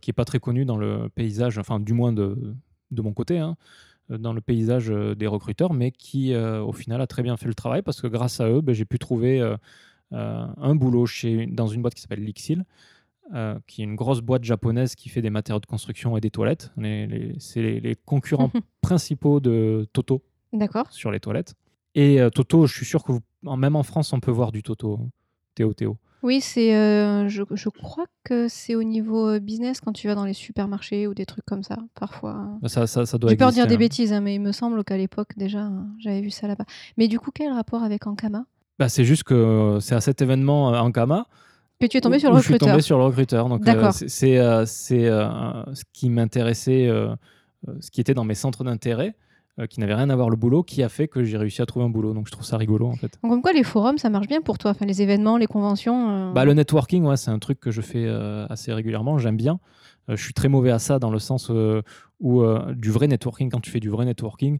[0.00, 2.54] qui n'est pas très connue dans le paysage, enfin, du moins de,
[2.90, 3.56] de mon côté, hein,
[4.10, 7.82] dans le paysage des recruteurs, mais qui, au final, a très bien fait le travail
[7.82, 9.40] parce que grâce à eux, ben, j'ai pu trouver
[10.10, 12.64] un boulot chez, dans une boîte qui s'appelle Lixil.
[13.66, 16.72] Qui est une grosse boîte japonaise qui fait des matériaux de construction et des toilettes.
[17.38, 18.50] C'est les, les, concurrents
[18.80, 20.22] principaux de Toto
[20.52, 20.90] D'accord.
[20.90, 21.54] sur les toilettes.
[21.94, 23.12] Et euh, Toto, je suis sûr que
[23.42, 25.00] même en France, on peut voir du Toto.
[25.54, 25.96] Théo, Théo.
[26.22, 30.16] Oui, c'est, euh, je, je, crois que c'est au niveau euh, business quand tu vas
[30.16, 32.46] dans les supermarchés ou des trucs comme ça, parfois.
[32.60, 33.78] Bah, ça, ça, ça doit J'ai peur de dire des hein.
[33.78, 36.64] bêtises, hein, mais il me semble qu'à l'époque, déjà, hein, j'avais vu ça là-bas.
[36.96, 38.46] Mais du coup, quel rapport avec Ankama?
[38.78, 41.26] Bah, C'est juste que c'est à cet événement Ankama
[41.80, 42.58] que tu es tombé sur le recruteur.
[42.58, 43.48] Je suis tombé sur le recruteur.
[43.48, 43.62] Donc,
[43.92, 44.06] c'est
[44.66, 46.88] c'est ce qui m'intéressait,
[47.80, 49.14] ce qui était dans mes centres d'intérêt.
[49.60, 51.66] Euh, qui n'avait rien à voir le boulot, qui a fait que j'ai réussi à
[51.66, 52.14] trouver un boulot.
[52.14, 53.18] Donc je trouve ça rigolo en fait.
[53.22, 56.10] Donc comme quoi les forums, ça marche bien pour toi, enfin les événements, les conventions.
[56.10, 56.32] Euh.
[56.32, 59.18] Bah le networking, ouais, c'est un truc que je fais euh, assez régulièrement.
[59.18, 59.58] J'aime bien.
[60.08, 61.50] je suis très mauvais à ça dans le sens
[62.20, 62.42] où
[62.74, 64.58] du vrai networking, quand tu fais du vrai networking,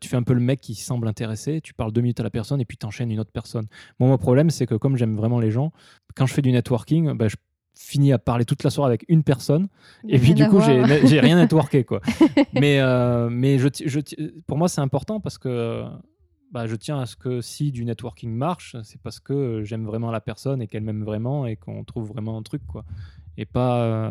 [0.00, 2.30] tu fais un peu le mec qui semble intéressé, tu parles deux minutes à la
[2.30, 3.66] personne et puis tu enchaînes une autre personne.
[4.00, 5.70] Moi, mon problème, c'est que comme j'aime vraiment les gens,
[6.14, 7.36] quand je fais du networking, bah, je
[7.74, 9.68] fini à parler toute la soirée avec une personne
[10.08, 12.00] et puis du coup j'ai rien networké quoi.
[12.54, 14.00] Mais euh, mais je, je,
[14.46, 15.84] pour moi c'est important parce que
[16.52, 20.12] bah, je tiens à ce que si du networking marche c'est parce que j'aime vraiment
[20.12, 22.84] la personne et qu'elle m'aime vraiment et qu'on trouve vraiment un truc quoi
[23.36, 24.10] et pas, euh,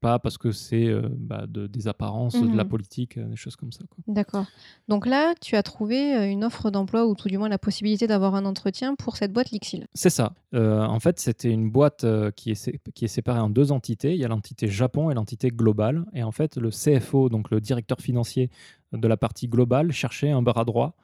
[0.00, 2.70] pas parce que c'est euh, bah, de, des apparences, de la mhm.
[2.70, 3.84] politique, euh, des choses comme ça.
[4.06, 4.46] D'accord.
[4.88, 8.34] Donc là, tu as trouvé une offre d'emploi ou tout du moins la possibilité d'avoir
[8.34, 9.86] un entretien pour cette boîte Lixil.
[9.94, 10.34] C'est ça.
[10.54, 12.06] en fait, c'était une boîte
[12.36, 14.14] qui, est, qui est séparée en deux entités.
[14.14, 16.04] Il y a l'entité Japon et l'entité globale.
[16.14, 18.50] Et en fait, le CFO, donc le directeur financier
[18.92, 20.94] de la partie globale, cherchait un bras droit.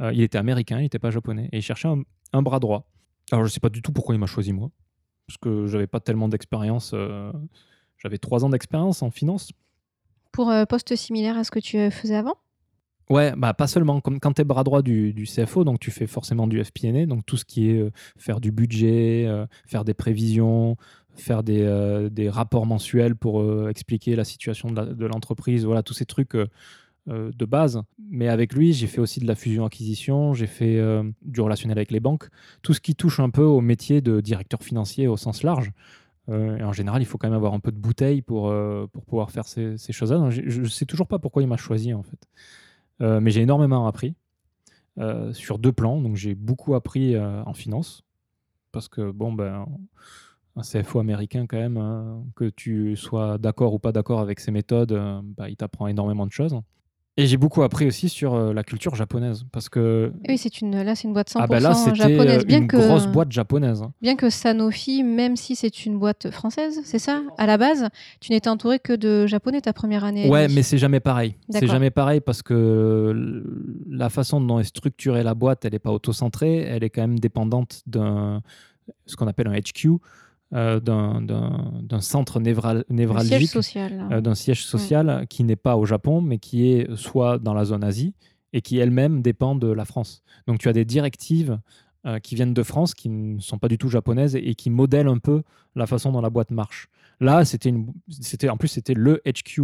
[0.00, 1.48] il était américain, il n'était pas japonais.
[1.52, 2.02] Et il cherchait un,
[2.32, 2.86] un bras droit.
[3.32, 4.70] Alors, je ne sais pas du tout pourquoi il m'a choisi moi
[5.26, 6.92] parce que j'avais pas tellement d'expérience.
[6.94, 7.32] Euh,
[7.98, 9.50] j'avais trois ans d'expérience en finance.
[10.32, 12.36] Pour euh, poste similaire à ce que tu euh, faisais avant?
[13.08, 14.00] Ouais, bah pas seulement.
[14.00, 17.06] Comme quand tu es bras droit du, du, CFO, donc tu fais forcément du FP&A,
[17.06, 19.28] donc tout ce qui est faire du budget,
[19.64, 20.76] faire des prévisions,
[21.14, 26.34] faire des, des rapports mensuels pour expliquer la situation de l'entreprise, voilà, tous ces trucs
[26.34, 26.48] euh,
[27.08, 27.82] de base.
[28.10, 31.90] Mais avec lui, j'ai fait aussi de la fusion-acquisition, j'ai fait euh, du relationnel avec
[31.90, 32.28] les banques,
[32.62, 35.72] tout ce qui touche un peu au métier de directeur financier au sens large.
[36.28, 38.52] Euh, et en général, il faut quand même avoir un peu de bouteille pour,
[38.92, 40.30] pour pouvoir faire ces, choses-là.
[40.30, 42.28] Je ne sais toujours pas pourquoi il m'a choisi, en fait.
[43.00, 44.14] mais j'ai énormément appris
[45.32, 46.00] sur deux plans.
[46.00, 48.02] Donc, j'ai beaucoup appris en finance.
[48.72, 49.64] Parce que, bon, ben,
[50.56, 54.50] un CFO américain, quand même, hein, que tu sois d'accord ou pas d'accord avec ses
[54.50, 54.92] méthodes,
[55.36, 56.60] bah, il t'apprend énormément de choses.
[57.18, 60.82] Et j'ai beaucoup appris aussi sur euh, la culture japonaise parce que oui c'est une
[60.82, 62.44] là c'est une boîte 100% ah bah là, japonaise.
[62.44, 63.92] Bien une grosse boîte japonaise hein.
[64.02, 67.88] bien que Sanofi même si c'est une boîte française c'est ça à la base
[68.20, 71.36] tu n'étais entouré que de japonais ta première année ouais mais c'est jamais pareil.
[71.48, 73.42] C'est jamais pareil parce que
[73.88, 77.18] la façon dont est structurée la boîte elle n'est pas auto-centrée elle est quand même
[77.18, 78.42] dépendante d'un
[79.06, 80.00] ce qu'on appelle un HQ
[80.54, 86.68] euh, d'un centre névralgique, euh, d'un siège social qui n'est pas au Japon, mais qui
[86.68, 88.14] est soit dans la zone Asie
[88.52, 90.22] et qui elle-même dépend de la France.
[90.46, 91.58] Donc tu as des directives
[92.06, 95.08] euh, qui viennent de France, qui ne sont pas du tout japonaises et, qui modèlent
[95.08, 95.42] un peu
[95.74, 96.86] la façon dont la boîte marche.
[97.18, 97.72] Là, c'était
[98.48, 99.60] en plus c'était le HQ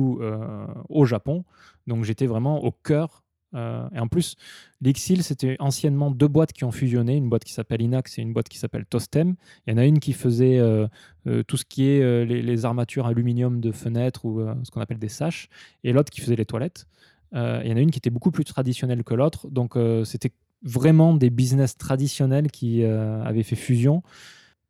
[0.89, 1.45] au Japon,
[1.87, 3.22] donc j'étais vraiment au cœur
[3.55, 4.37] euh, et en plus,
[4.81, 8.33] Lixil, c'était anciennement deux boîtes qui ont fusionné, une boîte qui s'appelle Inax et une
[8.33, 9.35] boîte qui s'appelle Tostem.
[9.67, 10.87] Il y en a une qui faisait euh,
[11.27, 15.09] euh, tout ce qui est les, armatures aluminium de fenêtres ou ce qu'on appelle des
[15.09, 15.49] saches,
[15.83, 16.87] et l'autre qui faisait les toilettes.
[17.33, 20.31] il y en a une qui était beaucoup plus traditionnelle que l'autre, donc c'était
[20.63, 24.03] vraiment des business traditionnels qui avaient fait fusion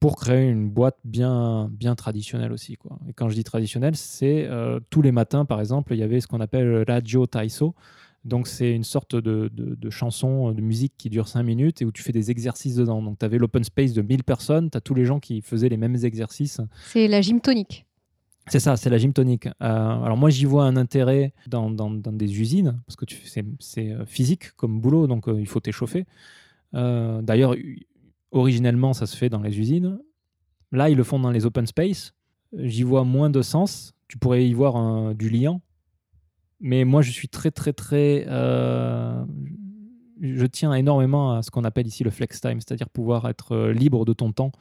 [0.01, 2.79] pour créer une boîte bien, bien traditionnelle aussi.
[3.09, 4.49] Et quand je dis traditionnelle, c'est
[4.89, 7.75] tous les matins, par exemple, il y avait ce qu'on appelle Radio Taiso.
[8.25, 11.91] Donc, c'est une sorte de, de, chanson, de musique qui dure 5 minutes et où
[11.91, 13.03] tu fais des exercices dedans.
[13.03, 15.69] Donc, tu avais l'open space de 1000 personnes, tu as tous les gens qui faisaient
[15.69, 16.61] les mêmes exercices.
[16.87, 17.85] C'est la gym tonique.
[18.49, 19.47] C'est ça, c'est la gym tonique.
[19.47, 23.05] Euh, alors, moi, j'y vois un intérêt dans, dans, des usines, parce que
[23.61, 26.07] c'est euh, physique comme boulot, donc euh, il faut t'échauffer.
[26.73, 27.55] D'ailleurs,
[28.31, 29.99] originellement, ça se fait dans les usines.
[30.73, 32.15] Là, ils le font dans les open space.
[32.57, 33.93] J'y vois moins de sens.
[34.09, 35.61] Tu pourrais y voir un- du liant.
[36.63, 38.25] Mais moi, je suis très, très, très.
[38.29, 39.25] euh,
[40.21, 43.73] je tiens énormément à ce qu'on appelle ici le flex time, c'est-à-dire pouvoir être euh,
[43.73, 44.53] libre de ton temps.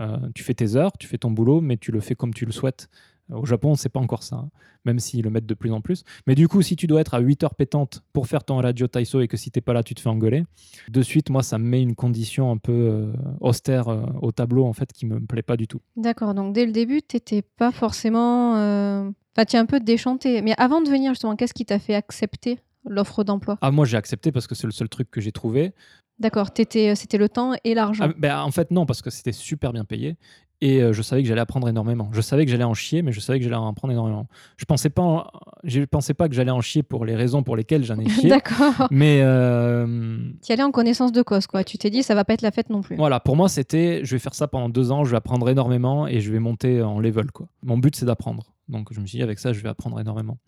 [0.00, 2.44] Euh, tu fais tes heures, tu fais ton boulot, mais tu le fais comme tu
[2.44, 2.88] le souhaites.
[3.32, 4.50] Au Japon, c'est pas encore ça, hein,
[4.84, 6.02] même s'ils le mettent de plus en plus.
[6.26, 8.88] Mais du coup, si tu dois être à 8 heures pétantes pour faire ton radio
[8.88, 10.44] Taiso et que si t'es pas là, tu te fais engueuler,
[10.90, 13.86] de suite, moi, ça me met une condition un peu austère
[14.20, 15.80] au tableau, en fait, qui me plaît pas du tout.
[15.96, 19.14] D'accord, donc dès le début, t'étais pas forcément.
[19.36, 20.42] Euh, Enfin, tu es un peu déchanté.
[20.42, 23.58] Mais avant de venir, justement, qu'est-ce qui t'a fait accepter l'offre d'emploi?
[23.60, 25.72] Ah, moi, j'ai accepté parce que c'est le seul truc que j'ai trouvé.
[26.20, 28.06] D'accord, t'étais- c'était le temps et l'argent.
[28.08, 30.16] Ah, ben, en fait, non, parce que c'était super bien payé.
[30.60, 32.08] Et euh, je savais que j'allais apprendre énormément.
[32.12, 34.28] Je savais que j'allais en chier, mais je savais que j'allais en apprendre énormément.
[34.56, 35.26] Je pensais pas, en-
[35.64, 38.28] je pensais pas que j'allais en chier pour les raisons pour lesquelles j'en ai chié.
[38.30, 38.86] D'accord.
[38.92, 41.64] mais euh, Tu allais en connaissance de cause, quoi.
[41.64, 42.96] Tu t'es dit, ça va pas être la fête non plus.
[42.96, 46.06] voilà, pour moi, c'était, je vais faire ça pendant deux ans, je vais apprendre énormément
[46.06, 47.30] et je vais monter en level.
[47.32, 47.46] Quoi.
[47.64, 48.53] Mon but, c'est d'apprendre.
[48.68, 50.38] Donc, je me suis dit, avec ça, je vais apprendre énormément.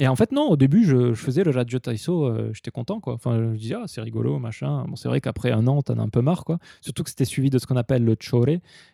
[0.00, 3.00] Et en fait, non, au début, je, je faisais le Radio Taiso, euh, j'étais content,
[3.00, 3.14] quoi.
[3.14, 4.84] Enfin, je disais, ah, c'est rigolo, machin.
[4.86, 6.58] Bon, c'est vrai qu'après un an, t'en as un peu marre, quoi.
[6.80, 8.46] Surtout que c'était suivi de ce qu'on appelle le chore,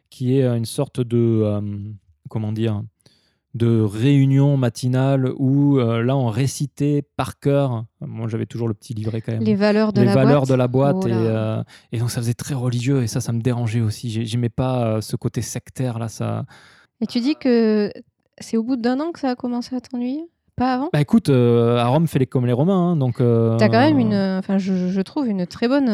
[0.09, 1.61] qui est euh, une sorte de, euh,
[2.31, 2.83] comment dire,
[3.53, 7.85] de réunion matinale où euh, là, on récitait par cœur.
[8.01, 10.49] Moi, j'avais toujours le petit livret quand même Les valeurs de les la valeurs boîte.
[10.51, 13.33] de la boîte Oh et, euh, et donc ça faisait très religieux et ça ça
[13.33, 16.47] me dérangeait aussi J'ai- j'aimais pas ce côté sectaire là ça
[17.01, 17.93] Et tu dis que
[18.39, 20.25] c'est au bout d'un an que ça a commencé à t'ennuyer?
[20.57, 20.89] Pas avant?
[20.93, 23.81] Bah écoute euh, à Rome fait les comme les Romains hein, donc euh, T'as quand
[23.81, 25.91] même une, euh, enfin, je, je trouve une très bonne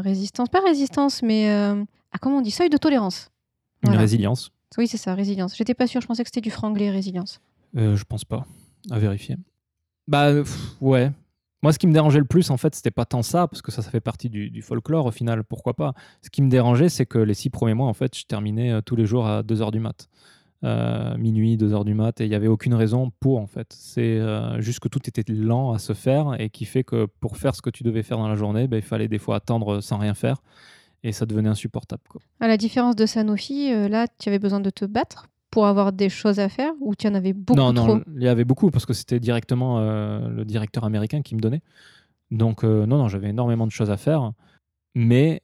[0.00, 3.30] résistance, pas résistance, mais ah, comment on dit, seuil de tolérance.
[3.82, 4.50] une résilience.
[4.78, 5.56] Oui, c'est ça, résilience.
[5.56, 7.40] J'étais pas sûre, je pensais que c'était du franglais, résilience.
[7.74, 8.46] Je pense pas.
[8.90, 9.36] À vérifier.
[10.06, 11.10] Bah pff, ouais.
[11.62, 13.72] Moi ce qui me dérangeait le plus en fait c'était pas tant ça parce que
[13.72, 15.94] ça ça fait partie du, du folklore au final pourquoi pas.
[16.20, 18.96] Ce qui me dérangeait c'est que les six premiers mois en fait je terminais tous
[18.96, 20.08] les jours à 2h du mat
[20.64, 23.66] Euh, minuit, 2h du mat, et il n'y avait aucune raison pour en fait.
[23.70, 27.36] C'est euh, juste que tout était lent à se faire et qui fait que pour
[27.36, 29.82] faire ce que tu devais faire dans la journée, ben, il fallait des fois attendre
[29.82, 30.42] sans rien faire
[31.02, 32.02] et ça devenait insupportable.
[32.08, 32.22] Quoi.
[32.40, 35.92] À la différence de Sanofi, euh, là, tu avais besoin de te battre pour avoir
[35.92, 37.96] des choses à faire ou tu en avais beaucoup non, trop?
[37.96, 41.40] non, il y avait beaucoup parce que c'était directement euh, le directeur américain qui me
[41.40, 41.60] donnait.
[42.30, 44.32] Donc, non, non, j'avais énormément de choses à faire,
[44.94, 45.42] mais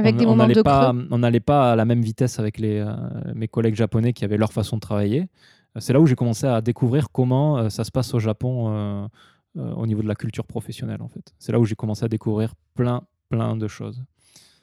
[0.00, 2.02] Avec on des on moments n'allait de pas, creux on n'allait pas à la même
[2.02, 2.92] vitesse avec les, euh,
[3.34, 5.28] mes collègues japonais qui avaient leur façon de travailler.
[5.76, 9.08] Euh, C'est là où j'ai commencé à découvrir comment euh, ça se passe au Japon
[9.56, 11.32] euh, au niveau de la culture professionnelle, en fait.
[11.38, 14.02] C'est là où j'ai commencé à découvrir plein, plein de choses.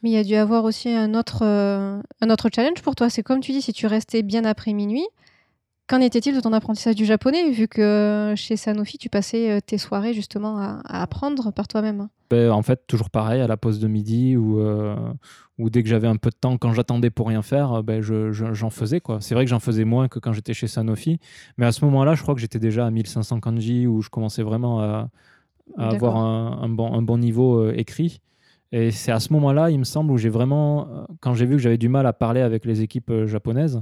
[0.03, 3.09] Mais il y a dû avoir aussi un autre, un autre challenge pour toi.
[3.09, 5.05] C'est comme tu dis, si tu restais bien après minuit,
[5.87, 9.59] qu'en était-il de ton apprentissage du japonais, vu que euh, chez Sanofi, tu passais euh,
[9.65, 12.07] tes soirées justement à, à apprendre par toi-même?
[12.29, 14.59] Ben, en fait, toujours pareil, à la pause de midi ou
[15.57, 18.01] ou dès que j'avais un peu de temps, quand j'attendais pour rien faire, euh, ben,
[18.01, 18.99] je- je- j'en faisais.
[18.99, 19.19] quoi.
[19.21, 21.19] C'est vrai que j'en faisais moins que quand j'étais chez Sanofi,
[21.57, 24.43] mais à ce moment-là, je crois que j'étais déjà à 1500 kanji où je commençais
[24.43, 25.09] vraiment à,
[25.77, 28.19] à avoir un, un bon, un bon niveau euh, écrit.
[28.71, 31.53] Et c'est à ce moment-là, il me semble, où j'ai vraiment, euh, quand j'ai vu
[31.55, 33.81] que j'avais du mal à parler avec les équipes euh, japonaises,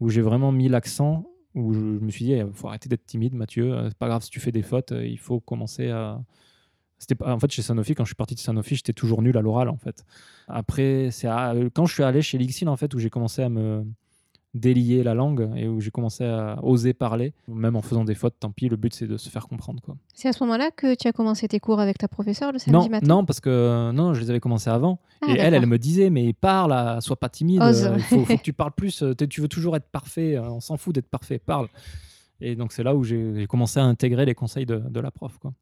[0.00, 1.24] où j'ai vraiment mis l'accent,
[1.54, 3.72] où je, me suis dit, il faut arrêter d'être timide, Mathieu.
[3.72, 6.20] euh, C'est pas grave si tu fais des fautes, euh, il faut commencer à.
[6.98, 9.42] C'était en fait chez Sanofi, quand je suis parti de Sanofi, j'étais toujours nul à
[9.42, 10.04] l'oral en fait.
[10.48, 11.28] Après, c'est
[11.74, 13.84] quand je suis allé chez Lixil en fait où j'ai commencé à me
[14.54, 18.34] délier la langue et où j'ai commencé à oser parler, même en faisant des fautes.
[18.38, 19.96] Tant pis, le but c'est de se faire comprendre quoi.
[20.14, 22.72] C'est à ce moment-là que tu as commencé tes cours avec ta professeure le samedi
[22.86, 25.00] Non, matin non, parce que non, je les avais commencés avant.
[25.22, 27.62] Ah, et elle, elle me disait, mais parle, sois pas timide.
[27.62, 29.02] Euh, Il faut, faut que tu parles plus.
[29.02, 30.36] euh, Tu veux toujours être parfait.
[30.36, 31.38] euh, On s'en fout d'être parfait.
[31.38, 31.68] Parle.
[32.40, 35.10] Et donc, c'est là où j'ai j'ai commencé à intégrer les conseils de, de la
[35.10, 35.36] prof.
[35.38, 35.52] Quoi.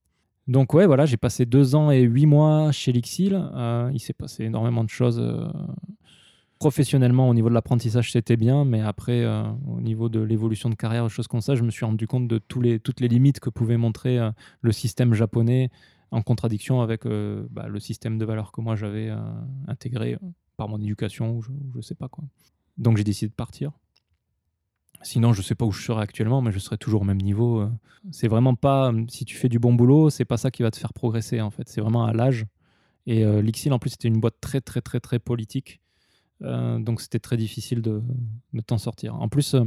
[0.49, 3.41] Donc, ouais, voilà, j'ai passé deux ans et huit mois chez Lixil.
[3.55, 5.21] Euh, il s'est passé énormément de choses.
[5.21, 5.47] euh,
[6.63, 8.65] professionnellement, au niveau de l'apprentissage, c'était bien.
[8.65, 11.85] Mais après, euh, au niveau de l'évolution de carrière, choses comme ça, je me suis
[11.85, 14.31] rendu compte de toutes les limites que pouvait montrer euh,
[14.61, 15.71] le système japonais
[16.13, 19.11] en contradiction avec euh, bah, le système de valeurs que moi j'avais
[19.67, 20.17] intégré
[20.57, 22.23] par mon éducation ou je, je sais pas quoi.
[22.79, 23.73] Donc j'ai décidé de partir.
[25.03, 27.69] Sinon, je sais pas où je serais actuellement, mais je serais toujours au même niveau.
[28.13, 30.79] C'est vraiment pas si tu fais du bon boulot, c'est pas ça qui va te
[30.79, 31.69] faire progresser en fait.
[31.69, 32.47] C'est vraiment à l'âge.
[33.07, 35.82] Et Lixil en plus c'était une boîte très très très très politique,
[36.43, 38.03] donc c'était très difficile de,
[38.53, 39.15] de t'en sortir.
[39.15, 39.65] En plus, euh,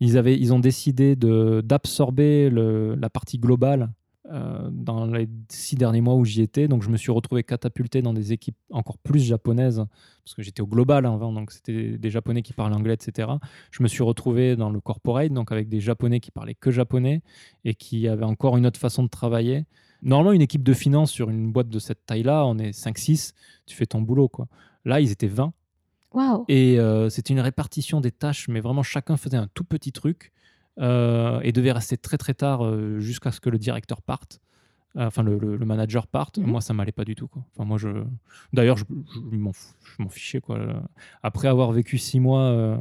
[0.00, 3.90] ils avaient ils ont décidé d'absorber la partie globale
[4.30, 6.68] euh, dans les six derniers mois où j'y étais.
[6.68, 9.82] Donc, je me suis retrouvé catapulté dans des équipes encore plus japonaises,
[10.22, 13.28] parce que j'étais au global avant, donc c'était des Japonais qui parlaient anglais, etc.
[13.70, 17.22] Je me suis retrouvé dans le corporate, donc avec des Japonais qui parlaient que japonais
[17.64, 19.64] et qui avaient encore une autre façon de travailler.
[20.02, 23.32] Normalement, une équipe de finance sur une boîte de cette taille-là, on est 5-6,
[23.64, 24.28] tu fais ton boulot.
[24.28, 24.46] quoi.
[24.84, 25.54] Là, ils étaient 20.
[26.48, 30.32] Et euh, c'était une répartition des tâches, mais vraiment chacun faisait un tout petit truc
[30.78, 34.40] euh, et devait rester très très tard euh, jusqu'à ce que le directeur parte.
[34.96, 36.38] Enfin, le, le- le manager parte.
[36.38, 36.46] Mhm.
[36.46, 37.28] Moi, ça m'allait pas du tout.
[37.28, 37.44] Quoi.
[37.54, 37.88] Enfin, moi, je...
[38.52, 38.84] D'ailleurs, je,
[39.30, 40.40] je m'en fichais.
[40.40, 40.82] Quoi.
[41.22, 42.80] Après avoir vécu six mois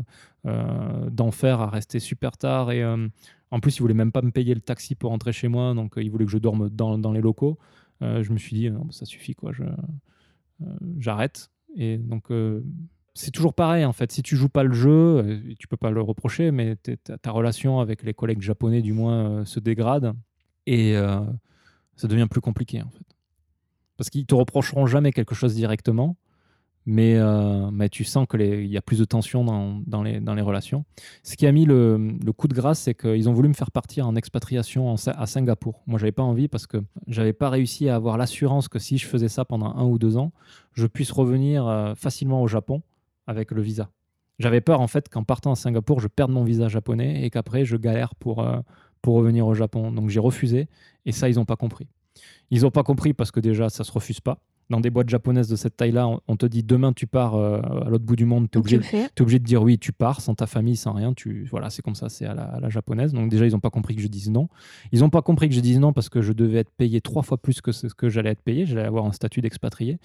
[1.12, 2.84] d'enfer à rester super tard, et
[3.52, 5.94] en plus, ils voulaient même pas me payer le taxi pour rentrer chez moi, donc
[5.98, 7.60] ils voulaient que je dorme dans, dans les locaux.
[8.02, 9.52] Je me suis dit, non, ça suffit, quoi.
[10.98, 11.52] J'arrête.
[11.76, 12.32] Et donc,
[13.18, 14.12] c'est toujours pareil, en fait.
[14.12, 17.80] Si tu joues pas le jeu, euh, tu peux pas le reprocher, mais ta, relation
[17.80, 20.14] avec les collègues japonais, du moins, euh, se dégrade.
[20.68, 21.22] Et euh,
[21.96, 23.06] ça devient plus compliqué, en fait.
[23.98, 26.16] Parce qu'ils te reprocheront jamais quelque chose directement,
[26.86, 27.18] mais,
[27.72, 30.86] mais tu sens qu'il y a plus de tension dans, dans, les, dans les relations.
[31.24, 34.08] Ce qui a mis le, coup de grâce, c'est qu'ils ont voulu me faire partir
[34.08, 35.82] en expatriation à Singapour.
[35.88, 36.78] Moi, j'avais pas envie parce que
[37.08, 40.16] j'avais pas réussi à avoir l'assurance que si je faisais ça pendant un ou deux
[40.18, 40.32] ans,
[40.74, 42.84] je puisse revenir facilement au Japon
[43.28, 43.90] avec le visa.
[44.40, 47.66] J'avais peur en fait qu'en partant à Singapour, je perde mon visa japonais et qu'après
[47.66, 48.60] je galère pour, euh,
[49.02, 49.92] pour revenir au Japon.
[49.92, 50.68] Donc j'ai refusé
[51.06, 51.88] et ça, ils n'ont pas compris.
[52.52, 54.40] Ils n'ont pas compris parce que déjà, ça se refuse pas.
[54.70, 57.62] Dans des boîtes japonaises de cette taille-là, on, on te dit demain tu pars euh,
[57.62, 60.36] à l'autre bout du monde, tu es es obligé de dire oui, tu pars sans
[60.36, 61.14] ta famille, sans rien.
[61.14, 63.14] Tu, voilà, c'est comme ça, c'est à à la japonaise.
[63.14, 64.50] Donc déjà, ils n'ont pas compris que je dise non.
[64.92, 67.24] Ils n'ont pas compris que je dise non parce que je devais être payé trois
[67.24, 68.66] fois plus que ce que j'allais être payé.
[68.66, 70.00] J'allais avoir un statut d'expatrié.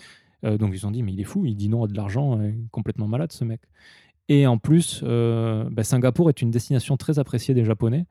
[0.45, 2.39] Euh, donc ils ont dit, mais il est fou, il dit non à de l'argent,
[2.39, 3.61] euh, complètement malade ce mec.
[4.29, 8.07] Et en plus, euh, bah, Singapour est une destination très appréciée des Japonais.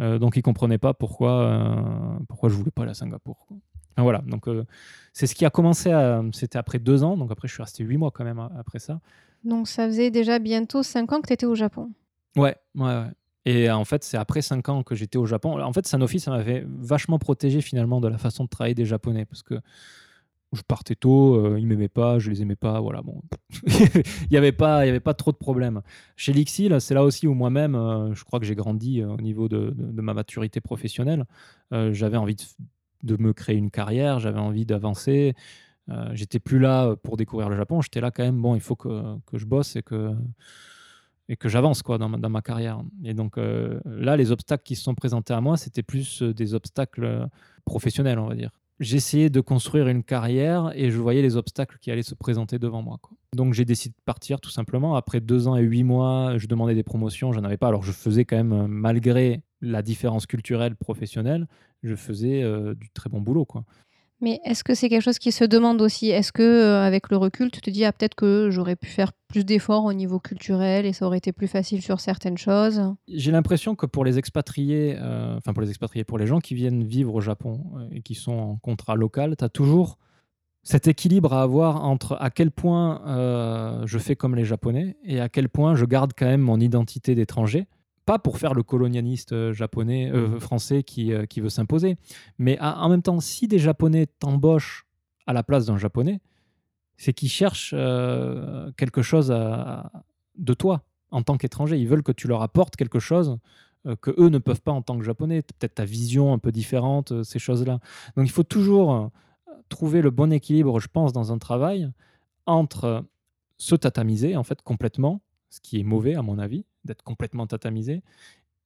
[0.00, 3.46] Euh, donc ils comprenaient pas pourquoi, euh, pourquoi je voulais pas aller à Singapour.
[3.50, 4.64] Enfin, voilà, donc euh,
[5.12, 5.90] c'est ce qui a commencé.
[6.32, 9.00] C'était après deux ans, donc après je suis resté huit mois quand même après ça.
[9.44, 11.90] Donc ça faisait déjà bientôt 5 ans que tu étais au Japon.
[12.36, 13.10] Ouais, ouais, ouais.
[13.46, 15.60] Et en fait, c'est après 5 ans que j'étais au Japon.
[15.60, 19.26] En fait, Sanofi, ça m'avait vachement protégé finalement de la façon de travailler des Japonais
[19.26, 19.60] parce que
[20.54, 23.02] je partais tôt, euh, ils m'aimaient pas, je les aimais pas, voilà.
[23.02, 23.22] Bon,
[23.66, 25.82] il y avait pas, il avait pas trop de problèmes.
[26.16, 29.20] Chez Lixil, c'est là aussi où moi-même, euh, je crois que j'ai grandi euh, au
[29.20, 31.24] niveau de, ma maturité professionnelle.
[31.72, 32.36] Euh, j'avais envie
[33.02, 35.34] de, me créer une carrière, j'avais envie d'avancer.
[36.12, 38.40] J'étais plus là pour découvrir le Japon, j'étais là quand même.
[38.40, 40.14] Bon, il faut que, je bosse et que
[41.28, 42.80] et que j'avance quoi dans ma, carrière.
[43.04, 47.28] Et donc là, les obstacles qui se sont présentés à moi, c'était plus des obstacles
[47.66, 48.50] professionnels, on va dire.
[48.80, 52.82] J'essayais de construire une carrière et je voyais les obstacles qui allaient se présenter devant
[52.82, 52.98] moi.
[53.34, 54.96] Donc j'ai décidé de partir tout simplement.
[54.96, 57.68] Après deux ans et huit mois, je demandais des promotions, j'en avais pas.
[57.68, 61.46] Alors je faisais quand même, malgré la différence culturelle professionnelle,
[61.84, 63.46] je faisais euh, du très bon boulot.
[64.24, 66.08] Mais est-ce que c'est quelque chose qui se demande aussi?
[66.08, 69.12] Est-ce que euh, avec le recul, tu te dis ah peut-être que j'aurais pu faire
[69.28, 72.80] plus d'efforts au niveau culturel et ça aurait été plus facile sur certaines choses?
[73.06, 76.54] J'ai l'impression que pour les expatriés, euh, enfin pour les expatriés, pour les gens qui
[76.54, 79.98] viennent vivre au Japon euh, et qui sont en contrat local, tu as toujours
[80.62, 83.02] cet équilibre à avoir entre à quel point
[83.84, 87.14] je fais comme les Japonais et à quel point je garde quand même mon identité
[87.14, 87.66] d'étranger.
[88.06, 91.96] Pas pour faire le colonialiste euh, japonais, euh, français qui, euh, qui veut s'imposer,
[92.38, 94.86] mais à- en même temps, si des Japonais t'embauchent
[95.26, 96.20] à la place d'un Japonais,
[96.96, 99.90] c'est qu'ils cherchent euh, quelque chose à-
[100.36, 101.78] de toi en tant qu'étranger.
[101.78, 103.38] Ils veulent que tu leur apportes quelque chose
[104.00, 105.42] que eux ne peuvent pas en tant que japonais.
[105.42, 107.80] Peut-être ta vision un peu différente, ces choses-là.
[108.16, 109.10] Donc il faut toujours
[109.68, 111.90] trouver le bon équilibre, je pense, dans un travail
[112.46, 113.04] entre
[113.58, 115.20] se tatamiser en fait complètement,
[115.50, 118.02] ce qui est mauvais à mon avis, d'être complètement tatamisé,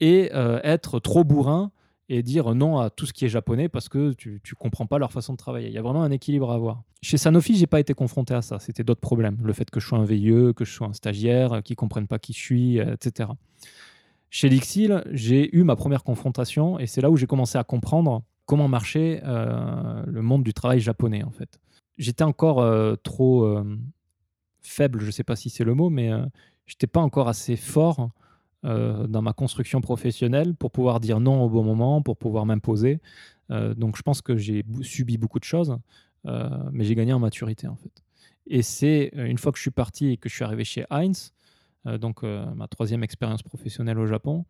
[0.00, 1.70] et euh, être trop bourrin
[2.08, 4.98] et dire non à tout ce qui est japonais parce que tu ne comprends pas
[4.98, 5.68] leur façon de travailler.
[5.68, 6.82] Il y a vraiment un équilibre à avoir.
[7.02, 8.58] Chez Sanofi, j'ai pas été confronté à ça.
[8.58, 9.36] C'était d'autres problèmes.
[9.44, 12.06] Le fait que je sois un veilleux, que je sois un stagiaire, euh, qu'ils comprennent
[12.06, 13.30] pas qui je suis, euh, etc.
[14.30, 18.22] Chez Lixil, j'ai eu ma première confrontation et c'est là où j'ai commencé à comprendre
[18.44, 21.58] comment marchait le monde du travail japonais en fait.
[21.96, 22.62] J'étais encore
[23.02, 23.58] trop
[24.60, 26.10] faible, je ne sais pas si c'est le mot, mais
[26.68, 28.10] euh, j'étais pas encore assez fort
[28.64, 33.00] euh, dans ma construction professionnelle pour pouvoir dire non au bon moment, pour pouvoir m'imposer.
[33.52, 35.78] Euh, donc je pense que j'ai subi beaucoup de choses,
[36.26, 38.02] euh, mais j'ai gagné en maturité en fait.
[38.48, 41.32] Et c'est une fois que je suis parti et que je suis arrivé chez Heinz,
[42.00, 44.46] donc ma troisième expérience professionnelle au Japon,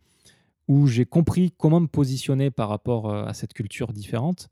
[0.68, 4.50] où j'ai compris comment me positionner par rapport à cette culture différente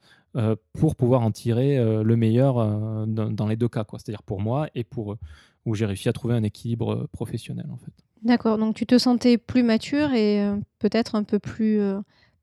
[0.72, 5.12] pour pouvoir en tirer le meilleur dans, les deux cas, c'est-à-dire pour moi et pour
[5.12, 5.18] eux,
[5.66, 7.92] où j'ai réussi à trouver un équilibre euh, professionnel en fait.
[8.22, 11.98] D'accord, donc tu te sentais plus mature et euh, peut-être un peu plus euh,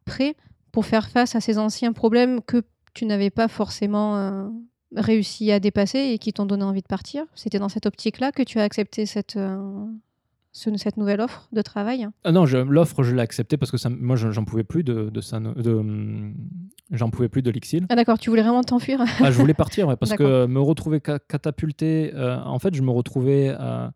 [0.05, 0.35] prêt
[0.71, 2.63] pour faire face à ces anciens problèmes que
[2.93, 4.51] tu n'avais pas forcément
[4.95, 7.25] réussi à dépasser et qui t'ont donné envie de partir?
[7.33, 9.37] C'était dans cette optique-là que tu as accepté cette,
[10.53, 12.07] ce- cette nouvelle offre de travail.
[12.23, 15.09] Ah non, l'offre, je l'ai acceptée parce que ça, moi, je- j'en pouvais plus de,
[15.09, 15.81] de, ça, de,
[16.91, 17.85] j'en pouvais plus de l'Ixil.
[17.89, 21.01] Ah d'accord, tu voulais vraiment t'enfuir Ah, je voulais partir ouais, parce que me retrouver
[21.05, 23.91] ca- catapulté, euh, en fait, je me retrouvais à,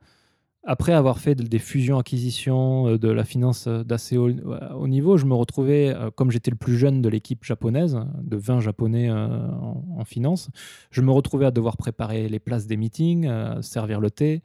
[0.64, 4.30] après avoir fait des fusions-acquisitions, euh, de la finance euh, d'assez haut,
[4.76, 8.36] haut, niveau, je me retrouvais, euh, comme j'étais le plus jeune de l'équipe japonaise, de
[8.36, 10.50] 20 japonais en, en, finance,
[10.92, 13.30] je me retrouvais à devoir préparer les places des meetings,
[13.62, 14.42] servir le thé.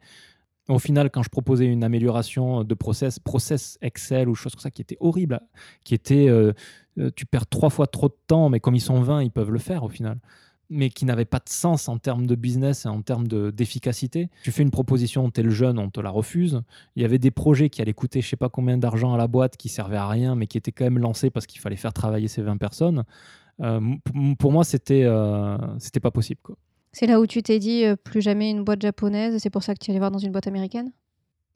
[0.69, 4.71] Au final, quand je proposais une amélioration de process, process Excel ou choses comme ça
[4.71, 5.41] qui était horrible,
[5.83, 6.29] qui était,
[7.15, 9.59] tu perds trois fois trop de temps, mais comme ils sont 20, ils peuvent le
[9.59, 10.19] faire au final
[10.73, 14.29] mais qui n'avait pas de sens en termes de business et en termes d'efficacité.
[14.43, 16.61] tu fais une proposition, tu es le jeune, on te la refuse.
[16.95, 19.27] Il y avait des projets qui allaient coûter je sais pas combien d'argent à la
[19.27, 21.93] boîte, qui servaient à rien, mais qui étaient quand même lancés parce qu'il fallait faire
[21.93, 23.03] travailler ces 20 personnes.
[23.61, 23.79] Euh,
[24.39, 25.57] pour moi, c'était euh,
[26.01, 26.41] pas possible.
[26.93, 29.73] C'est là où tu t'es dit euh, plus jamais une boîte japonaise, c'est pour ça
[29.73, 30.91] que tu allais voir dans une boîte américaine?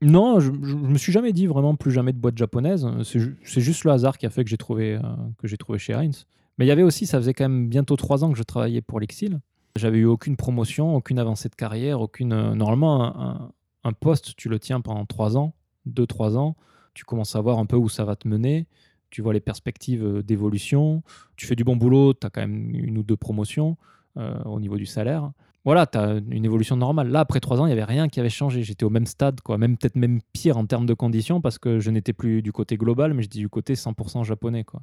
[0.01, 2.87] Non, je, je, me suis jamais dit vraiment plus jamais de boîte japonaise.
[3.03, 4.99] C'est juste le hasard qui a fait que j'ai trouvé,
[5.43, 6.27] j'ai trouvé chez Heinz.
[6.57, 8.81] Mais il y avait aussi, ça faisait quand même bientôt trois ans que je travaillais
[8.81, 9.39] pour l'Exil.
[9.75, 12.33] J'avais eu aucune promotion, aucune avancée de carrière, aucune.
[12.33, 13.51] Euh, normalement,
[13.83, 15.53] un, poste, tu le tiens pendant trois ans,
[15.85, 16.55] deux, trois ans.
[16.93, 18.65] Tu commences à voir un peu où ça va te mener.
[19.11, 21.03] Tu vois les perspectives euh, d'évolution.
[21.35, 23.96] Tu fais du bon boulot, tu as quand même une ou deux promotions euh,
[24.45, 25.31] au niveau du salaire.
[25.67, 27.09] Voilà, tu as une évolution normale.
[27.09, 28.63] Là, après trois ans, il n'y avait rien qui avait changé.
[28.63, 29.57] J'étais au même stade, quoi.
[29.57, 32.77] même peut-être même pire en termes de conditions, parce que je n'étais plus du côté
[32.77, 34.63] global, mais je dis du côté 100% japonais.
[34.63, 34.81] Quoi.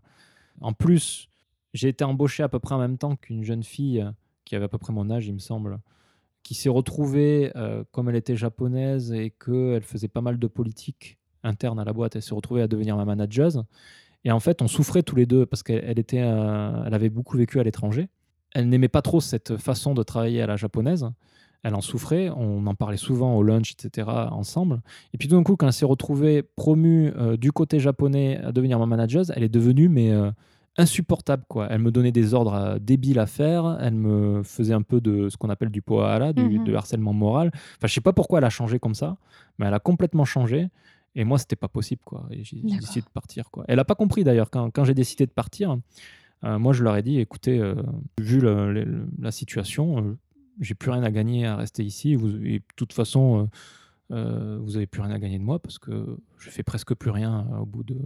[0.61, 1.31] En plus,
[1.73, 4.11] j'ai été embauché à peu près en même temps qu'une jeune fille euh,
[4.45, 5.79] qui avait à peu près mon âge, il me semble,
[6.43, 11.19] qui s'est retrouvée, euh, comme elle était japonaise et qu'elle faisait pas mal de politique
[11.43, 13.65] interne à la boîte, elle s'est retrouvée à devenir ma manageuse.
[14.25, 17.63] Et en fait, on souffrait tous les deux parce qu'elle euh, avait beaucoup vécu à
[17.63, 18.09] l'étranger.
[18.55, 21.09] Elle n'aimait pas trop cette façon de travailler à la japonaise.
[21.63, 22.31] Elle en souffrait.
[22.31, 24.09] On en parlait souvent au lunch, etc.
[24.31, 24.81] ensemble.
[25.13, 28.79] Et puis tout d'un coup, quand elle s'est retrouvée promue du côté japonais à devenir
[28.79, 30.13] ma manageuse, elle est devenue mais
[30.77, 31.69] insupportable quoi.
[31.71, 35.29] Elle me donnait des ordres euh, débiles à faire, elle me faisait un peu de
[35.29, 37.51] ce qu'on appelle du poa du de harcèlement moral.
[37.55, 39.17] Enfin, je sais pas pourquoi elle a changé comme ça,
[39.59, 40.69] mais elle a complètement changé.
[41.17, 42.27] Et moi, c'était pas possible quoi.
[42.31, 43.65] J'ai décidé de partir quoi.
[43.69, 45.79] Elle a pas compris d'ailleurs quand, quand j'ai décidé de partir.
[46.45, 47.75] Euh, moi, je leur ai dit, écoutez, euh,
[48.21, 50.17] vu la situation,
[50.61, 52.13] j'ai plus rien à gagner à rester ici.
[52.13, 53.49] Et de toute façon
[54.11, 57.11] euh, vous n'avez plus rien à gagner de moi parce que je fais presque plus
[57.11, 57.97] rien euh, au bout de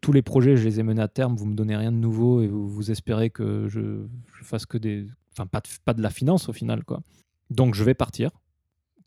[0.00, 1.34] tous les projets je les ai menés à terme.
[1.34, 4.06] Vous me donnez rien de nouveau et vous, espérez que je,
[4.42, 7.02] fasse que des enfin pas de, la finance au final quoi.
[7.50, 8.30] Donc je vais partir.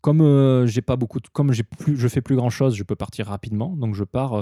[0.02, 3.74] Comme euh, j'ai pas beaucoup comme je fais plus grand chose je peux partir rapidement.
[3.76, 4.32] Donc je pars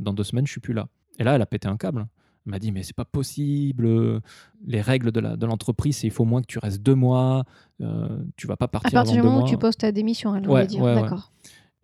[0.00, 0.88] dans deux semaines je suis plus là.
[1.18, 2.06] Et là elle a pété un câble
[2.46, 4.20] m'a dit mais c'est pas possible
[4.66, 7.44] les règles de l'entreprise c'est il faut au moins que tu restes deux mois
[8.36, 10.66] tu vas pas partir à partir du moment où tu poses ta démission elle ouais,
[10.66, 11.32] dire d'accord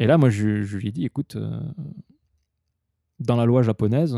[0.01, 1.61] et là, moi, je, lui ai dit, écoute, euh,
[3.21, 4.17] dans la loi japonaise,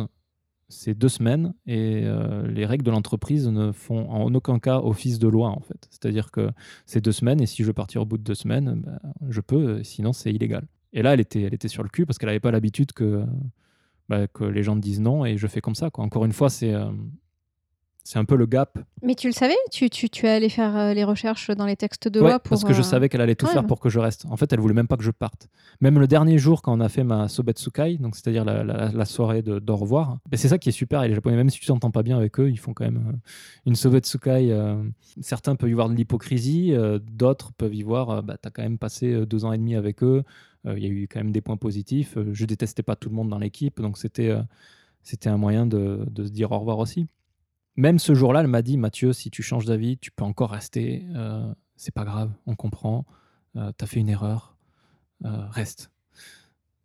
[0.68, 5.18] c'est deux semaines et euh, les règles de l'entreprise ne font en aucun cas office
[5.18, 5.88] de loi, en fait.
[5.90, 6.50] C'est-à-dire que
[6.86, 8.98] c'est deux semaines et si je veux partir au bout de deux semaines, ben,
[9.28, 10.64] je peux, sinon c'est illégal.
[10.92, 13.26] Et là, elle était, elle était sur le cul parce qu'elle n'avait pas l'habitude que,
[14.12, 15.88] bah, que les gens disent non et je fais comme ça.
[15.88, 16.04] Quoi.
[16.04, 16.90] Encore une fois, c'est euh,
[18.04, 18.78] c'est un peu le gap.
[19.02, 19.56] Mais tu le savais?
[19.70, 22.50] Tu, tu, tu es allé faire euh, les recherches dans les textes de loi pour,
[22.50, 24.26] parce que je euh, savais qu'elle allait tout faire pour que je reste.
[24.28, 25.48] En fait, elle voulait même pas que je parte.
[25.80, 29.42] Même le dernier jour, quand on a fait ma Sobetsukai, donc c'est-à-dire la, la, soirée
[29.42, 31.04] de, d'au revoir, c'est ça qui est super.
[31.04, 33.04] Et les Japonais, même si tu t'entends pas bien avec eux, ils font quand même
[33.08, 33.16] euh,
[33.66, 34.52] une Sobetsukai.
[35.20, 38.78] certains peuvent y voir de l'hypocrisie, d'autres peuvent y voir, bah, tu as quand même
[38.78, 40.24] passé deux ans et demi avec eux.
[40.64, 42.16] Il y a eu quand même des points positifs.
[42.32, 44.32] je détestais pas tout le monde dans l'équipe, donc c'était,
[45.02, 47.08] c'était un moyen de, se dire au revoir aussi
[47.76, 51.06] même ce jour-là, elle m'a dit Mathieu, si tu changes d'avis, tu peux encore rester.
[51.14, 53.04] Euh, c'est pas grave, on comprend.
[53.56, 54.56] Euh, tu as fait une erreur.
[55.24, 55.90] Euh, reste.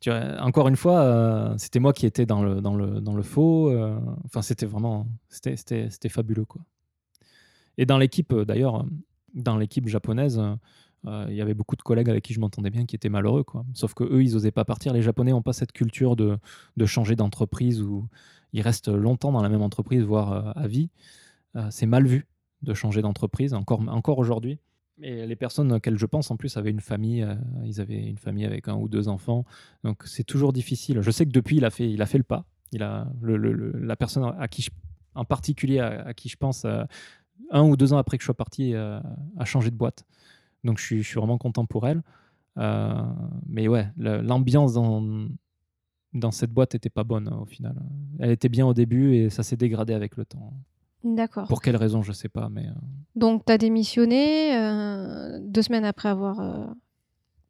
[0.08, 3.72] Encore une fois, euh, c'était moi qui étais dans le, dans le, dans le faux.
[4.26, 5.08] enfin, c'était vraiment.
[5.28, 6.62] C'était fabuleux, quoi.
[7.78, 8.86] Et dans l'équipe, d'ailleurs,
[9.34, 10.42] dans l'équipe japonaise,
[11.06, 13.66] il y avait beaucoup de collègues avec qui je m'entendais bien qui étaient malheureux, quoi.
[13.74, 14.92] Sauf que eux, ils n'osaient pas partir.
[14.92, 16.38] Les Japonais n'ont pas cette culture de,
[16.76, 18.08] de changer d'entreprise ou
[18.54, 20.90] ils restent longtemps dans la même entreprise, voire euh, à vie.
[21.56, 22.28] Euh, c'est mal vu
[22.62, 24.60] de changer d'entreprise, encore, encore aujourd'hui.
[25.00, 27.22] Et les personnes auxquelles je pense, en plus, avaient une famille.
[27.22, 29.46] Euh, ils avaient une famille avec un ou deux enfants.
[29.84, 31.02] Donc, c'est toujours difficile.
[31.02, 32.46] Je sais que depuis, il a fait, il a fait le pas.
[32.72, 34.68] Il a, la personne à qui
[35.16, 38.76] en particulier à, qui je pense, un ou deux ans après que je sois parti,
[38.76, 40.04] a changé de boîte.
[40.64, 42.02] Donc, je suis, je suis vraiment content pour elle.
[43.48, 45.28] mais ouais, l'ambiance dans,
[46.14, 47.76] dans cette boîte n'était pas bonne au final.
[48.20, 50.54] Elle était bien au début et ça s'est dégradé avec le temps.
[51.04, 51.48] D'accord.
[51.48, 52.50] Pour quelle raison, je ne sais pas.
[52.50, 52.72] Mais, euh.
[53.16, 56.66] Donc, tu as démissionné euh, deux semaines après avoir euh,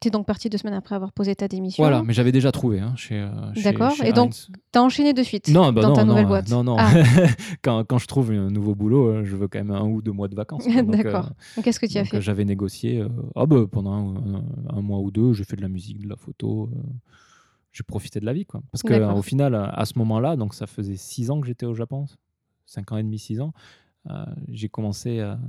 [0.00, 1.82] Tu es donc parti deux semaines après avoir posé ta démission.
[1.82, 3.92] Voilà, mais j'avais déjà trouvé hein, chez, euh, chez- D'accord.
[4.04, 4.48] Et donc, Heinz.
[4.72, 6.48] tu as enchaîné de suite non, bah dans non, ta non, nouvelle euh, boîte.
[6.50, 6.76] Non, non.
[6.78, 6.92] Ah.
[7.62, 10.12] quand, quand je trouve un nouveau boulot, euh, je veux quand même un ou deux
[10.12, 10.68] mois de vacances.
[10.86, 11.30] D'accord.
[11.58, 13.00] euh, Qu'est-ce que tu as fait J'avais négocié.
[13.00, 13.92] euh, bah, pendant
[14.70, 16.70] un, mois ou deux, j'ai fait de la musique, de la photo.
[17.72, 18.46] j'ai profité de la vie.
[18.46, 18.60] Quoi.
[18.70, 19.10] Parce que D'accord.
[19.16, 22.06] euh, au final, à ce moment-là, donc ça faisait six ans que j'étais au Japon,
[22.66, 23.52] cinq ans et demi, six ans,
[24.46, 25.40] j'ai commencé à,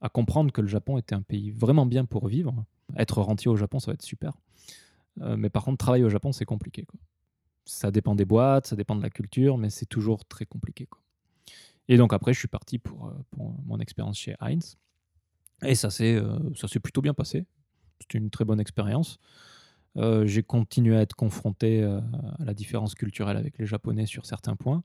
[0.00, 2.64] à comprendre que le Japon était un pays vraiment bien pour vivre.
[2.96, 4.32] Être rentier au Japon, ça va être super.
[5.20, 6.86] Euh, mais par contre, travailler au Japon, c'est compliqué.
[7.64, 10.88] Ça dépend des boîtes, ça dépend de la culture, mais c'est toujours très compliqué.
[11.88, 14.76] Et donc après, je suis parti pour, euh, pour mon expérience chez Heinz.
[15.62, 17.46] Et ça s'est euh, plutôt bien passé.
[18.00, 19.18] C'était une très bonne expérience.
[19.96, 22.00] Euh, j'ai continué à être confronté euh,
[22.38, 24.84] à la différence culturelle avec les Japonais sur certains points.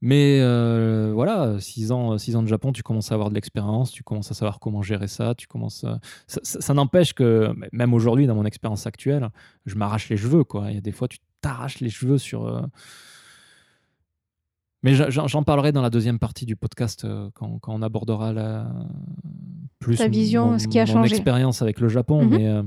[0.00, 3.90] Mais euh, voilà, six ans, six ans de Japon, tu commences à avoir de l'expérience,
[3.90, 5.98] tu commences à savoir comment gérer ça, tu commences à-
[6.28, 9.28] ça, ça- ça n'empêche que même aujourd'hui, dans mon expérience actuelle,
[9.66, 10.44] je m'arrache les cheveux.
[10.44, 10.70] Quoi.
[10.70, 12.46] Il y a des fois, tu t'arraches les cheveux sur...
[12.46, 12.62] euh,
[14.84, 18.70] Mais j'en parlerai dans la deuxième partie du podcast euh, quand, quand on abordera la...
[19.80, 21.16] plus Ta vision, mon, ce qui a mon changé.
[21.16, 22.22] expérience avec le Japon.
[22.24, 22.30] Mhm.
[22.30, 22.62] Mais euh,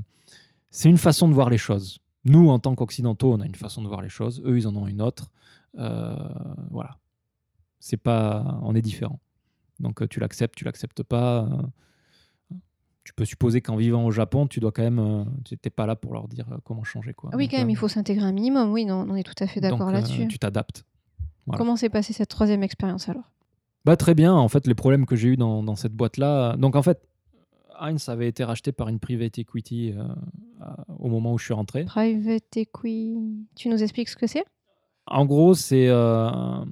[0.70, 2.00] c'est une façon de voir les choses.
[2.26, 4.42] Nous, en tant qu'Occidentaux, on a une façon de voir les choses.
[4.46, 5.32] Eux, ils en ont une autre.
[5.80, 6.14] Euh,
[6.70, 6.98] voilà.
[7.82, 9.20] C'est pas, on est différents.
[9.80, 11.46] Donc euh, tu l'acceptes, tu l'acceptes pas.
[12.52, 12.56] euh,
[13.04, 15.88] tu peux supposer qu'en vivant au Japon, tu dois quand même, euh, tu n'étais pas
[15.88, 17.32] là pour leur dire comment changer quoi.
[17.34, 18.72] Oui, Donc, quand même, il faut s'intégrer un minimum.
[18.72, 20.28] Oui, non, on est tout à fait d'accord là-dessus.
[20.28, 20.86] tu t'adaptes.
[21.48, 21.58] voilà.
[21.58, 23.32] Comment s'est passée cette troisième expérience alors?
[23.84, 24.34] Bah très bien.
[24.36, 26.56] En fait, les problèmes que j'ai eu dans, dans cette boîte-là.
[26.58, 27.02] Donc en fait,
[27.80, 30.04] Heinz avait été racheté par une private equity euh,
[31.00, 31.86] au moment où je suis rentré.
[31.86, 33.18] Private equity.
[33.56, 34.46] Tu nous expliques ce que c'est?
[35.08, 36.64] En gros, c'est euh,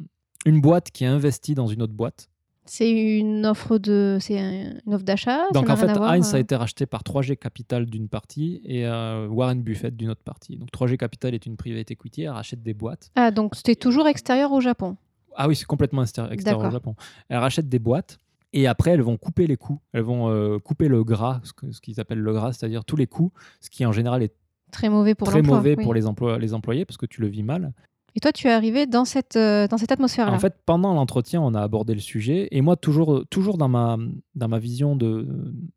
[0.45, 2.29] une boîte qui investit dans une autre boîte.
[2.65, 5.47] C'est une offre de, c'est un- une offre d'achat.
[5.53, 9.27] Donc en fait, Heinz euh, a été racheté par 3G Capital d'une partie et euh,
[9.27, 10.55] Warren Buffett d'une autre partie.
[10.57, 13.09] Donc 3G Capital est une private equity, elle rachète des boîtes.
[13.15, 14.97] Ah, donc c'était toujours extérieur au Japon.
[15.35, 16.71] Ah oui, c'est complètement extérie- extérieur au.
[16.71, 16.95] Japon.
[17.29, 18.19] Elles rachètent des boîtes
[18.53, 19.79] et après elles vont couper les coûts.
[19.93, 23.31] Elles vont euh, couper le gras, ce qu'ils appellent le gras, c'est-à-dire tous les coûts,
[23.61, 24.33] ce qui en général est
[24.71, 25.57] Très mauvais pour très l'emploi.
[25.57, 25.83] mauvais oui.
[25.83, 27.73] pour les, emplois, les employés parce que tu le vis mal.
[28.19, 30.33] Et toi, tu es arrivé dans cette, euh, dans cette atmosphère-là.
[30.33, 33.95] En fait, pendant l'entretien, on a abordé le sujet et moi, toujours, toujours dans, ma,
[34.35, 35.25] dans ma vision, de,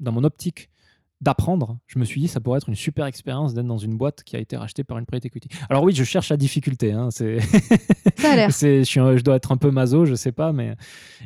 [0.00, 0.68] dans mon optique
[1.20, 4.24] d'apprendre, je me suis dit ça pourrait être une super expérience d'être dans une boîte
[4.24, 5.48] qui a été rachetée par une private equity.
[5.70, 6.90] Alors oui, je cherche la difficulté.
[6.90, 7.38] Hein, c'est
[8.18, 8.50] ça a l'air.
[8.52, 10.74] c'est- je, je dois être un peu maso, je sais pas, mais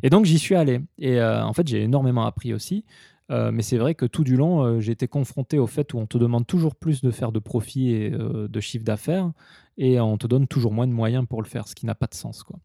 [0.03, 0.83] et donc j'y suis allé.
[0.99, 2.85] Et euh, en fait, j'ai énormément appris aussi.
[3.33, 5.99] Euh, mais c'est vrai que tout du long, euh, j'ai été confronté au fait où
[5.99, 9.33] on te demande toujours plus de faire de profit et euh, de chiffre d'affaires,
[9.77, 12.07] et on te donne toujours moins de moyens pour le faire, ce qui n'a pas
[12.07, 12.59] de sens, quoi.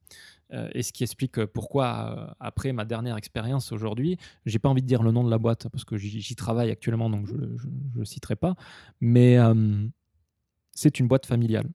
[0.54, 4.68] Euh, et ce qui explique euh, pourquoi, euh, après ma dernière expérience aujourd'hui, j'ai pas
[4.68, 7.36] envie de dire le nom de la boîte parce que j'y travaille actuellement, donc je
[8.00, 8.56] ne citerai pas.
[9.00, 9.88] Mais euh,
[10.74, 11.70] c'est une boîte familiale.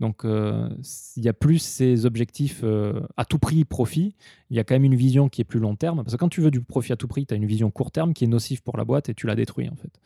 [0.00, 0.68] Donc, euh,
[1.16, 4.16] il y a plus ces objectifs euh, à tout prix profit.
[4.50, 6.02] Il y a quand même une vision qui est plus long terme.
[6.02, 7.92] Parce que quand tu veux du profit à tout prix, tu as une vision court
[7.92, 10.00] terme qui est nocive pour la boîte et tu la détruis en fait.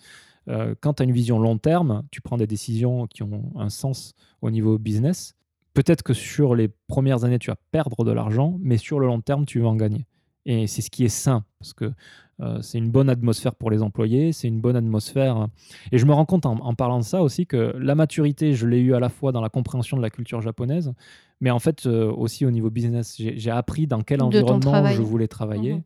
[0.49, 3.69] Euh, quand tu as une vision long terme, tu prends des décisions qui ont un
[3.69, 5.35] sens au niveau business.
[5.75, 9.21] Peut-être que sur les premières années, tu vas perdre de l'argent, mais sur le long
[9.21, 10.07] terme, tu vas en gagner.
[10.47, 11.93] Et c'est ce qui est sain, parce que
[12.41, 15.49] euh, c'est une bonne atmosphère pour les employés, c'est une bonne atmosphère.
[15.93, 18.67] Et je me rends compte en, en parlant de ça aussi que la maturité, je
[18.67, 20.93] l'ai eu à la fois dans la compréhension de la culture japonaise,
[21.41, 23.17] mais en fait euh, aussi au niveau business.
[23.19, 25.75] J'ai appris dans quel De environnement je voulais travailler.
[25.75, 25.83] Mhm.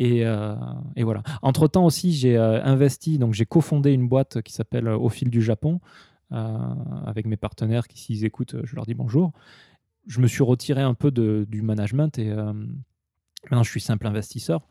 [0.00, 0.54] Et, euh,
[0.96, 1.22] et voilà.
[1.42, 5.10] Entre temps aussi, j'ai euh, investi, donc j'ai cofondé une boîte qui s'appelle euh, Au
[5.10, 5.78] fil du Japon,
[6.30, 9.32] avec mes partenaires qui, s'ils écoutent, je leur dis bonjour.
[10.06, 14.68] Je me suis retiré un peu du management et maintenant je suis simple investisseur.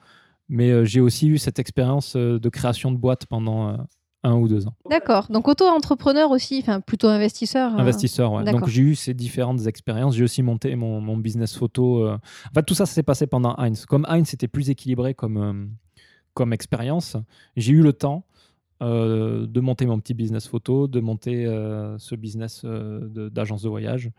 [0.47, 3.75] Mais j'ai aussi eu cette expérience de création de boîte pendant
[4.23, 4.73] un ou deux ans.
[4.89, 5.27] D'accord.
[5.29, 7.73] Donc auto-entrepreneur aussi, enfin plutôt investisseur.
[7.73, 8.43] euh, Investisseur, ouais.
[8.43, 10.15] Donc j'ai eu ces différentes expériences.
[10.15, 12.03] J'ai aussi monté mon, mon business photo.
[12.05, 12.15] euh.
[12.49, 13.85] En fait, tout ça, ça s'est passé pendant Heinz.
[13.85, 15.65] Comme Heinz était plus équilibré comme, euh,
[16.33, 17.15] comme expérience,
[17.55, 18.25] j'ai eu le temps
[18.81, 21.45] euh, de monter mon petit business photo, de monter
[21.97, 24.09] ce business de- d'agence de, voyage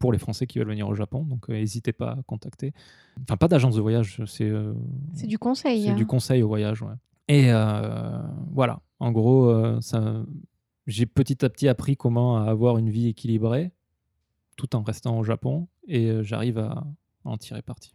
[0.00, 1.22] pour les Français qui veulent venir au Japon.
[1.24, 2.72] Donc n'hésitez pas à contacter.
[3.22, 4.52] Enfin, pas d'agence de voyage, c'est
[5.14, 5.84] C'est du conseil.
[5.84, 5.94] c'est hein.
[5.94, 6.94] du conseil au voyage, ouais.
[7.28, 7.52] Et
[8.52, 10.22] voilà, en gros, euh, ça,
[10.86, 13.72] j'ai petit à petit appris comment avoir une vie équilibrée
[14.56, 16.84] tout en restant au Japon et euh, j'arrive à
[17.24, 17.94] en tirer parti.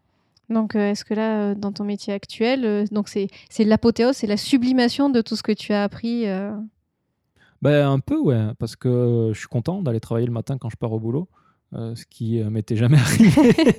[0.50, 4.38] Donc euh, est-ce que là, dans ton métier actuel, donc c'est c'est l'apothéose, c'est la
[4.38, 6.28] sublimation de tout ce que tu as appris.
[6.28, 6.52] euh,
[7.62, 10.76] Ben, un peu, ouais, parce que je suis content d'aller travailler le matin quand je
[10.78, 11.28] pars au boulot.
[11.74, 13.32] euh, ce qui euh, m'était jamais arrivé,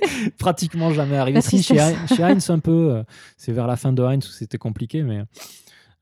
[0.37, 1.39] pratiquement jamais arrivé.
[1.41, 1.77] Si, chez.
[1.77, 3.03] Heinz- un peu,
[3.37, 5.21] c'est vers la fin de Heinz où c'était compliqué, mais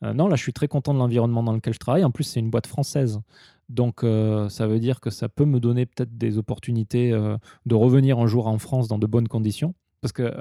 [0.03, 2.03] Euh, non, là, je suis très content de l'environnement dans lequel je travaille.
[2.03, 3.21] En plus, c'est une boîte française.
[3.69, 7.75] Donc, euh, ça veut dire que ça peut me donner peut-être des opportunités euh, de
[7.75, 9.73] revenir un jour en France dans de bonnes conditions.
[10.01, 10.33] Parce que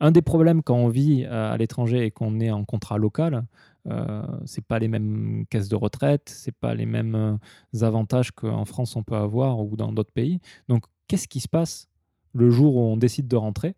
[0.00, 3.44] un des problèmes quand on vit à l'étranger et qu'on est en contrat local,
[3.86, 7.38] euh, c'est pas les mêmes caisses de retraite, c'est pas les mêmes
[7.82, 10.40] avantages qu'en France on peut avoir ou dans d'autres pays.
[10.68, 11.86] Donc, qu'est-ce qui se passe
[12.32, 13.74] le jour où on décide de rentrer?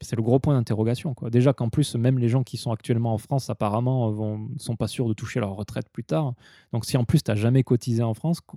[0.00, 1.14] C'est le gros point d'interrogation.
[1.14, 1.30] quoi.
[1.30, 4.88] Déjà qu'en plus, même les gens qui sont actuellement en France, apparemment, ne sont pas
[4.88, 6.34] sûrs de toucher leur retraite plus tard.
[6.72, 8.56] Donc, si en plus tu n'as jamais cotisé en France, qu-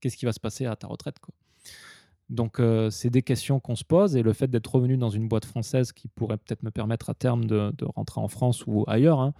[0.00, 1.34] qu'est-ce qui va se passer à ta retraite quoi?
[2.28, 5.28] Donc, euh, c'est des questions qu'on se pose et le fait d'être revenu dans une
[5.28, 9.20] boîte française qui pourrait peut-être me permettre à terme de, rentrer en France ou ailleurs,
[9.20, 9.32] hein,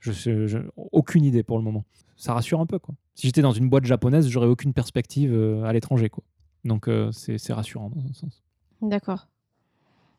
[0.00, 0.58] je
[0.90, 1.84] aucune idée pour le moment.
[2.16, 2.78] Ça rassure un peu.
[2.78, 2.94] Quoi.
[3.14, 6.08] Si j'étais dans une boîte japonaise, j'aurais aucune perspective euh, à l'étranger.
[6.08, 6.24] quoi.
[6.64, 8.42] Donc, euh, c'est rassurant dans un sens.
[8.80, 9.28] D'accord.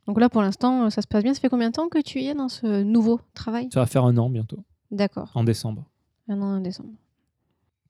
[0.08, 1.34] Donc là, pour l'instant, euh, ça se passe bien.
[1.34, 3.70] Ça fait combien de temps que tu y es dans ce nouveau travail?
[3.74, 5.32] Ça va faire un an bientôt, D'accord.
[5.34, 5.86] en décembre.
[6.28, 6.92] Un an en décembre.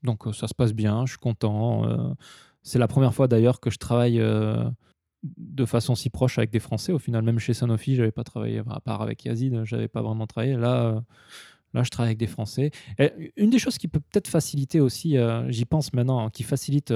[0.04, 1.88] Donc, euh, ça se passe bien, je suis content.
[1.88, 2.14] euh,
[2.62, 4.64] c'est la première fois d'ailleurs que je travaille euh,
[5.24, 6.92] de façon si proche avec des Français.
[6.92, 10.28] Au final, même chez Sanofi, j'avais pas travaillé, à part avec Yazid, j'avais pas vraiment
[10.28, 10.56] travaillé.
[10.56, 11.02] Là, euh,
[11.74, 12.72] là, je travaille avec des Français.
[13.00, 15.16] Et une des choses qui peut peut-être faciliter aussi,
[15.48, 16.94] j'y pense maintenant, hein, qui facilite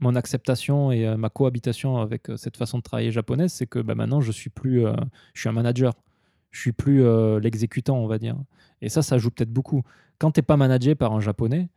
[0.00, 3.78] mon, acceptation et euh, ma cohabitation avec euh, cette façon de travailler japonaise, c'est que
[3.78, 4.94] bah, maintenant, je suis plus, euh,
[5.32, 5.94] je suis un manager.
[6.50, 7.02] Je suis plus
[7.40, 8.36] l'exécutant, on va dire.
[8.80, 9.82] Et ça, ça joue peut-être beaucoup.
[10.20, 11.68] Quand tu n'es pas managé par un japonais,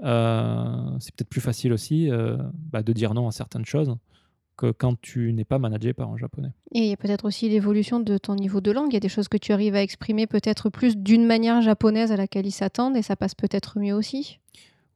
[0.00, 2.08] c'est peut-être plus facile aussi
[2.72, 3.94] bah, de dire non à certaines choses
[4.56, 6.52] que quand tu n'es pas managé par un japonais.
[6.72, 8.88] Et il y a peut-être aussi l'évolution de ton niveau de langue.
[8.90, 12.12] Il y a des choses que tu arrives à exprimer peut-être plus d'une manière japonaise
[12.12, 14.38] à laquelle ils s'attendent et ça passe peut-être mieux aussi.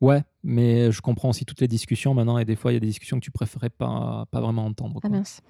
[0.00, 2.80] Ouais, mais je comprends aussi toutes les discussions maintenant et des fois il y a
[2.80, 5.00] des discussions que tu préférais pas, pas vraiment entendre.
[5.02, 5.40] Ah mince.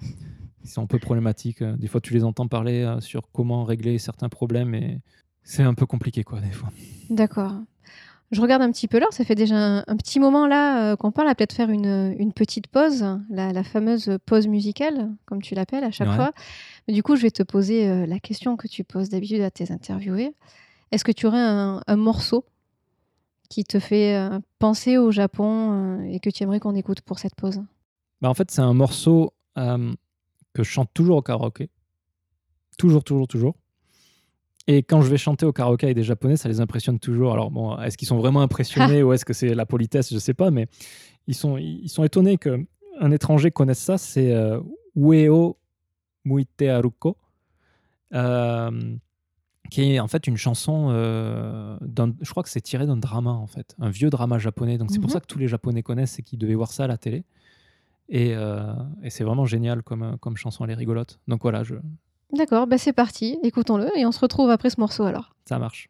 [0.63, 1.61] Ils sont un peu problématiques.
[1.61, 5.01] euh, Des fois tu les entends parler euh, sur comment régler certains problèmes et
[5.43, 6.69] c'est un peu compliqué quoi des fois.
[7.09, 7.53] D'accord.
[8.31, 10.95] Je regarde un petit peu l'heure, ça fait déjà un, un petit moment là euh,
[10.97, 15.41] qu'on parle, à peut-être faire une, une petite pause, la, la fameuse pause musicale, comme
[15.41, 16.15] tu l'appelles à chaque Ouais.
[16.15, 16.33] fois.
[16.89, 19.49] Mais du coup, je vais te poser euh, la question que tu poses d'habitude à
[19.51, 20.33] tes interviewés.
[20.91, 22.43] Est-ce que tu aurais un, un morceau
[23.49, 27.19] qui te fait euh, penser au Japon euh, et que tu aimerais qu'on écoute pour
[27.19, 27.61] cette pause?
[28.21, 29.93] Bah, en fait, c'est un morceau euh,
[30.53, 31.69] que je chante toujours au karaoké.
[32.77, 33.55] Toujours, toujours, toujours.
[34.67, 37.31] Et quand je vais chanter au karaoké avec des Japonais, ça les impressionne toujours.
[37.33, 40.13] Alors, bon, est-ce qu'ils sont vraiment impressionnés ou est-ce que c'est la politesse?
[40.13, 40.67] Je sais pas, mais
[41.27, 43.97] ils sont, ils sont étonnés qu'un étranger connaisse ça.
[43.97, 44.59] C'est euh,
[44.95, 45.57] Ueo
[46.25, 47.15] Muite Aruko,
[48.13, 48.95] euh,
[49.69, 51.77] qui est en fait une chanson, euh,
[52.21, 54.77] je crois que c'est tiré d'un drama, en fait, un vieux drama japonais.
[54.77, 55.13] Donc, c'est pour Mhm.
[55.13, 57.23] ça que tous les Japonais connaissent et qu'ils devaient voir ça à la télé.
[58.09, 58.73] Et, euh,
[59.03, 61.19] et c'est vraiment génial comme, comme chanson, elle est rigolote.
[61.27, 61.75] Donc voilà, je,
[62.33, 65.33] D'accord, bah c'est parti, écoutons-le et on se retrouve après ce morceau alors.
[65.45, 65.89] ça marche.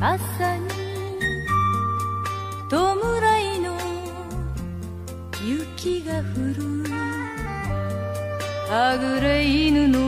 [0.00, 0.68] 朝に
[2.70, 2.94] 弔
[3.56, 3.76] いの
[5.44, 6.22] 雪が降
[6.56, 6.84] る。
[8.68, 9.98] はぐれ犬の。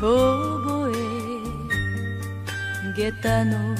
[0.00, 1.12] 遠吠え
[2.96, 3.76] 下駄の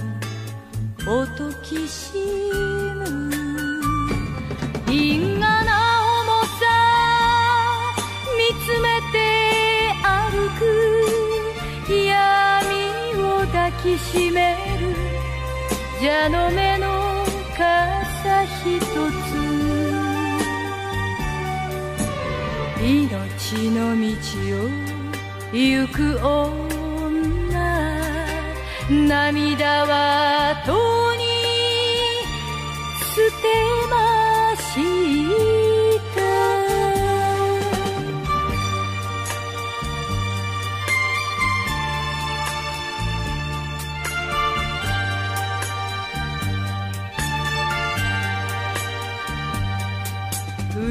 [1.08, 2.81] 音きし。
[14.10, 14.94] しめる。
[16.00, 17.24] 蛇の目の
[17.56, 19.32] 傘ひとつ。
[22.82, 24.06] 命の道
[24.58, 24.70] を
[25.52, 26.62] 行く女。
[28.90, 31.22] 涙はとに
[33.14, 33.46] 捨て
[33.88, 35.51] まし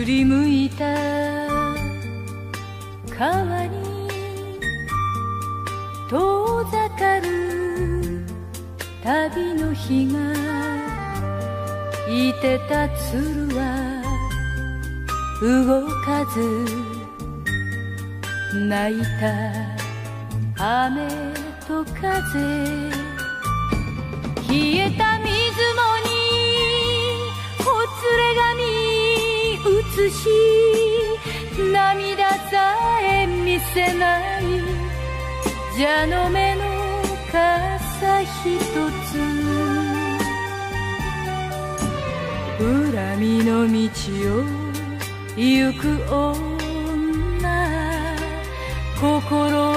[0.01, 0.83] 振り向いた
[3.15, 4.09] 川に
[6.09, 8.25] 遠ざかる
[9.03, 10.33] 旅の日が
[12.09, 14.01] いてた鶴は
[15.39, 16.65] 動かず
[18.67, 19.03] 泣い
[20.57, 21.07] た雨
[21.67, 23.11] と風。
[24.49, 25.10] 冷えた
[30.05, 30.27] 映し
[31.71, 34.41] 涙さえ見せない。
[35.77, 36.61] 蛇の目の
[37.31, 39.19] 傘ひとつ。
[42.57, 43.73] 恨みの道
[44.37, 44.43] を
[45.35, 46.41] 行く女。
[48.99, 49.70] 心を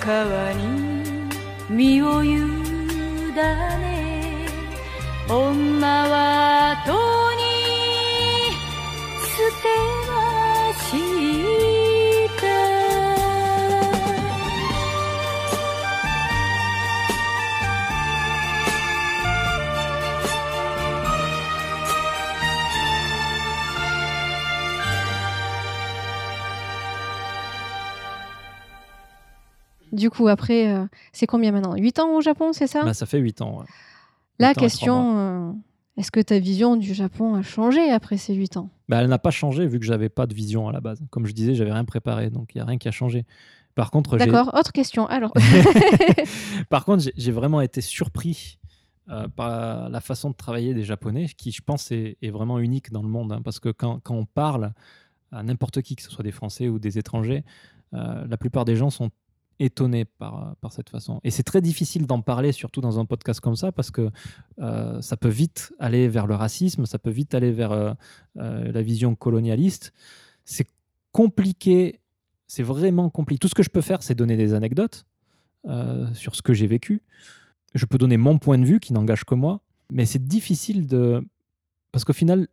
[0.00, 1.30] 川に
[1.68, 2.38] 身を委
[3.34, 4.46] ね
[5.28, 6.35] 女は
[30.06, 31.74] Du coup, après, euh, c'est combien maintenant?
[31.74, 32.84] 8 ans au Japon, c'est ça?
[32.84, 33.58] Bah, ça fait 8 ans.
[33.58, 33.64] ouais.
[34.38, 35.52] La ans question, euh,
[35.96, 38.70] est-ce que ta vision du Japon a changé après ces 8 ans?
[38.88, 41.02] Bah, elle n'a pas changé vu que j'avais pas de vision à la base.
[41.10, 43.26] Comme je disais, j'avais rien préparé, donc il y a rien qui a changé.
[43.74, 45.08] Par contre, D'accord, autre question.
[45.08, 45.32] Alors,
[46.68, 48.60] Par contre, j'ai- vraiment été surpris
[49.08, 52.92] euh, par la façon de travailler des Japonais, qui, je pense, est, est vraiment unique
[52.92, 53.32] dans le monde.
[53.32, 54.72] hein, parce que quand, quand on parle
[55.32, 57.42] à n'importe qui, que ce soit des Français ou des étrangers,
[57.94, 59.10] euh, la plupart des gens sont
[59.58, 61.20] étonnés par, euh, par cette façon.
[61.24, 64.10] Et c'est très difficile d'en parler, surtout dans un podcast comme ça, parce que
[64.60, 67.94] euh, ça peut vite aller vers le racisme, ça peut vite aller vers euh,
[68.34, 69.92] la vision colonialiste.
[70.44, 70.68] C'est
[71.12, 72.00] compliqué,
[72.46, 73.38] c'est vraiment compliqué.
[73.38, 75.06] Tout ce que je peux faire, c'est donner des anecdotes
[76.12, 77.02] sur ce que j'ai vécu.
[77.74, 81.26] Je peux donner mon point de vue qui n'engage que moi, mais c'est difficile de...
[81.90, 82.46] Parce qu'au final,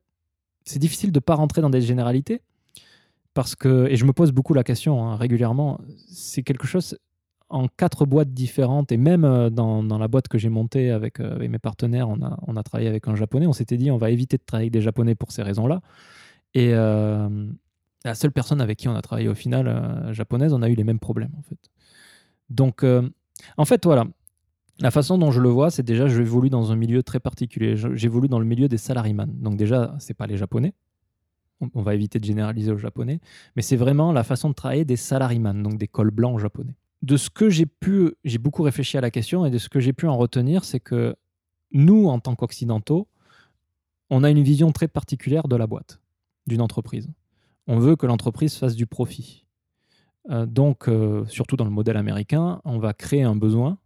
[0.66, 2.42] c'est difficile de ne pas rentrer dans des généralités.
[3.34, 6.98] Parce que, et je me pose beaucoup la question hein, régulièrement, c'est quelque chose
[7.50, 11.36] en quatre boîtes différentes, et même euh, dans, la boîte que j'ai montée avec, euh,
[11.36, 13.98] avec mes partenaires, on a, on a travaillé avec un japonais, on s'était dit on
[13.98, 15.82] va éviter de travailler avec des japonais pour ces raisons-là.
[16.56, 17.30] Et euh,
[18.06, 20.84] la seule personne avec qui on a travaillé au final, japonaise, on a eu les
[20.84, 21.60] mêmes problèmes en fait.
[22.50, 24.06] Donc, en fait, voilà.
[24.80, 27.76] La façon dont je le vois, c'est déjà, j'évolue dans un milieu très particulier.
[27.76, 29.32] J'évolue dans le milieu des salaryman.
[29.40, 30.74] Donc déjà, c'est pas les Japonais.
[31.74, 33.20] On, va éviter de généraliser aux Japonais.
[33.56, 36.76] Mais c'est vraiment la façon de travailler des salaryman, donc des cols blancs japonais.
[37.02, 39.80] De ce que j'ai pu, j'ai beaucoup réfléchi à la question et de ce que
[39.80, 41.16] j'ai pu en retenir, c'est que
[41.72, 43.08] nous, en tant qu'occidentaux,
[44.10, 46.00] on a une vision très particulière de la boîte,
[46.48, 47.10] d'une entreprise.
[47.68, 49.46] On veut que l'entreprise fasse du profit.
[50.30, 53.78] Euh, donc, euh, surtout dans le modèle américain, on va créer un besoin,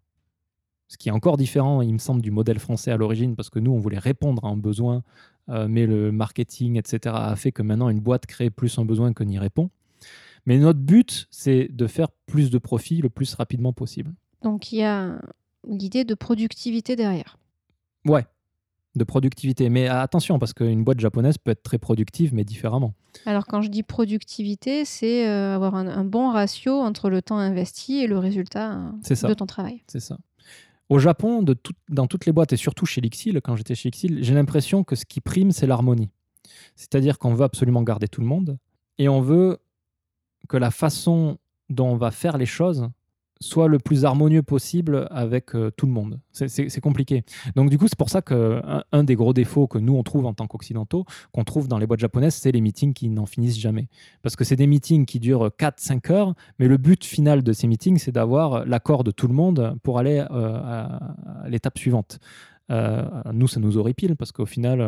[0.88, 3.60] ce qui est encore différent, il me semble, du modèle français à l'origine, parce que
[3.60, 5.04] nous, on voulait répondre à un besoin,
[5.50, 9.14] euh, mais le marketing, etc., a fait que maintenant, une boîte crée plus un besoin
[9.14, 9.70] que n'y répond.
[10.46, 14.14] Mais notre but, c'est de faire plus de profit le plus rapidement possible.
[14.42, 15.20] donc il y a
[15.68, 17.38] l'idée de productivité derrière.
[18.06, 18.26] Ouais,
[18.96, 19.70] de productivité.
[19.70, 22.94] Mais attention, parce qu'une boîte japonaise peut être très productive, mais différemment.
[23.26, 27.38] Alors quand je dis productivité, c'est euh, avoir un, un bon ratio entre le temps
[27.38, 29.84] investi et le résultat euh, de ton travail.
[29.88, 30.18] C'est ça.
[30.90, 31.44] Au Japon,
[31.90, 34.96] dans toutes les boîtes, et surtout chez Lixil, quand j'étais chez Lixil, j'ai l'impression que
[34.96, 36.10] ce qui prime, c'est l'harmonie.
[36.76, 38.58] C'est-à-dire qu'on veut absolument garder tout le monde,
[38.98, 39.60] et on veut
[40.48, 41.40] que la façon
[41.70, 42.90] dont on va faire les choses
[43.40, 46.20] soit le plus harmonieux possible avec euh, tout le monde.
[46.32, 47.24] C'est- compliqué.
[47.56, 50.26] Donc du coup, c'est pour ça qu'un un des gros défauts que nous, on trouve
[50.26, 53.60] en tant qu'occidentaux, qu'on trouve dans les boîtes japonaises, c'est les meetings qui n'en finissent
[53.60, 53.88] jamais.
[54.22, 57.68] Parce que c'est des meetings qui durent 4-5 heures, mais le but final de ces
[57.68, 62.20] meetings, c'est d'avoir l'accord de tout le monde pour aller euh, à, l'étape suivante.
[62.70, 63.04] Euh,
[63.34, 64.80] nous, ça nous horripile parce qu'au final,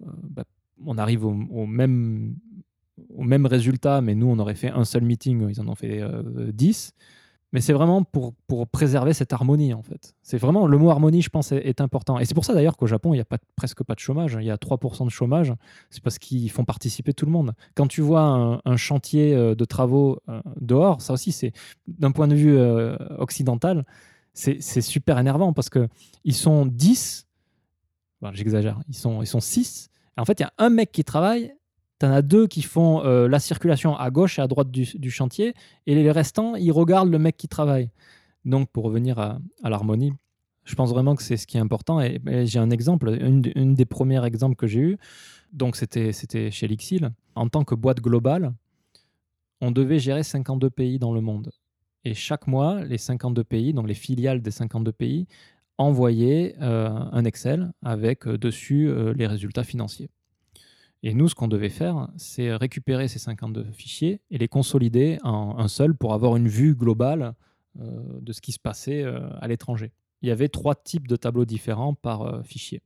[0.00, 0.44] bah,
[0.86, 2.34] on arrive au, même,
[3.14, 6.00] au même résultat, mais nous, on aurait fait un seul meeting, ils en ont fait
[6.00, 6.92] euh, 10.
[7.52, 8.34] Mais c'est vraiment pour,
[8.68, 10.14] préserver cette harmonie en fait.
[10.22, 12.18] C'est vraiment le mot harmonie, je pense, est, important.
[12.18, 14.36] Et c'est pour ça d'ailleurs qu'au Japon, il n'y a presque pas de chômage.
[14.40, 15.52] Il y a 3% de chômage.
[15.90, 17.52] C'est parce qu'ils font participer tout le monde.
[17.74, 21.52] Quand tu vois un, chantier euh, de travaux euh, dehors, ça aussi, c'est
[21.88, 23.84] d'un point de vue euh, occidental,
[24.32, 25.88] c'est super énervant parce que
[26.24, 27.26] ils sont 10,
[28.22, 29.90] bon, j'exagère, ils sont, ils sont 6.
[30.16, 31.52] En fait, il y a un mec qui travaille
[32.00, 35.10] tu en as deux qui font euh, la circulation à gauche et à droite du,
[35.10, 35.54] chantier,
[35.86, 37.90] et les restants, ils regardent le mec qui travaille.
[38.46, 40.14] Donc, pour revenir à, l'harmonie,
[40.64, 42.00] je pense vraiment que c'est ce qui est important.
[42.00, 44.98] Et, j'ai un exemple, une, des premiers exemples que j'ai eu,
[45.52, 47.10] donc c'était chez Lixil.
[47.34, 48.54] En tant que boîte globale,
[49.60, 51.50] on devait gérer 52 pays dans le monde.
[52.04, 55.26] Et chaque mois, les 52 pays, donc les filiales des 52 pays,
[55.76, 60.08] envoyaient euh, un Excel avec euh, dessus les résultats financiers.
[61.02, 65.58] Et nous, ce qu'on devait faire, c'est récupérer ces 52 fichiers et les consolider en
[65.58, 67.34] un seul pour avoir une vue globale
[67.80, 69.92] euh, de ce qui se passait euh, à l'étranger.
[70.22, 72.82] Il y avait trois types de tableaux différents par euh, fichier.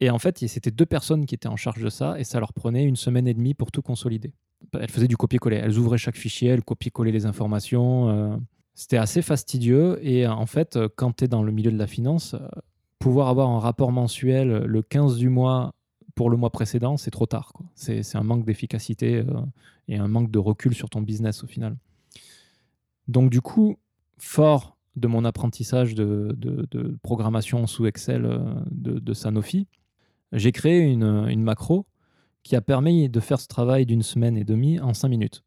[0.00, 2.52] Et en fait, c'était deux personnes qui étaient en charge de ça et ça leur
[2.52, 4.32] prenait une semaine et demie pour tout consolider.
[4.72, 5.56] Elles faisaient du copier-coller.
[5.56, 8.40] Elles ouvraient chaque fichier, elles copier-collaient les informations.
[8.74, 9.98] C'était assez fastidieux.
[10.02, 12.34] Et en fait, quand tu es dans le milieu de la finance,
[12.98, 15.74] pouvoir avoir un rapport mensuel le 15 du mois
[16.20, 17.54] pour le mois précédent, c'est trop tard.
[17.74, 19.40] C'est un manque d'efficacité euh,
[19.88, 21.78] et un manque de recul sur ton business au final.
[23.08, 23.78] Donc du coup,
[24.18, 26.36] fort de mon apprentissage de,
[27.02, 28.38] programmation sous Excel euh,
[28.70, 29.66] de, Sanofi,
[30.32, 31.86] j'ai créé une macro
[32.42, 35.42] qui a permis de faire ce travail d'une semaine et demie en cinq minutes.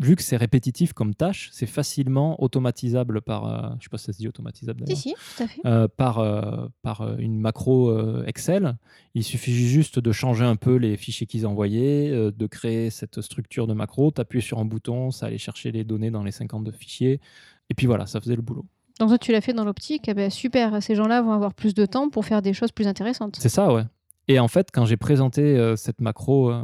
[0.00, 3.46] Vu que c'est répétitif comme tâche, c'est facilement automatisable par...
[3.46, 5.46] euh, je ne sais pas si ça se dit automatisable Si, d'ailleurs si, tout à
[5.46, 5.60] fait.
[5.66, 7.92] euh, par, euh, par euh, une macro
[8.24, 8.76] Excel.
[9.14, 13.66] Il suffit juste de changer un peu les fichiers qu'ils envoyaient, de créer cette structure
[13.66, 17.20] de macro, t'appuies sur un bouton, ça allait chercher les données dans les 52 fichiers,
[17.68, 18.64] et puis voilà, ça faisait le boulot.
[18.98, 21.74] Donc toi, tu l'as fait dans l'optique, eh ben, super, ces gens-là vont avoir plus
[21.74, 23.36] de temps pour faire des choses plus intéressantes.
[23.40, 23.84] C'est ça, ouais.
[24.30, 26.62] Et en fait, quand j'ai présenté euh, cette macro, euh,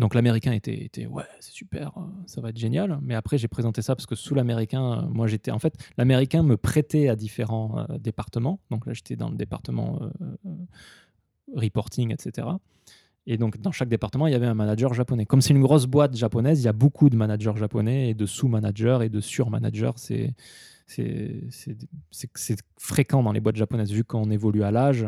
[0.00, 2.98] donc l'américain était, était ouais, c'est super, euh, ça va être génial.
[3.02, 6.56] Mais après, j'ai présenté ça parce que sous l'américain, moi j'étais en fait, l'américain me
[6.56, 8.58] prêtait à différents départements.
[8.72, 10.00] Donc là, j'étais dans le département
[11.54, 12.48] reporting, etc.
[13.28, 15.24] Et donc, dans chaque département, il y avait un manager japonais.
[15.24, 18.26] Comme c'est une grosse boîte japonaise, il y a beaucoup de managers japonais et de
[18.26, 19.92] sous-managers et de sur-managers.
[19.94, 20.34] C'est
[22.76, 25.06] fréquent dans les boîtes japonaises, vu qu'on évolue à l'âge.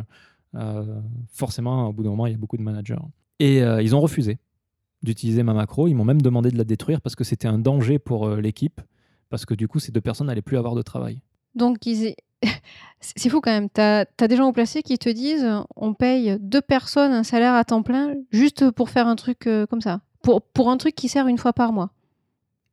[0.56, 2.96] Euh, forcément, au bout d'un moment, il y a beaucoup de managers.
[3.38, 4.38] Et euh, ils ont refusé
[5.02, 5.88] d'utiliser ma macro.
[5.88, 8.80] Ils m'ont même demandé de la détruire parce que c'était un danger pour euh, l'équipe.
[9.28, 11.20] Parce que du coup, ces deux personnes n'allaient plus avoir de travail.
[11.54, 11.78] Donc,
[13.00, 13.68] c'est fou quand même.
[13.68, 17.54] Tu as, des gens au placé qui te disent on paye deux personnes un salaire
[17.54, 20.00] à temps plein juste pour faire un truc comme ça.
[20.22, 21.90] Pour, pour un truc qui sert une fois par mois.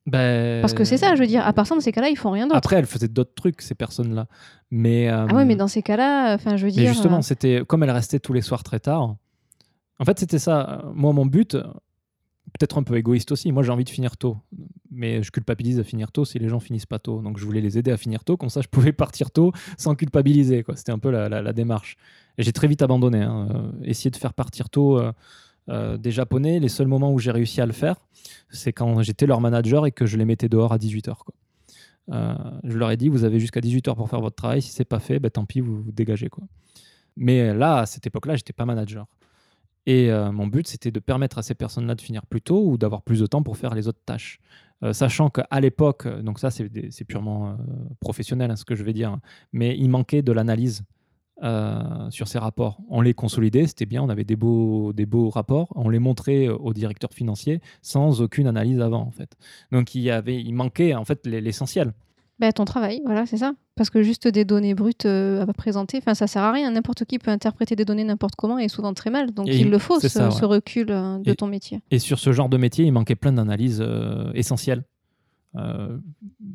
[0.06, 1.46] Ben, Parce que c'est ça, je veux dire.
[1.46, 2.58] À part ça, dans ces cas-là, ils font rien d'autre.
[2.58, 4.28] Après, elles faisaient d'autres trucs, ces personnes-là.
[4.70, 6.92] Mais, euh, Ah ouais, mais dans ces cas-là, enfin, je veux mais dire.
[6.94, 9.16] justement, euh, c'était comme elles restaient tous les soirs très tard.
[10.00, 10.84] En fait, c'était ça.
[10.94, 13.52] Moi, mon but, peut-être un peu égoïste aussi.
[13.54, 14.38] Moi, j'ai envie de finir tôt.
[14.92, 17.22] Mais je culpabilise à finir tôt si les gens finissent pas tôt.
[17.22, 18.36] Donc, je voulais les aider à finir tôt.
[18.36, 20.66] Comme ça, je pouvais partir tôt sans culpabiliser.
[20.76, 21.96] C'était un peu la, la- la démarche.
[22.38, 23.22] Et j'ai très vite abandonné.
[23.22, 23.48] hein.
[23.52, 25.14] Euh, essayer de faire partir tôt euh,
[25.70, 27.96] euh, des Japonais, les seuls moments où j'ai réussi à le faire,
[28.50, 31.16] c'est quand j'étais leur manager et que je les mettais dehors à 18h.
[31.18, 31.34] Quoi.
[32.12, 34.62] Euh, je leur ai dit, vous avez jusqu'à 18h pour faire votre travail.
[34.62, 36.30] Si c'est pas fait, ben, tant pis, vous vous dégagez.
[36.30, 36.44] Quoi.
[37.16, 39.08] Mais là, à cette époque-là, j'étais pas manager.
[39.86, 42.78] Et euh, mon but, c'était de permettre à ces personnes-là de finir plus tôt ou
[42.78, 44.40] d'avoir plus de temps pour faire les autres tâches.
[44.92, 47.56] Sachant qu'à l'époque, donc ça c'est purement
[48.02, 49.22] professionnel hein, ce que je vais dire, hein,
[49.54, 50.84] mais il manquait de l'analyse
[51.42, 52.78] euh, sur ces rapports.
[52.90, 56.48] On les consolidait, c'était bien, on avait des beaux, des beaux rapports, on les montrait
[56.48, 59.36] euh, au directeur financier sans aucune analyse avant en fait.
[59.72, 61.94] Donc il, y avait, il manquait en fait l'essentiel.
[62.40, 63.54] bah, ton travail, voilà, c'est ça.
[63.76, 66.70] Parce que juste des données brutes euh, à présenter, enfin, ça sert à rien.
[66.70, 69.32] N'importe qui peut interpréter des données n'importe comment et souvent très mal.
[69.32, 70.58] Donc, Et il le faut, ce, ça, ce ouais.
[70.58, 71.82] recul euh, de Et- ton métier.
[71.90, 73.84] Et sur ce genre de métier, il manquait plein d'analyses
[74.36, 74.84] essentielles.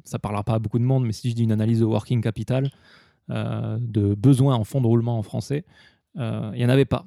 [0.05, 2.21] Ça parlera pas à beaucoup de monde, mais si je dis une analyse de working
[2.21, 2.71] capital,
[3.29, 5.65] de besoins en fonds de roulement en français,
[6.17, 7.07] euh, il n'y en avait pas.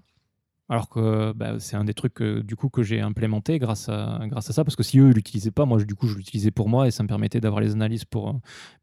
[0.69, 4.21] Alors que bah, c'est un des trucs que, du coup que j'ai implémenté grâce à,
[4.27, 6.51] grâce à ça, parce que si eux ne l'utilisaient pas, moi du coup je l'utilisais
[6.51, 8.29] pour moi et ça me permettait d'avoir les analyses pour.
[8.29, 8.33] euh,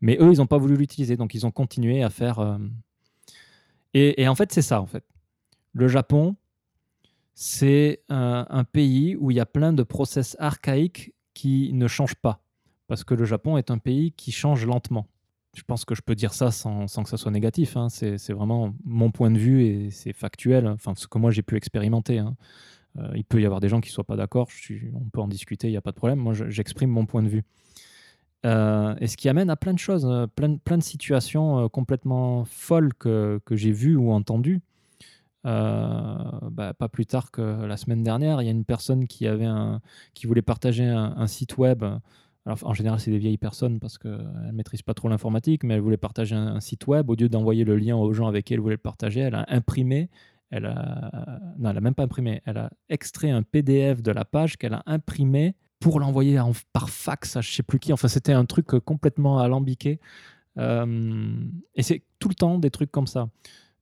[0.03, 2.41] Mais eux ils n'ont pas voulu l'utiliser, donc ils ont continué à faire.
[2.41, 2.59] euh,
[3.95, 5.05] Et, et en fait c'est ça en fait.
[5.73, 6.37] Le Japon,
[7.35, 12.17] c'est un, un pays où il y a plein de process archaïques qui ne changent
[12.17, 12.41] pas.
[12.87, 15.07] Parce que le Japon est un pays qui change lentement.
[15.55, 17.77] Je pense que je peux dire ça sans, sans que ça soit négatif.
[17.77, 17.89] hein.
[17.89, 20.67] C'est vraiment mon point de vue et c'est factuel.
[20.69, 22.19] Enfin, ce que moi j'ai pu expérimenter.
[22.19, 22.37] hein.
[22.99, 24.49] Euh, il peut y avoir des gens qui ne soient pas d'accord.
[24.95, 26.19] On peut en discuter, il n'y a pas de problème.
[26.19, 27.45] Moi, je- j'exprime mon point de vue.
[28.47, 32.45] Euh, et ce qui amène à plein de choses, euh, plein, plein de situations complètement
[32.45, 34.61] folles que, que j'ai vues ou entendues.
[35.45, 39.47] Bah, pas plus tard que la semaine dernière, il y a une personne qui, avait
[39.47, 39.81] un,
[40.15, 41.85] qui voulait partager un, site web.
[42.63, 45.81] En général, c'est des vieilles personnes parce qu'elles ne maîtrisent pas trop l'informatique, mais elle
[45.81, 47.11] voulait partager un, site web.
[47.11, 49.45] Au lieu d'envoyer le lien aux gens avec qui elle voulait le partager, elle a
[49.49, 50.09] imprimé
[50.51, 52.41] elle a, non, elle a même pas imprimé.
[52.47, 56.41] Elle a extrait un PDF de la page qu'elle a imprimé pour l'envoyer
[56.73, 57.93] par fax à je sais plus qui.
[57.93, 60.01] Enfin, c'était un truc euh, complètement alambiqué.
[60.59, 61.35] Euh,
[61.75, 63.29] et c'est tout le temps des trucs comme ça.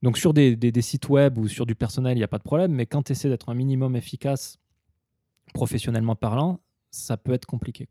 [0.02, 2.72] Donc sur des, sites web ou sur du personnel, il n'y a pas de problème,
[2.72, 4.58] mais quand tu essaies d'être un minimum efficace,
[5.54, 6.60] professionnellement parlant,
[6.90, 7.88] ça peut être compliqué.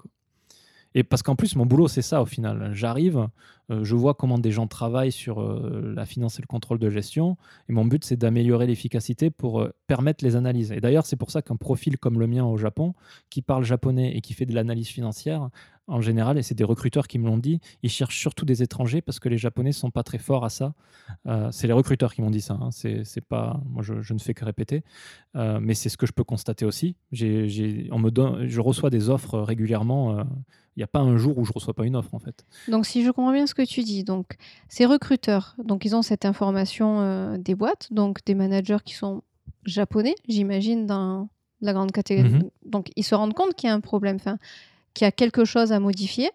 [0.98, 2.72] Et parce qu'en plus, mon boulot, c'est ça au final.
[2.74, 3.28] J'arrive,
[3.70, 6.90] euh, je vois comment des gens travaillent sur euh, la finance et le contrôle de
[6.90, 7.36] gestion.
[7.68, 10.72] Et mon but, c'est d'améliorer l'efficacité pour euh, permettre les analyses.
[10.72, 12.96] Et d'ailleurs, c'est pour ça qu'un profil comme le mien au Japon,
[13.30, 15.50] qui parle japonais et qui fait de l'analyse financière,
[15.88, 19.02] en général, et c'est des recruteurs qui me l'ont dit, ils cherchent surtout des étrangers
[19.02, 20.74] parce que les Japonais sont pas très forts à ça.
[21.28, 22.58] Euh, c'est les recruteurs qui m'ont dit ça.
[22.60, 22.70] Hein.
[22.72, 24.84] C'est, pas, moi, je, ne fais que répéter,
[25.36, 26.96] euh, mais c'est ce que je peux constater aussi.
[27.12, 30.18] J'ai, on me donne, je reçois des offres régulièrement.
[30.18, 30.24] Euh,
[30.76, 32.46] il n'y a pas un jour où je reçois pas une offre en fait.
[32.68, 34.36] Donc si je comprends bien ce que tu dis, donc
[34.68, 39.24] ces recruteurs, donc ils ont cette information des boîtes, donc des managers qui sont
[39.64, 41.30] japonais, j'imagine dans
[41.62, 42.30] la grande catégorie.
[42.30, 42.50] Mm-hmm.
[42.66, 44.18] Donc ils se rendent compte qu'il y a un problème.
[44.18, 44.38] Enfin,
[44.96, 46.32] qu'il y a quelque chose à modifier.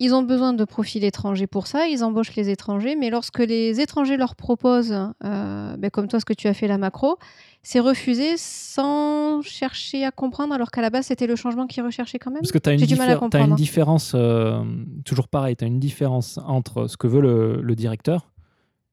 [0.00, 3.80] Ils ont besoin de profils étrangers pour ça, ils embauchent les étrangers, mais lorsque les
[3.80, 7.18] étrangers leur proposent, euh, ben, comme toi ce que tu as fait la macro,
[7.64, 12.20] c'est refusé sans chercher à comprendre, alors qu'à la base c'était le changement qu'ils recherchaient
[12.20, 12.42] quand même.
[12.42, 14.62] Parce que tu as, une, différence, euh,
[15.04, 18.30] toujours pareil, tu as une différence entre ce que veut le directeur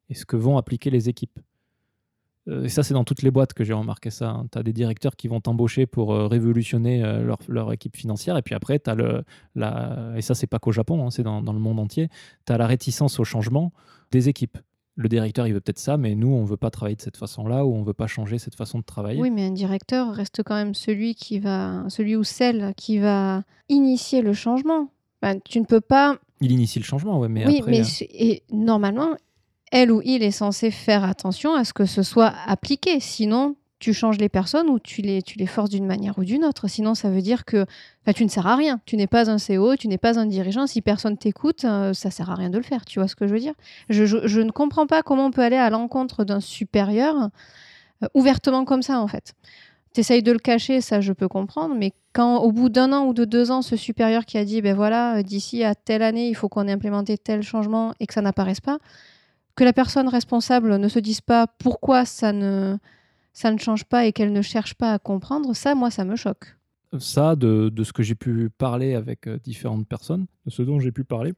[0.10, 1.40] et ce que vont appliquer les équipes.
[2.48, 4.30] Euh, et ça, c'est dans toutes les boîtes que j'ai remarqué ça.
[4.30, 4.48] Hein.
[4.52, 8.38] Tu as des directeurs qui vont t'embaucher pour euh, révolutionner euh, leur, leur, équipe financière.
[8.38, 9.24] Et puis après, tu as le.
[9.56, 10.14] La...
[10.16, 12.10] Et ça, c'est pas qu'au Japon, hein, c'est dans, dans, le monde entier.
[12.46, 13.72] Tu as la réticence au changement
[14.12, 14.58] des équipes.
[14.98, 17.66] Le directeur, il veut peut-être ça, mais nous, on veut pas travailler de cette façon-là
[17.66, 19.20] ou on veut pas changer cette façon de travailler.
[19.20, 23.44] Oui, mais un directeur reste quand même celui qui va, celui ou celle qui va
[23.68, 24.88] initier le changement.
[25.44, 26.18] tu ne peux pas.
[26.40, 27.72] Il initie le changement, ouais, mais oui, après.
[27.72, 29.16] mais et normalement,
[29.72, 33.00] elle ou il est censé faire attention à ce que ce soit appliqué.
[33.00, 36.68] Sinon, tu changes les personnes ou tu les, forces d'une manière ou d'une autre.
[36.68, 37.66] Sinon, ça veut dire que
[38.16, 38.80] tu ne sers à rien.
[38.86, 40.66] Tu n'es pas un CEO, tu n'es pas un dirigeant.
[40.66, 42.86] Si personne t'écoute, euh, ça sert à rien de le faire.
[42.86, 43.54] Tu vois ce que je veux dire?
[43.90, 47.30] Je, ne comprends pas comment on peut aller à l'encontre d'un supérieur
[48.04, 49.34] euh, ouvertement comme ça, en fait.
[49.94, 53.06] Tu essayes de le cacher, ça je peux comprendre, mais quand au bout d'un an
[53.06, 56.28] ou de deux ans, ce supérieur qui a dit, ben voilà, d'ici à telle année,
[56.28, 58.80] il faut qu'on ait implémenté tel changement et que ça n'apparaisse pas,
[59.56, 62.78] que la personne responsable ne se dise pas pourquoi ça ne,
[63.34, 66.16] ça ne change pas et qu'elle ne cherche pas à comprendre, ça, moi, ça me
[66.16, 66.56] choque.
[67.00, 70.80] Ça, de, de ce que j'ai pu parler avec euh, différentes personnes, de ce dont
[70.80, 71.34] j'ai pu parler,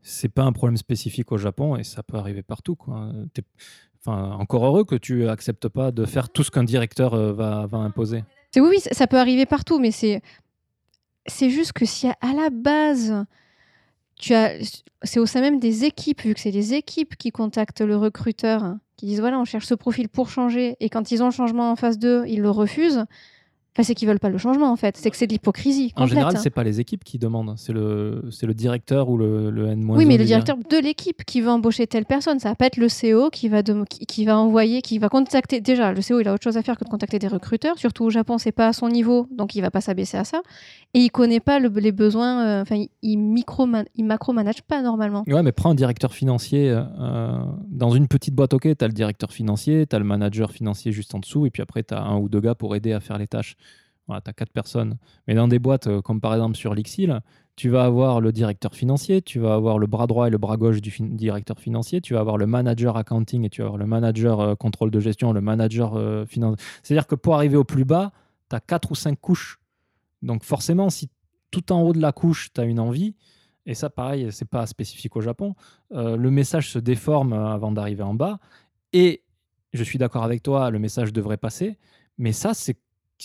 [0.00, 2.74] c'est pas un problème spécifique au Japon et ça peut arriver partout.
[2.74, 3.12] Quoi.
[4.00, 7.66] Enfin, encore heureux que tu acceptes pas de faire tout ce qu'un directeur euh, va,
[7.66, 8.24] va imposer.
[8.56, 10.20] Oui, oui, ça peut arriver partout, mais c'est
[11.26, 13.24] c'est juste que si à la base
[14.22, 18.76] c'est au sein même des équipes, vu que c'est les équipes qui contactent le recruteur,
[18.96, 21.70] qui disent voilà, on cherche ce profil pour changer, et quand ils ont le changement
[21.70, 23.04] en face d'eux, ils le refusent
[23.80, 24.96] c'est qu'ils veulent pas le changement en fait.
[24.98, 25.92] C'est que c'est de l'hypocrisie.
[25.96, 29.50] En général, c'est pas les équipes qui demandent, c'est le, c'est le directeur ou le,
[29.50, 29.90] le N-.
[29.90, 32.38] Oui, mais le directeur de l'équipe qui veut embaucher telle personne.
[32.38, 35.60] Ça va pas être le CEO qui va, qui, va envoyer, qui va contacter.
[35.60, 37.78] Déjà, le CEO, il a autre chose à faire que de contacter des recruteurs.
[37.78, 40.42] Surtout au Japon, c'est pas à son niveau, donc il va pas s'abaisser à ça.
[40.92, 42.44] Et il connaît pas les besoins.
[42.44, 45.24] Euh, enfin, il, micro, il macro manage pas normalement.
[45.26, 47.38] Ouais, mais prends un directeur financier euh,
[47.70, 48.52] dans une petite boîte.
[48.52, 51.50] Ok, tu as le directeur financier, tu as le manager financier juste en dessous, et
[51.50, 53.56] puis après tu as un ou deux gars pour aider à faire les tâches.
[54.06, 54.96] Voilà, tu as quatre personnes.
[55.26, 57.20] Mais dans des boîtes euh, comme par exemple sur Lixil,
[57.54, 60.56] tu vas avoir le directeur financier, tu vas avoir le bras droit et le bras
[60.56, 63.86] gauche du directeur financier, tu vas avoir le manager accounting et tu vas avoir le
[63.86, 66.56] manager euh, contrôle de gestion, le manager euh, finance.
[66.82, 68.12] C'est-à-dire que pour arriver au plus bas,
[68.50, 69.60] tu as quatre ou cinq couches.
[70.22, 71.08] Donc forcément, si
[71.50, 73.14] tout en haut de la couche, tu as une envie,
[73.66, 75.54] et ça pareil, c'est pas spécifique au Japon,
[75.90, 78.38] le message se déforme avant d'arriver en bas.
[78.92, 79.22] Et
[79.72, 81.78] je suis d'accord avec toi, le message devrait passer,
[82.18, 82.76] mais ça, c'est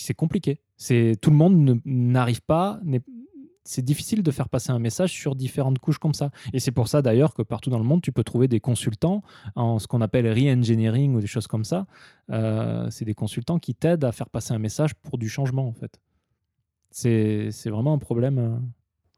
[0.02, 0.60] c'est compliqué.
[0.76, 2.80] C'est tout le monde n'arrive pas.
[3.64, 6.30] C'est difficile de faire passer un message sur différentes couches comme ça.
[6.52, 9.22] Et c'est pour ça d'ailleurs que partout dans le monde, tu peux trouver des consultants
[9.56, 11.86] en ce qu'on appelle re-engineering ou des choses comme ça.
[12.30, 15.72] Euh, c'est des consultants qui t'aident à faire passer un message pour du changement en
[15.72, 16.00] fait.
[16.90, 18.38] C'est vraiment un problème.
[18.38, 18.56] Euh.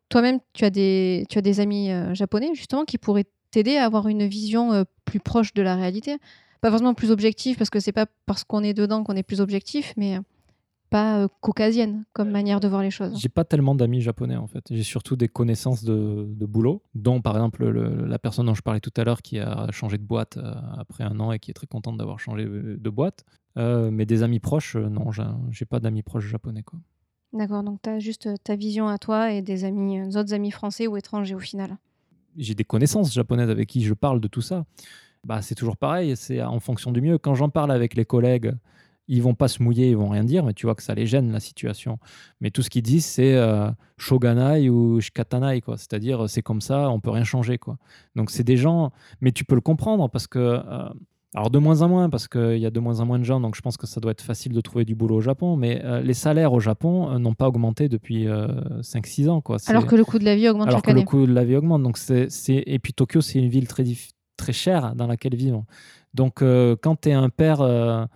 [0.09, 3.85] Toi-même, tu, as des, tu as des amis euh, japonais justement qui pourraient t'aider à
[3.85, 6.17] avoir une vision plus proche de la réalité.
[6.61, 9.41] Pas forcément plus objective parce que c'est pas parce qu'on est dedans qu'on est plus
[9.41, 10.19] objectif, mais
[10.91, 13.19] pas euh, caucasienne comme manière de voir les choses.
[13.19, 14.65] J'ai pas tellement d'amis japonais en fait.
[14.71, 18.63] J'ai surtout des connaissances de, de boulot, dont par exemple le- la personne dont je
[18.63, 21.51] parlais tout à l'heure qui a changé de boîte euh, après un an et qui
[21.51, 23.25] est très contente d'avoir changé de boîte.
[23.57, 25.11] Euh, mais des amis proches, non,
[25.51, 26.79] j'ai pas d'amis proches japonais quoi.
[27.33, 30.51] D'accord, donc tu as juste ta vision à toi et des amis, des autres amis
[30.51, 31.77] français ou étrangers au final.
[32.37, 34.65] j'ai des connaissances japonaises avec qui je parle de tout ça.
[35.25, 37.19] Bah, c'est toujours pareil, c'est en fonction du mieux.
[37.19, 38.53] Quand j'en parle avec les collègues,
[39.11, 41.05] ils vont pas se mouiller, ils vont rien dire, mais tu vois que ça les
[41.05, 41.99] gêne la situation.
[42.41, 43.69] Mais tout ce qu'ils disent, c'est euh,
[43.99, 45.77] shoganai ou shikatanai, quoi.
[45.77, 47.77] C'est-à-dire, c'est comme ça, on peut rien changer, quoi.
[48.15, 50.89] Donc c'est des gens, mais tu peux le comprendre parce que, euh,
[51.35, 53.41] alors de moins en moins, parce qu'il y a de moins en moins de gens,
[53.41, 55.85] donc je pense que ça doit être facile de trouver du boulot au Japon, mais
[55.85, 59.57] euh, les salaires au Japon euh, n'ont pas augmenté depuis 5-6 ans, quoi.
[59.67, 61.01] Alors que le coût de la vie augmente alors chaque que année.
[61.01, 61.83] le coût de la vie augmente.
[61.83, 63.85] Donc c'est, Et puis Tokyo, c'est une ville très,
[64.37, 65.65] très chère dans laquelle vivre.
[66.15, 68.09] Donc quand tu es un père,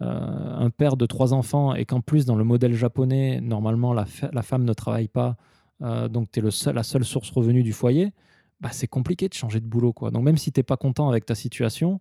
[0.00, 4.42] un père de trois enfants et qu'en plus, dans le modèle japonais, normalement, la, la
[4.42, 5.36] femme ne travaille pas,
[5.82, 8.12] euh, donc tu es le seul, la seule source revenu du foyer,
[8.60, 9.92] bah, c'est compliqué de changer de boulot.
[9.92, 10.10] Quoi.
[10.10, 12.00] Donc même si tu n'es pas content avec ta situation,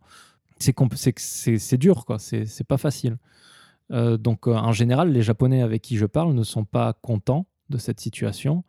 [0.59, 0.73] c'est,
[1.77, 2.05] dur.
[2.17, 3.17] C'est, pas facile.
[3.91, 7.45] Euh, donc euh, en général, les Japonais avec qui je parle ne sont pas contents
[7.69, 8.63] de cette situation.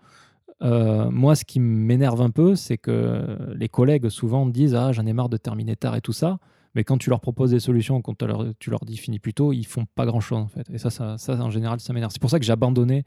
[0.62, 5.06] Euh, moi, ce qui m'énerve un peu, c'est que les collègues souvent disent Ah, j'en
[5.06, 6.38] ai marre de terminer tard et tout ça.
[6.74, 9.34] Mais quand tu leur proposes des solutions, quand tu leur, tu leur dis finis plus
[9.34, 10.68] tôt, ils font pas grand chose en fait.
[10.70, 12.12] Et ça, ça, ça, en général, ça m'énerve.
[12.12, 13.04] C'est pour ça que j'ai abandonné.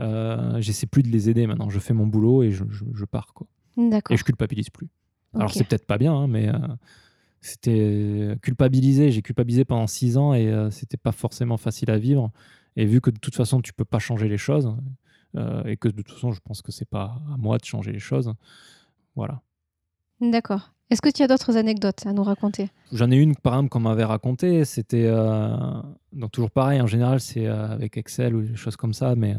[0.00, 1.68] Euh, J'essaie plus de les aider maintenant.
[1.68, 3.34] Je fais mon boulot et je, je- je pars.
[3.34, 3.46] Quoi.
[3.76, 4.14] D'accord.
[4.14, 4.88] Et je culpabilise plus.
[5.34, 6.56] Alors, c'est peut-être pas bien, hein, mais euh,
[7.40, 9.10] c'était culpabilisé.
[9.10, 12.30] J'ai culpabilisé pendant six ans et euh, c'était pas forcément facile à vivre.
[12.76, 14.74] Et vu que de toute façon, tu peux pas changer les choses,
[15.36, 17.92] euh, et que de toute façon, je pense que c'est pas à moi de changer
[17.92, 18.32] les choses,
[19.14, 19.42] voilà.
[20.20, 20.72] D'accord.
[20.92, 22.68] Est-ce que tu as d'autres anecdotes à nous raconter?
[22.92, 24.66] J'en ai une, par exemple, qu'on m'avait racontée.
[24.66, 25.06] C'était.
[25.06, 25.56] euh,
[26.12, 29.36] donc, toujours pareil, en général, c'est euh, avec Excel ou des choses comme ça, mais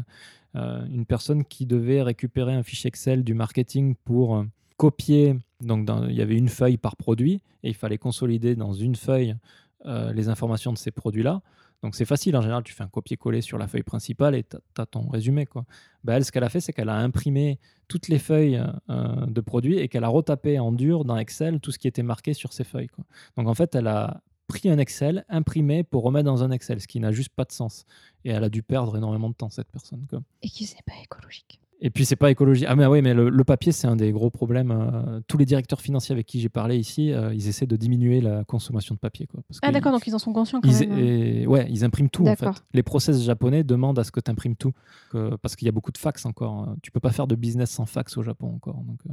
[0.56, 4.44] euh, une personne qui devait récupérer un fichier Excel du marketing pour
[4.78, 5.36] copier.
[5.60, 9.36] Donc, il y avait une feuille par produit et il fallait consolider dans une feuille
[9.84, 11.40] les informations de ces produits-là.
[11.82, 12.36] Donc, c'est facile.
[12.36, 15.46] En général, tu fais un copier-coller sur la feuille principale et tu as, ton résumé.
[15.46, 15.64] Quoi.
[16.02, 19.40] Bah, elle, ce qu'elle a fait, c'est qu'elle a imprimé toutes les feuilles euh, de
[19.40, 22.52] produits et qu'elle a retapé en dur dans Excel tout ce qui était marqué sur
[22.52, 22.88] ces feuilles.
[22.88, 23.04] Quoi.
[23.36, 26.86] Donc en fait, elle a pris un Excel, imprimé pour remettre dans un Excel, ce
[26.86, 27.84] qui n'a juste pas de sens.
[28.24, 30.06] Et elle a dû perdre énormément de temps, cette personne.
[30.08, 30.22] Quoi.
[30.42, 31.60] Et qui c'est pas écologique.
[31.80, 32.66] Et puis, c'est pas écologique.
[32.68, 34.70] Ah, mais oui, mais le, le papier, c'est un des gros problèmes.
[34.70, 38.20] euh, tous les directeurs financiers avec qui j'ai parlé ici, euh, ils essaient de diminuer
[38.22, 39.26] la consommation de papier.
[39.26, 40.92] Quoi, parce Ah d'accord, donc ils en sont conscients quand ils, même.
[40.92, 41.02] hein.
[41.02, 42.46] et- ouais, ils impriment tout en fait.
[42.72, 44.72] Les process japonais demandent à ce que tu imprimes tout.
[45.10, 46.52] que- parce qu'il y a beaucoup de fax encore.
[46.54, 46.76] hein.
[46.82, 48.76] Tu peux pas faire de business sans fax au Japon encore.
[48.76, 49.12] Donc, euh,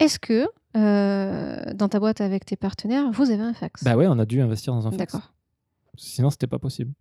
[0.00, 0.46] Est-ce que
[0.76, 3.84] euh, dans ta boîte avec tes partenaires, vous avez un fax?
[3.84, 5.12] Bah ouais, on a dû investir dans un fax.
[5.12, 5.32] D'accord.
[5.96, 6.92] Sinon, c'était pas possible.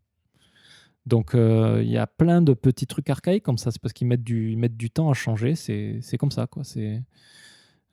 [1.06, 3.72] Donc, euh, il y a plein de petits trucs archaïques comme ça.
[3.72, 5.56] C'est parce qu'ils mettent du, temps à changer.
[5.56, 6.64] C'est comme ça, quoi.
[6.64, 7.02] C'est.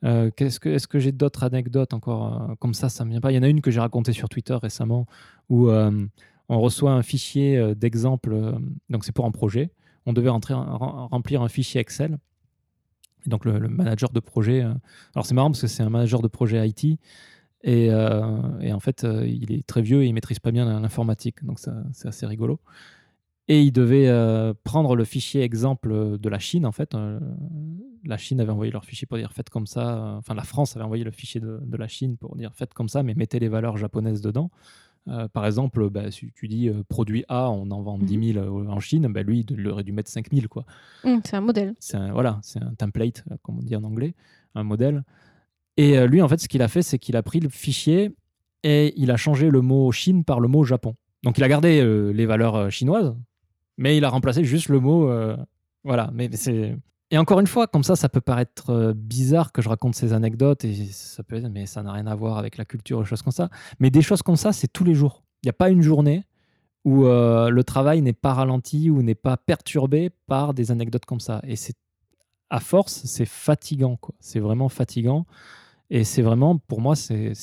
[0.03, 3.31] Euh, Est-ce que j'ai d'autres anecdotes encore euh, comme ça Ça me vient pas?
[3.31, 5.05] Il y en a une que j'ai racontée sur Twitter récemment
[5.49, 8.55] où on reçoit un fichier d'exemple.
[8.89, 9.71] donc, c'est pour un projet.
[10.05, 12.17] On devait remplir un fichier Excel.
[13.25, 14.61] Et donc, le, manager de projet.
[14.61, 16.99] alors, c'est marrant parce que c'est un manager de projet IT.
[17.63, 21.43] Et, en fait, il est très vieux et il maîtrise pas bien l'informatique.
[21.43, 22.61] Donc, c'est assez rigolo.
[23.51, 26.95] Et il devait euh, prendre le fichier exemple de la Chine, en fait.
[26.95, 27.19] Euh,
[28.05, 29.97] la Chine avait envoyé leur fichier pour dire faites comme ça.
[29.97, 32.73] euh, Enfin, la France avait envoyé le fichier de, de la Chine pour dire faites
[32.73, 34.49] comme ça, mais mettez les valeurs japonaises dedans.
[35.07, 38.05] Euh, par exemple, bah, si tu dis euh, produit A, on en vend Mhm.
[38.05, 40.47] 10 000 en Chine, bah, lui, il aurait dû mettre 5 000.
[40.47, 40.63] Quoi.
[41.03, 41.73] Hum, c'est un modèle.
[41.79, 44.13] C'est un, voilà, c'est un template, comme on dit en anglais,
[44.55, 45.03] un modèle.
[45.75, 48.11] Et euh, lui, en fait, ce qu'il a fait, c'est qu'il a pris le fichier
[48.63, 50.95] et il a changé le mot Chine par le mot Japon.
[51.23, 51.83] Donc, il a gardé
[52.13, 53.13] les valeurs chinoises,
[53.81, 55.09] mais il a remplacé juste le mot.
[55.09, 55.35] euh,
[55.83, 56.77] voilà, mais, c'est.
[57.09, 60.13] Et encore une fois, comme ça, ça peut paraître euh, bizarre que je raconte ces
[60.13, 63.23] anecdotes et ça peut mais ça n'a rien à voir avec la culture ou choses
[63.23, 63.49] comme ça.
[63.79, 65.23] Mais des choses comme ça, c'est tous les jours.
[65.41, 66.23] Il n'y a pas une journée
[66.85, 71.19] où euh, le travail n'est pas ralenti ou n'est pas perturbé par des anecdotes comme
[71.19, 71.41] ça.
[71.45, 71.75] Et c'est
[72.51, 73.99] à force, c'est fatigant.
[74.19, 75.25] C'est vraiment fatigant.
[75.89, 77.33] Et c'est vraiment, pour moi, c'est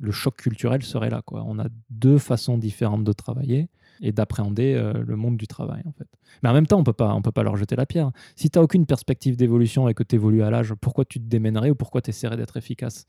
[0.00, 1.22] le choc culturel serait là.
[1.32, 3.68] On a deux façons différentes de travailler
[4.02, 6.06] et d'appréhender euh, le monde du travail, en fait.
[6.42, 8.10] Mais en même temps, on on peut pas leur jeter la pierre.
[8.36, 11.24] Si tu n'as aucune perspective d'évolution et que tu évolues à l'âge, pourquoi tu te
[11.26, 13.06] démènerais ou pourquoi tu essaierais d'être efficace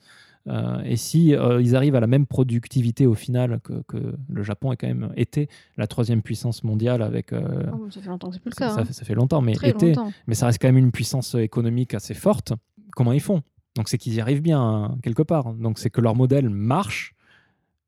[0.47, 4.41] Euh, Et si euh, ils arrivent à la même productivité au final que, que le
[4.43, 5.47] Japon est quand même été
[5.77, 7.31] la troisième puissance mondiale avec...
[7.31, 8.69] Oh, ça fait longtemps que c'est plus le cas.
[8.71, 8.85] ça hein.
[8.85, 10.11] fait, ça fait longtemps, mais était, longtemps.
[10.25, 12.53] mais ça reste quand même une puissance économique assez forte.
[12.95, 13.43] Comment ils font?
[13.75, 15.53] Donc c'est qu'ils y arrivent bien hein, quelque part.
[15.53, 17.13] Donc c'est que leur modèle marche.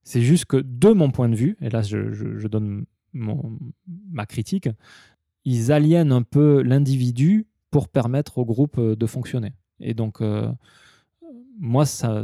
[0.04, 4.26] C'est juste que de mon point de vue, et là je, je- je donne ma
[4.26, 4.70] critique,
[5.46, 9.54] ils aliènent un peu l'individu pour permettre au groupe euh, de fonctionner.
[9.80, 10.50] Et donc, euh,
[11.60, 12.22] moi, ça,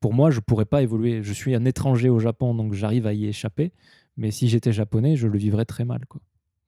[0.00, 1.22] pour moi, je pourrais pas évoluer.
[1.22, 3.72] Je suis un étranger au Japon, donc j'arrive à y échapper.
[4.16, 6.20] Mais si j'étais japonais, je le vivrais très mal, quoi.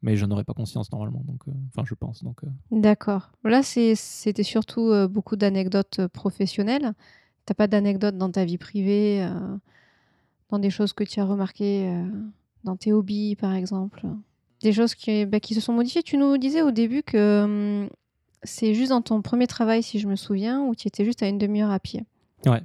[0.02, 2.22] Mais je n'aurais pas conscience normalement, donc, euh, enfin, je pense.
[2.22, 2.40] Donc,
[2.70, 3.30] D'accord.
[3.44, 6.92] Là, c'était surtout beaucoup d'anecdotes professionnelles.
[7.46, 9.26] T'as pas d'anecdotes dans ta vie privée,
[10.50, 11.90] dans des choses que tu as remarquées
[12.66, 14.02] dans tes hobbies, par exemple.
[14.62, 16.02] Des choses qui, bah, qui se sont modifiées.
[16.02, 17.88] Tu nous disais au début que hum,
[18.42, 21.28] c'est juste dans ton premier travail, si je me souviens, où tu étais juste à
[21.28, 22.04] une demi-heure à pied.
[22.44, 22.62] Ouais.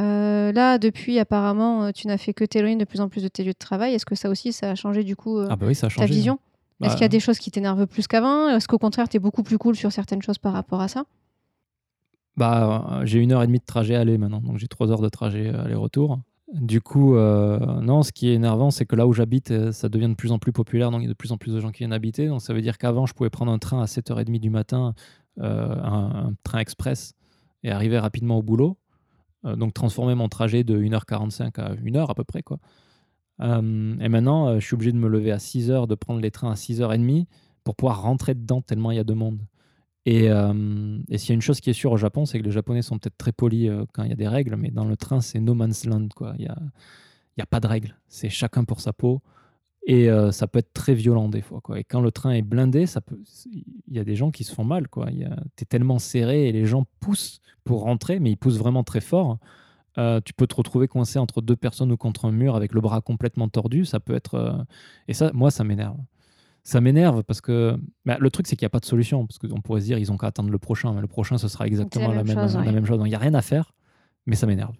[0.00, 3.28] Euh, là, depuis, apparemment, euh, tu n'as fait que t'éloigner de plus en plus de
[3.28, 3.94] tes lieux de travail.
[3.94, 5.90] Est-ce que ça aussi, ça a changé du coup euh, ah bah oui, ça a
[5.90, 6.34] ta vision?
[6.80, 8.48] Est-ce Bah, qu'il y a des choses qui t'énervent plus qu'avant?
[8.48, 11.04] Est-ce qu'au contraire, tu es beaucoup plus cool sur certaines choses par rapport à ça?
[12.36, 15.08] Bah, j'ai une heure et demie de trajet aller maintenant, donc j'ai trois heures de
[15.08, 16.18] trajet aller-retour.
[16.52, 19.88] Du coup, euh, non, ce qui est énervant, c'est que là où j'habite, euh, ça
[19.88, 21.60] devient de plus en plus populaire, donc il y a de plus en plus de
[21.60, 22.28] gens qui viennent habiter.
[22.28, 24.94] Donc ça veut dire qu'avant, je pouvais prendre un train à 7h30 du matin,
[25.40, 27.14] euh, un, train express,
[27.62, 28.78] et arriver rapidement au boulot.
[29.44, 32.42] Donc transformer mon trajet de 1h45 à 1h à peu près.
[32.42, 32.60] Quoi.
[33.40, 36.54] Et maintenant, je suis obligé de me lever à 6h, de prendre les trains à
[36.54, 37.26] 6h30
[37.62, 39.40] pour pouvoir rentrer dedans tellement il y a de monde.
[40.06, 42.44] Et, euh, et s'il y a une chose qui est sûre au Japon, c'est que
[42.44, 44.84] les Japonais sont peut-être très polis euh, quand il y a des règles, mais dans
[44.84, 46.08] le train, c'est no man's land.
[46.38, 46.58] Il n'y a,
[47.38, 47.96] y a pas de règles.
[48.08, 49.22] C'est chacun pour sa peau.
[49.86, 51.60] Et euh, ça peut être très violent des fois.
[51.76, 52.86] Et quand le train est blindé,
[53.50, 53.64] il
[53.94, 54.86] y a des gens qui se font mal.
[54.88, 59.02] Tu es tellement serré et les gens poussent pour rentrer, mais ils poussent vraiment très
[59.02, 59.38] fort.
[59.96, 63.02] Tu peux te retrouver coincé entre deux personnes ou contre un mur avec le bras
[63.02, 63.84] complètement tordu.
[63.84, 64.64] Ça peut être.
[65.06, 65.98] Et ça, moi, ça m'énerve.
[66.66, 67.76] Ça m'énerve parce que
[68.06, 69.26] bah, le truc, c'est qu'il n'y a pas de solution.
[69.26, 70.92] Parce qu'on pourrait se dire, ils ont qu'à attendre le prochain.
[70.94, 72.72] Mais le prochain, ce sera exactement la la, même chose, la ouais.
[72.72, 72.96] même chose.
[72.98, 73.72] Donc, il n'y a rien à faire,
[74.26, 74.74] mais ça m'énerve.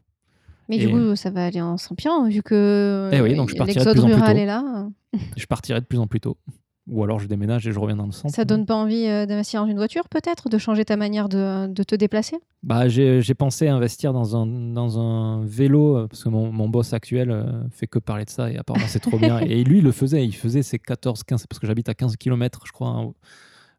[0.70, 3.54] Mais Et- du coup, ça va aller en s'empirant, vu que Eh oui, donc je
[3.54, 4.40] partirai de l'exode plus en plus rural tôt.
[4.42, 4.88] est là.
[5.36, 6.38] Je partirai de plus en plus tôt.
[6.86, 8.34] Ou alors, je déménage et je reviens dans le centre.
[8.34, 11.66] Ça donne pas envie euh, d'investir dans une voiture, peut-être De changer ta manière de,
[11.66, 12.36] de te déplacer?
[12.64, 16.94] Bah, j'ai pensé investir dans un, dans un vélo, euh, parce que mon, mon boss
[16.94, 19.38] actuel euh, fait que parler de ça, et apparemment c'est trop bien.
[19.40, 22.16] Et lui, il le faisait, il faisait ses 14, 15, parce que j'habite à 15
[22.16, 23.12] km, je crois, hein,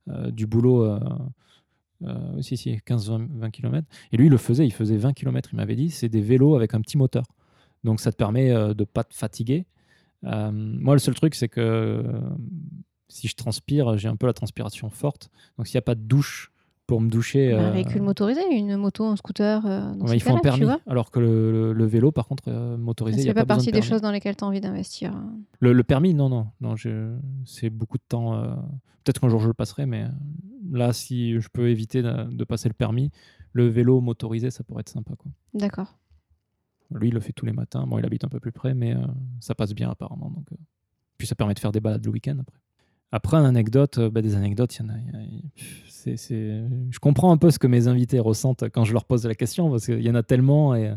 [0.09, 0.99] euh, du boulot.
[2.41, 3.87] Si, si, 15, 20, 20 km.
[4.11, 5.89] Et lui, il le faisait, il faisait 20 km, il m'avait dit.
[5.89, 7.23] C'est des vélos avec un petit moteur.
[7.83, 9.65] Donc ça te permet de pas te fatiguer.
[10.21, 12.03] Moi, le seul truc, c'est que
[13.07, 15.29] si je transpire, j'ai un peu la transpiration forte.
[15.57, 16.51] Donc s'il n'y a pas de douche
[16.87, 17.51] pour me doucher.
[17.53, 20.67] Un euh, véhicule motorisé, une moto, un scooter, euh, dans Ouais, il faut un permis,
[20.85, 23.55] alors que le, le- le vélo, par contre, euh, motorisé, il n'y a pas, pas
[23.55, 25.13] partie de des choses dans lesquelles tu as envie d'investir.
[25.59, 26.75] Le, le permis, non, non, non
[27.45, 28.35] c'est beaucoup de temps.
[28.35, 28.53] euh,
[29.03, 30.05] Peut-être qu'un jour je le passerai, mais
[30.71, 33.11] là, si je peux éviter de, de passer le permis,
[33.53, 35.13] le vélo motorisé, ça pourrait être sympa.
[35.53, 35.95] D'accord.
[36.93, 37.85] Lui, il le fait tous les matins.
[37.87, 38.95] Bon, il habite un peu plus près, mais
[39.39, 40.29] ça passe bien apparemment.
[40.29, 40.47] Donc.
[41.17, 42.59] Puis ça permet de faire des balades le week-end après.
[43.11, 44.97] Après, une anecdote, euh, bah, des anecdotes, il y en a.
[46.05, 49.69] Je comprends un peu ce que mes invités ressentent quand je leur pose la question,
[49.69, 50.95] parce qu'il y en a tellement euh,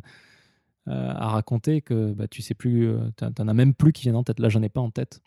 [0.86, 4.40] à raconter que bah, tu plus, euh, as même plus qui viennent en tête.
[4.40, 5.20] Là, j'en ai pas en tête.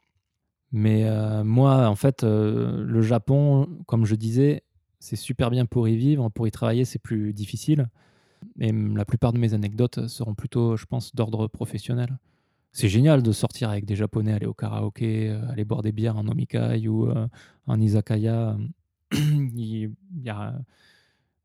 [0.74, 1.06] Mais
[1.44, 4.64] moi, en fait, le Japon, comme je disais,
[5.00, 6.30] c'est super bien pour y vivre.
[6.30, 7.90] Pour y travailler, c'est plus difficile.
[8.58, 12.18] Et la plupart de mes anecdotes seront plutôt, je pense, d'ordre professionnel.
[12.74, 16.18] C'est génial de sortir avec des Japonais, aller au karaoké, euh, aller boire des bières
[16.18, 17.28] en omikai ou euh,
[17.68, 18.58] en izakaya.
[19.12, 19.92] il
[20.24, 20.56] y a...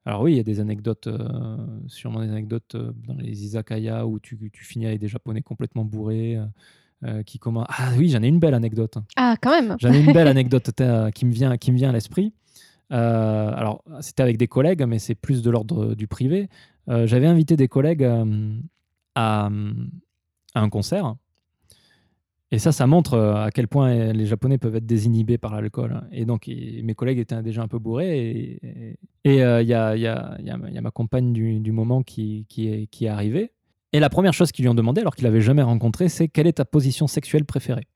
[0.05, 1.57] Alors oui, il y a des anecdotes, euh,
[1.89, 6.39] sûrement des anecdotes dans les izakaya où tu, tu finis avec des Japonais complètement bourrés.
[7.05, 7.66] euh, qui commencent...
[7.69, 8.97] Ah oui, j'en ai une belle anecdote.
[9.16, 10.70] Ah, quand même J'en ai une belle anecdote
[11.15, 12.32] qui me vient, qui me vient à l'esprit.
[12.89, 16.48] Alors, c'était avec des collègues, mais c'est plus de l'ordre du privé.
[16.86, 18.09] J'avais invité des collègues
[19.15, 19.51] à,
[20.57, 21.15] à un concert.
[22.53, 26.03] Et ça, ça montre euh, à quel point les Japonais peuvent être désinhibés par l'alcool.
[26.12, 28.59] Et donc, et- mes collègues étaient déjà un peu bourrés.
[29.24, 30.91] Et euh, il y, a, il y a- il y a- il y a ma
[30.93, 33.51] compagne du, du moment qui, qui, est, qui est arrivée.
[33.93, 36.47] Et la première chose qu'ils lui ont demandé, alors qu'il l'avait jamais rencontré, c'est quelle
[36.47, 37.87] est ta position sexuelle préférée?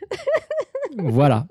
[0.98, 1.46] Voilà.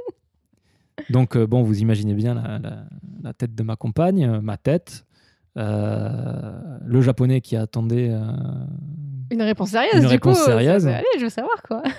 [1.10, 2.86] Donc, euh, bon, vous imaginez bien la, la-
[3.24, 5.13] la tête de ma compagne, euh, ma tête, euh,
[5.56, 8.10] le japonais qui attendait.
[8.12, 8.22] euh,
[9.32, 10.46] Une réponse sérieuse, Une du réponse coup.
[10.46, 10.88] sérieuse.
[10.88, 11.84] aller, je veux savoir, quoi.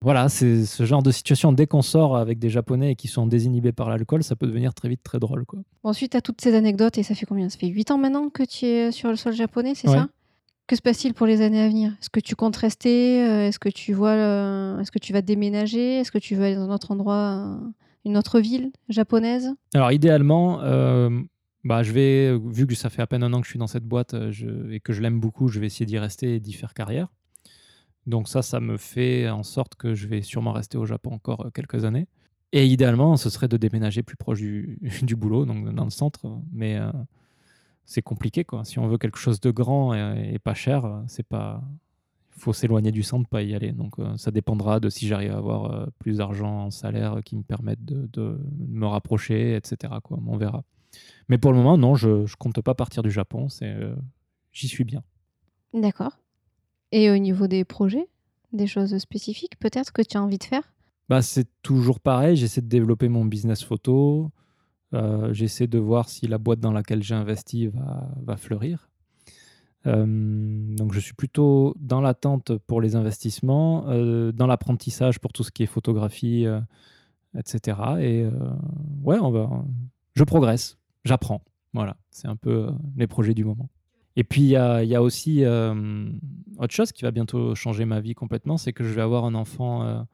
[0.00, 1.50] Voilà, c'est ce genre de situation.
[1.52, 4.88] Dès qu'on sort avec des japonais qui sont désinhibés par l'alcool, ça peut devenir très
[4.88, 5.44] vite très drôle.
[5.44, 5.58] Quoi.
[5.82, 7.48] Bon, ensuite, tu as toutes ces anecdotes, et ça fait combien?
[7.48, 9.96] Ça fait 8 ans maintenant que tu es sur le sol japonais, c'est Ouais.
[9.96, 10.06] ça?
[10.68, 11.90] Que se passe-t-il pour les années à venir?
[12.00, 15.20] Est-ce que tu comptes rester Euh, Est-ce que tu vois le- Est-ce que tu vas
[15.20, 15.96] déménager?
[15.98, 17.14] Est-ce que tu vas aller dans un autre endroit,
[17.60, 17.68] euh,
[18.04, 19.50] une autre ville japonaise?
[19.74, 21.10] Alors, idéalement, euh,
[21.68, 23.66] bah, je vais, vu que ça fait à peine un an que je suis dans
[23.66, 26.52] cette boîte euh, et que je l'aime beaucoup, je vais essayer d'y rester et d'y
[26.52, 27.08] faire carrière.
[28.06, 31.46] Donc ça, ça me fait en sorte que je vais sûrement rester au Japon encore
[31.46, 32.06] euh, quelques années.
[32.52, 34.78] Et idéalement, ce serait de déménager plus proche du,
[35.16, 36.26] boulot, donc dans le centre.
[36.50, 36.90] Mais euh,
[37.88, 38.66] c'est compliqué, quoi.
[38.66, 41.62] Si on veut quelque chose de grand et, pas cher, euh, c'est pas.
[42.32, 43.72] Faut s'éloigner du centre, pas y aller.
[43.72, 47.34] Donc euh, ça dépendra de si j'arrive à avoir euh, plus d'argent en salaire qui
[47.34, 49.94] me permettent de, de me rapprocher, etc.
[50.04, 50.20] Quoi.
[50.26, 50.64] On verra.
[51.28, 53.48] Mais pour le moment, non, je ne compte pas partir du Japon.
[53.48, 53.94] C'est, euh,
[54.52, 55.02] j'y suis bien.
[55.74, 56.18] D'accord.
[56.92, 58.08] Et au niveau des projets,
[58.52, 60.72] des choses spécifiques peut-être que tu as envie de faire?
[61.08, 62.36] Bah, c'est toujours pareil.
[62.36, 64.30] J'essaie de développer mon business photo.
[64.94, 68.90] Euh, j'essaie de voir si la boîte dans laquelle j'ai investi va, va fleurir.
[69.86, 70.04] Euh,
[70.76, 75.50] donc, je suis plutôt dans l'attente pour les investissements, euh, dans l'apprentissage pour tout ce
[75.50, 76.46] qui est photographie,
[77.36, 77.78] etc.
[78.00, 78.26] Et
[79.02, 79.64] ouais, on va,
[80.14, 81.42] je progresse, j'apprends.
[81.74, 83.68] Voilà, c'est un peu euh, les projets du moment.
[84.16, 86.10] Et puis, il y a, aussi euh,
[86.56, 89.34] autre chose qui va bientôt changer ma vie complètement, c'est que je vais avoir un
[89.36, 90.04] enfant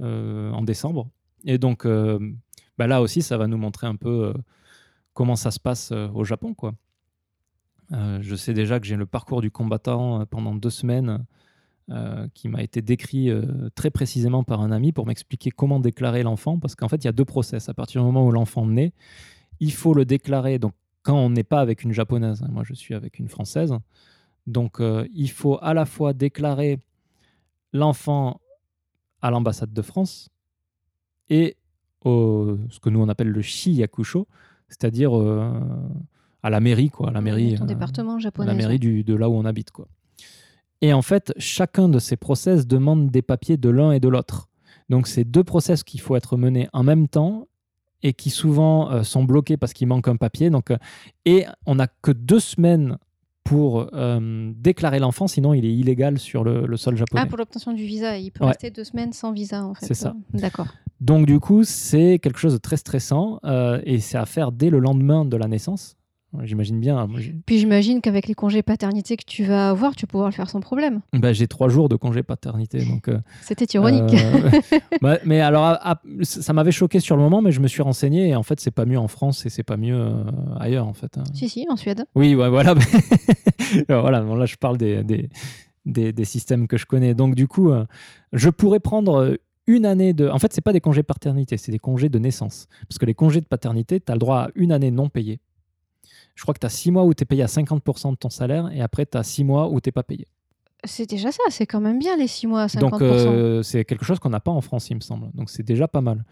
[0.00, 1.08] euh, en décembre.
[1.44, 4.34] Et donc, bah là aussi, ça va nous montrer un peu
[5.14, 6.54] comment ça se passe au Japon.
[6.54, 6.74] Quoi.
[7.92, 11.24] Je sais déjà que j'ai le parcours du combattant pendant deux semaines
[12.34, 13.30] qui m'a été décrit
[13.76, 16.58] très précisément par un ami pour m'expliquer comment déclarer l'enfant.
[16.58, 17.68] Parce qu'en fait, il y a deux process.
[17.68, 18.92] À partir du moment où l'enfant naît,
[19.60, 20.58] il faut le déclarer.
[20.58, 20.72] Donc,
[21.02, 23.74] quand on n'est pas avec une japonaise, hein, moi je suis avec une française,
[24.46, 26.78] donc euh, il faut à la fois déclarer
[27.72, 28.40] l'enfant
[29.22, 30.28] à l'ambassade de France
[31.28, 31.56] et
[32.04, 34.26] au, ce que nous on appelle le shiyakusho,
[34.68, 35.52] c'est-à-dire euh,
[36.42, 38.48] à la mairie, quoi, à la mairie, Ton euh, département japonais.
[38.48, 39.86] la mairie du, de là où on habite, quoi.
[40.82, 44.48] Et en fait, chacun de ces process demande des papiers de l'un et de l'autre.
[44.88, 47.48] Donc c'est deux process qu'il faut être menés en même temps
[48.02, 50.50] et qui souvent euh, sont bloqués parce qu'il manque un papier.
[50.50, 50.76] Donc, euh,
[51.24, 52.96] et on n'a que deux semaines
[53.44, 57.22] pour euh, déclarer l'enfant, sinon il est illégal sur le, le sol japonais.
[57.24, 58.48] Ah, pour l'obtention du visa, il peut Ouais.
[58.50, 59.86] rester deux semaines sans visa en fait.
[59.86, 60.14] C'est ça.
[60.34, 60.66] D'accord.
[61.00, 64.68] Donc du coup, c'est quelque chose de très stressant euh, et c'est à faire dès
[64.70, 65.96] le lendemain de la naissance.
[66.44, 66.96] J'imagine bien.
[66.96, 70.28] hein, moi, Puis j'imagine qu'avec les congés paternité que tu vas avoir, tu vas pouvoir
[70.30, 71.00] le faire sans problème.
[71.12, 73.08] bah, j'ai trois jours de congé paternité, donc.
[73.08, 74.14] euh, C'était ironique.
[74.14, 74.50] Euh,
[75.02, 77.82] bah, mais alors, à- à- ça m'avait choqué sur le moment, mais je me suis
[77.82, 80.22] renseigné et en fait, c'est pas mieux en France et c'est pas mieux euh,
[80.58, 81.18] ailleurs en fait.
[81.18, 81.24] hein.
[81.34, 82.04] si, si, en Suède.
[82.14, 82.74] Oui, ouais, voilà.
[83.88, 85.28] Voilà, bon, là, je parle des, des,
[85.86, 87.14] des, des systèmes que je connais.
[87.14, 87.70] Donc, du coup,
[88.32, 89.36] je pourrais prendre
[89.66, 90.28] une année de.
[90.28, 92.66] En fait, c'est pas des congés paternité, c'est des congés de naissance.
[92.88, 95.40] Parce que les congés de paternité, tu as le droit à une année non payée.
[96.40, 98.30] Je crois que tu as six mois où tu es payé à 50% de ton
[98.30, 100.26] salaire et après, tu as six mois où tu pas payé.
[100.84, 102.80] C'est déjà ça, c'est quand même bien les six mois à 50%.
[102.80, 105.30] Donc, euh, c'est quelque chose qu'on n'a pas en France, il me semble.
[105.34, 106.24] Donc, c'est déjà pas mal.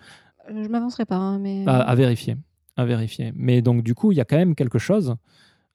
[0.51, 1.62] Euh, Je m'avancerai pas, hein, mais.
[1.66, 2.36] À, à vérifier.
[2.78, 3.32] À vérifier.
[3.36, 5.14] Mais donc, du coup, il y a quand même quelque chose.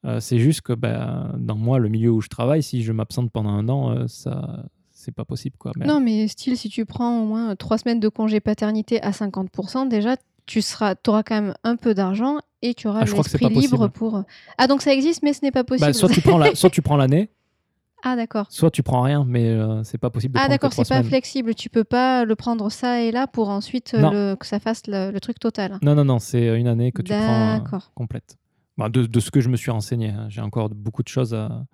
[0.04, 3.30] Euh, c'est juste que ben, dans moi, le milieu où je travaille, si je m'absente
[3.30, 5.56] pendant un an, euh, ça, c'est pas possible.
[5.58, 5.70] Quoi.
[5.76, 9.12] Mais- Non, mais style, si tu prends au moins trois semaines de congé paternité à
[9.12, 10.16] 50%, déjà,
[10.46, 12.38] tu seras, auras quand même un peu d'argent
[12.68, 13.90] et tu auras Ah, l'esprit libre possible.
[13.90, 14.22] pour.
[14.58, 15.86] Ah, donc ça existe, mais ce n'est pas possible.
[15.86, 17.30] Bah, soit, tu prends la- soit tu prends l'année,
[18.06, 18.46] Ah, d'accord.
[18.50, 21.04] soit tu prends rien, mais euh, c'est pas possible de Ah, d'accord, c'est pas semaines.
[21.04, 21.54] flexible.
[21.54, 24.82] Tu peux pas le prendre ça et là pour ensuite euh, le- que ça fasse
[24.86, 25.78] le, le truc total.
[25.82, 28.36] Non, non, non, c'est une année que tu prends euh, complète.
[28.76, 30.26] Bah, de, de ce que je me suis renseigné, hein.
[30.28, 31.64] j'ai encore beaucoup de choses à,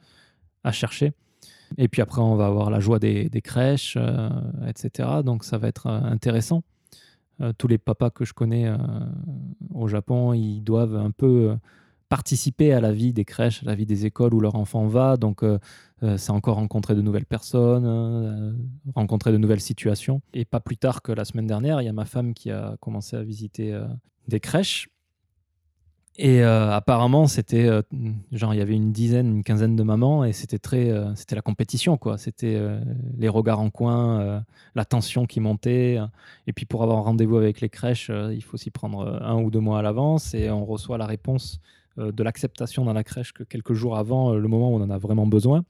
[0.64, 1.12] à chercher.
[1.78, 4.28] Et puis après, on va avoir la joie des, des crèches, euh,
[4.68, 5.08] etc.
[5.24, 6.62] Donc ça va être euh, intéressant.
[7.40, 8.76] Euh, tous les papas que je connais euh,
[9.74, 11.56] au Japon, ils doivent un peu euh,
[12.08, 15.16] participer à la vie des crèches, à la vie des écoles où leur enfant va.
[15.16, 15.44] Donc
[16.16, 18.52] c'est encore rencontrer de nouvelles personnes, euh,
[18.96, 20.20] rencontrer de nouvelles situations.
[20.34, 22.76] Et pas plus tard que la semaine dernière, il y a ma femme qui a
[22.80, 23.78] commencé à visiter
[24.26, 24.88] des crèches.
[26.22, 27.80] Et euh, apparemment, c'était euh,
[28.30, 31.34] genre il y avait une dizaine, une quinzaine de mamans et c'était très, euh, c'était
[31.34, 32.18] la compétition quoi.
[32.18, 32.60] C'était
[33.16, 34.44] les regards en coin,
[34.74, 35.98] la tension qui montait.
[36.46, 39.50] Et puis pour avoir un rendez-vous avec les crèches, il faut s'y prendre un ou
[39.50, 41.58] deux mois à l'avance et on reçoit la réponse
[41.96, 44.98] de l'acceptation dans la crèche que quelques jours avant le moment où on en a
[44.98, 45.64] vraiment besoin.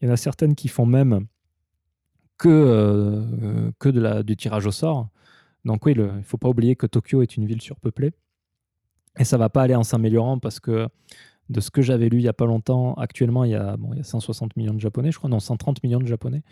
[0.00, 1.26] Il y en a certaines qui font même
[2.38, 5.10] que que du tirage au sort.
[5.66, 8.12] Donc oui, il ne faut pas oublier que Tokyo est une ville surpeuplée.
[9.18, 10.88] Et ça va pas aller en s'améliorant parce que
[11.50, 13.92] de ce que j'avais lu il y a pas longtemps, actuellement il y a, bon,
[13.92, 16.42] il y a 160 millions de Japonais, je crois, non 130 millions de Japonais.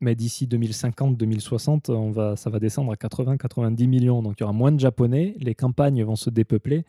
[0.00, 4.22] Mais d'ici 2050-2060, on va, ça va descendre à 80-90 millions.
[4.22, 6.84] Donc il y aura moins de Japonais, les campagnes vont se dépeupler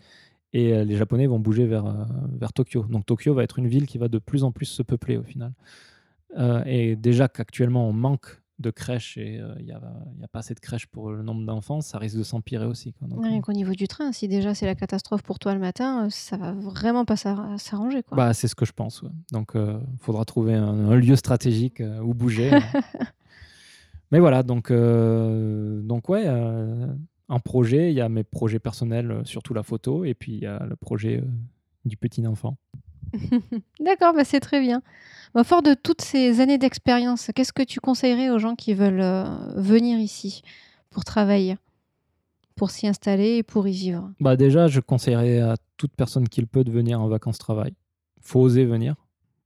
[0.53, 2.03] et euh, les Japonais vont bouger vers, euh,
[2.33, 2.83] vers Tokyo.
[2.89, 5.23] Donc Tokyo va être une ville qui va de plus en plus se peupler au
[5.23, 5.53] final.
[6.37, 9.81] Euh, et déjà qu'actuellement on manque de crèches et euh, il n'y a,
[10.19, 12.93] y a pas assez de crèches pour le nombre d'enfants, ça risque de s'empirer aussi.
[12.93, 13.07] Quoi.
[13.09, 15.59] Donc, Rien euh, qu'au niveau du train, si déjà c'est la catastrophe pour toi le
[15.59, 18.01] matin, euh, ça va vraiment pas s'ar- s'arranger.
[18.03, 18.15] quoi.
[18.15, 19.01] bah, c'est ce que je pense.
[19.01, 19.09] ouais.
[19.33, 22.53] Donc, il faudra trouver un, un lieu stratégique euh, où bouger.
[22.53, 22.59] euh.
[24.11, 29.63] Mais voilà, donc, donc ouais, un projet, il y a mes projets personnels, surtout la
[29.63, 31.23] photo, et puis il y a le projet
[31.85, 32.55] du petit enfant.
[33.79, 34.81] D'accord, bah c'est très bien.
[35.33, 39.01] Bah, fort de toutes ces années d'expérience, qu'est-ce que tu conseillerais aux gens qui veulent
[39.01, 39.25] euh,
[39.55, 40.41] venir ici
[40.89, 41.57] pour travailler,
[42.55, 44.11] pour s'y installer et pour y vivre?
[44.19, 47.73] Bah déjà, je conseillerais à toute personne qui le peut de venir en vacances-travail.
[48.21, 48.95] faut oser venir.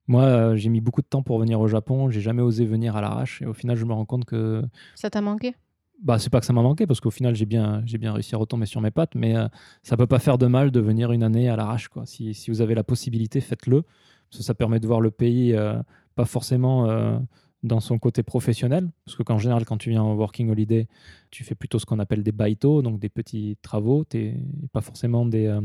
[0.07, 2.09] Moi, euh, j'ai mis beaucoup de temps pour venir au Japon.
[2.09, 3.41] J'ai jamais osé venir à l'arrache.
[3.41, 4.63] Et au final, je me rends compte que
[4.95, 5.55] Ça t'a manqué?
[6.01, 8.35] Bah, c'est pas que ça m'a manqué, parce qu'au final, j'ai bien, j'ai bien réussi
[8.35, 9.15] à retomber sur mes pattes.
[9.15, 9.47] Mais euh,
[9.83, 11.87] ça peut pas faire de mal de venir une année à l'arrache.
[11.89, 12.05] quoi.
[12.05, 13.81] Si, si vous avez la possibilité, faites-le.
[13.81, 15.81] Parce que ça permet de voir le pays, euh,
[16.15, 17.17] pas forcément euh,
[17.63, 18.89] dans son côté professionnel.
[19.05, 20.87] Parce que qu'en général, quand tu viens en working holiday,
[21.31, 24.03] tu fais plutôt ce qu'on appelle des baito, donc des petits travaux.
[24.03, 24.35] T'es
[24.71, 25.61] pas forcément des, euh,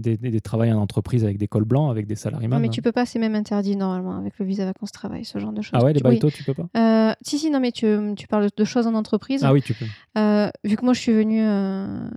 [0.00, 2.48] des, des, des travails en entreprise avec des cols blancs, avec des salariés.
[2.48, 5.52] Non, mais tu peux pas, c'est même interdit normalement avec le visa vacances-travail, ce genre
[5.52, 5.78] de choses.
[5.80, 6.18] Ah ouais, les Tu- oui.
[6.32, 7.86] tu peux pas Euh, si, si, non, mais tu,
[8.16, 9.44] tu parles de choses en entreprise.
[9.44, 9.84] Ah oui, tu peux.
[10.18, 12.08] Euh, vu que moi je suis venue, euh,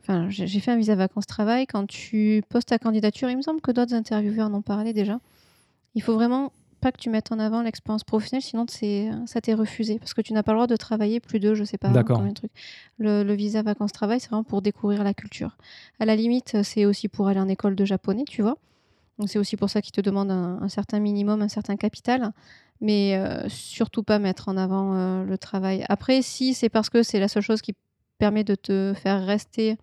[0.00, 1.66] enfin j'ai j'ai fait un visa vacances-travail.
[1.66, 5.20] Quand tu poses ta candidature, il me semble que d'autres intervieweurs en ont parlé déjà.
[5.94, 9.54] Il faut vraiment pas que tu mettes en avant l'expérience professionnelle, sinon c'est- ça t'est
[9.54, 11.92] refusé parce que tu n'as pas le droit de travailler plus de, je sais pas,
[12.16, 12.52] combien de trucs.
[12.98, 15.56] Le, le visa vacances-travail, c'est vraiment pour découvrir la culture.
[16.00, 18.56] À la limite, c'est aussi pour aller en école de japonais, tu vois.
[19.18, 22.32] Donc c'est aussi pour ça qu'ils te demandent un, un certain minimum, un certain capital,
[22.80, 25.84] mais euh, surtout pas mettre en avant euh, le travail.
[25.88, 27.74] Après, si c'est parce que c'est la seule chose qui
[28.18, 29.76] permet de te faire rester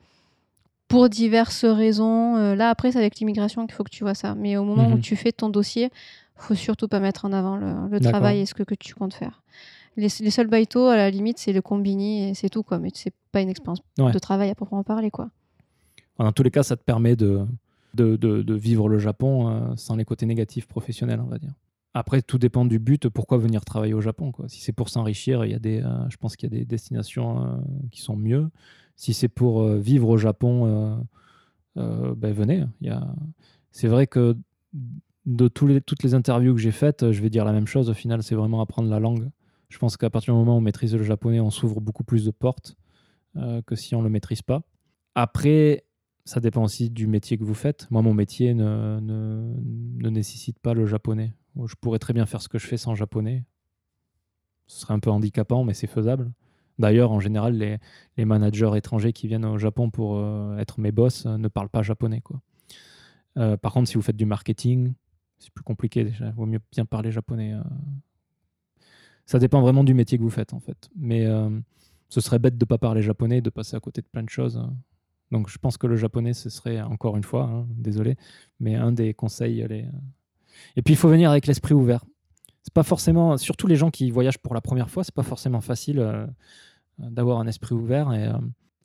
[0.88, 4.36] pour diverses raisons, euh, là après c'est avec l'immigration qu'il faut que tu vois ça.
[4.36, 5.02] Mais au moment où Mhm.
[5.02, 5.90] tu fais ton dossier,
[6.36, 9.42] faut surtout pas mettre en avant le, travail et ce que, que tu comptes faire.
[9.98, 12.80] Les, les seuls baito, à la limite, c'est le combini et c'est tout, quoi.
[12.80, 14.12] Mais c'est pas une expérience Ouais.
[14.12, 15.30] de travail à proprement parler, quoi.
[16.20, 17.46] Dans tous les cas, ça te permet de,
[17.94, 21.54] de, de- de vivre le Japon euh, sans les côtés négatifs professionnels, on va dire.
[21.94, 23.08] Après, tout dépend du but.
[23.08, 24.50] Pourquoi venir travailler au Japon quoi.
[24.50, 26.66] Si c'est pour s'enrichir, il y a des, euh, je pense qu'il y a des
[26.66, 27.56] destinations euh,
[27.92, 28.50] qui sont mieux.
[28.98, 31.06] Si c'est pour vivre au Japon,
[31.76, 32.64] ben venez.
[32.82, 33.06] Il y a...
[33.72, 34.38] C'est vrai que
[35.26, 37.90] de les, toutes les interviews que j'ai faites, je vais dire la même chose.
[37.90, 39.30] Au final, c'est vraiment apprendre la langue.
[39.70, 42.26] Je pense qu'à partir du moment où on maîtrise le japonais, on s'ouvre beaucoup plus
[42.26, 42.76] de portes
[43.36, 44.62] euh, que si on ne le maîtrise pas.
[45.16, 45.86] Après,
[46.26, 47.90] ça dépend aussi du métier que vous faites.
[47.92, 51.34] Moi, mon métier ne, ne, nécessite pas le japonais.
[51.66, 53.44] Je pourrais très bien faire ce que je fais sans japonais.
[54.68, 56.32] Ce serait un peu handicapant, mais c'est faisable.
[56.80, 57.78] D'ailleurs, en général, les,
[58.18, 61.70] les managers étrangers qui viennent au Japon pour euh, être mes boss euh, ne parlent
[61.70, 62.22] pas japonais.
[62.22, 62.42] Quoi.
[63.38, 64.94] Euh, par contre, si vous faites du marketing,
[65.40, 66.32] c'est plus compliqué déjà.
[66.32, 67.54] Vaut mieux bien parler japonais.
[67.54, 67.64] euh.
[69.26, 70.90] Ça dépend vraiment du métier que vous faites, en fait.
[70.96, 71.50] Mais euh,
[72.10, 74.30] ce serait bête de ne pas parler japonais, de passer à côté de plein de
[74.30, 74.58] choses.
[74.58, 74.74] hein.
[75.32, 78.16] Donc, je pense que le japonais, ce serait, encore une fois, hein, désolé,
[78.60, 79.66] mais un des conseils.
[79.68, 79.90] Les...
[80.76, 82.06] Et puis, il faut venir avec l'esprit ouvert.
[82.62, 85.62] C'est pas forcément, surtout les gens qui voyagent pour la première fois, c'est pas forcément
[85.62, 86.28] facile euh,
[87.00, 88.10] d'avoir un esprit ouvert.
[88.10, 88.34] Euh,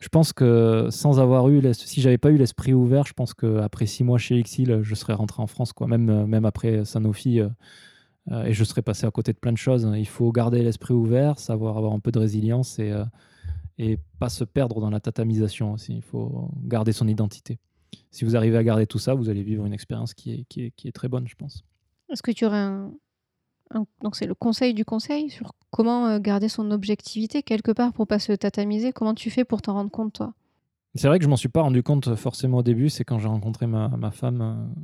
[0.01, 3.87] je pense que sans avoir eu, si j'avais pas eu l'esprit ouvert, je pense qu'après
[3.87, 5.87] six mois chez Exil, je serais rentré en France, quoi.
[5.87, 7.49] Même, euh, même après Sanofi, euh,
[8.31, 9.89] euh, et je serais passé à côté de plein de choses.
[9.97, 13.05] Il faut garder l'esprit ouvert, savoir avoir un peu de résilience et, euh,
[13.79, 15.95] et pas se perdre dans la tatamisation aussi.
[15.95, 17.59] Il faut garder son identité.
[18.11, 20.65] Si vous arrivez à garder tout ça, vous allez vivre une expérience qui est, qui
[20.65, 21.65] est, qui est très bonne, je pense.
[22.11, 22.93] Est-ce que tu aurais un-
[24.03, 28.07] donc c'est le conseil du conseil sur comment euh, garder son objectivité quelque part pour
[28.07, 30.35] pas se tatamiser Comment tu fais pour t'en rendre compte toi?
[30.97, 32.89] C'est vrai que je m'en suis pas rendu compte forcément au début.
[32.89, 34.83] C'est quand j'ai rencontré ma, ma femme, euh,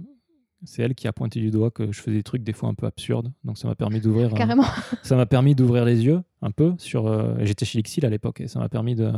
[0.65, 2.75] c'est elle qui a pointé du doigt que je faisais des trucs des fois un
[2.75, 3.33] peu absurdes.
[3.43, 4.33] Donc ça m'a permis d'ouvrir.
[4.33, 4.65] euh, Carrément.
[5.03, 7.09] ça m'a permis d'ouvrir les yeux un peu sur.
[7.09, 9.13] euh, J'étais chez Lixil à l'époque et ça m'a permis de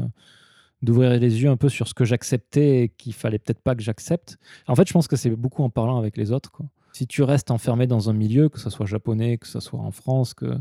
[0.81, 3.83] d'ouvrir les yeux un peu sur ce que j'acceptais et qu'il fallait peut-être pas que
[3.83, 4.39] j'accepte.
[4.69, 6.53] En fait, je pense que c'est beaucoup en parlant avec les autres.
[6.53, 6.67] Quoi.
[6.93, 9.91] Si tu restes enfermé dans un milieu, que ce soit japonais, que ce soit en
[9.91, 10.59] France, que euh,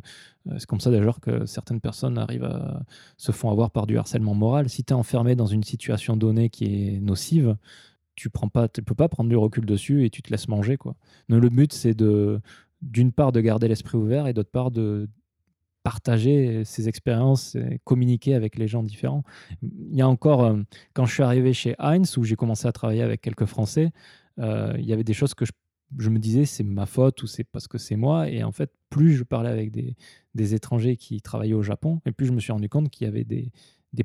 [0.57, 2.83] c'est comme ça d'ailleurs que certaines personnes arrivent à
[3.17, 4.69] se font avoir par du harcèlement moral.
[4.69, 7.55] Si tu es enfermé dans une situation donnée qui est nocive,
[8.15, 10.77] tu prends pas, tu peux pas prendre du recul dessus et tu te laisses manger
[10.77, 10.95] quoi.
[11.29, 12.41] Donc, le but c'est de
[12.81, 15.09] d'une part de garder l'esprit ouvert et d'autre part de
[15.87, 19.23] partager ses expériences, et communiquer avec les gens différents.
[19.61, 20.57] Il y a encore, euh,
[20.93, 23.91] quand je suis arrivé chez Heinz, où j'ai commencé à travailler avec quelques Français,
[24.37, 25.53] euh, il y avait des choses que je,
[25.97, 28.29] je me disais c'est ma faute ou c'est parce que c'est moi.
[28.29, 29.95] Et en fait, plus je parlais avec des,
[30.53, 33.23] étrangers qui travaillaient au Japon, et plus je me suis rendu compte qu'il y avait
[33.23, 33.51] des,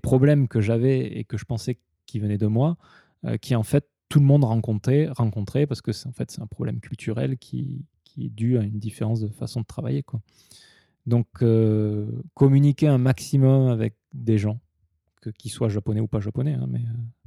[0.01, 2.77] problèmes que j'avais et que je pensais qui venaient de moi,
[3.25, 6.47] euh, qui en fait tout le monde rencontrait, parce que c'est en fait c'est un
[6.47, 7.85] problème culturel qui,
[8.19, 10.03] est dû à une différence de façon de travailler.
[10.03, 10.21] Quoi.
[11.07, 14.61] Donc, euh, communiquer un maximum avec des gens,
[15.39, 17.22] qu'ils soient japonais ou pas japonais, hein, mais euh,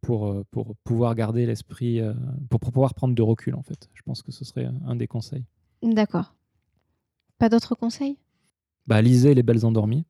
[0.00, 2.14] pour, euh, pour pouvoir garder l'esprit, euh,
[2.48, 3.88] pour, pour pouvoir prendre de recul, en fait.
[3.94, 5.44] Je pense que ce serait un des conseils.
[5.82, 6.34] D'accord.
[7.38, 8.18] Pas d'autres conseils?
[8.86, 10.04] Bah, lisez Les Belles Endormies.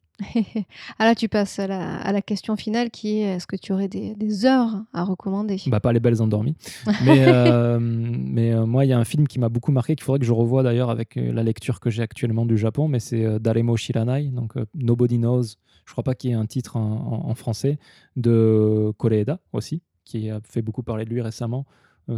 [0.99, 3.73] Ah là, tu passes à la, à la question finale qui est est-ce que tu
[3.73, 5.61] aurais des, des œuvres à recommander?
[5.67, 6.57] Bah, pas Les Belles Endormies.
[7.05, 10.05] Mais, euh, mais euh, moi, il y a un film qui m'a beaucoup marqué, qu'il
[10.05, 13.01] faudrait que je revoie d'ailleurs avec euh, la lecture que j'ai actuellement du Japon, mais
[13.01, 15.43] c'est euh, Daremo Shiranai, donc Nobody Knows.
[15.85, 16.81] Je crois pas qu'il y ait un titre en,
[17.27, 17.79] en- en français,
[18.17, 21.67] de Koreeda aussi, qui a fait beaucoup parler de lui récemment.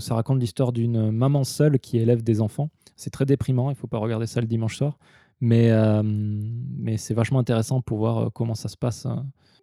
[0.01, 2.69] Ça raconte l'histoire d'une maman seule qui élève des enfants.
[2.95, 4.99] C'est très déprimant, il faut pas regarder ça le dimanche soir.
[5.41, 9.15] Mais, euh, mais c'est vachement intéressant pour voir euh, comment ça se passe, euh,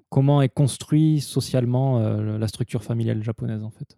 [0.10, 3.98] comment est construit socialement euh, la structure familiale japonaise en fait.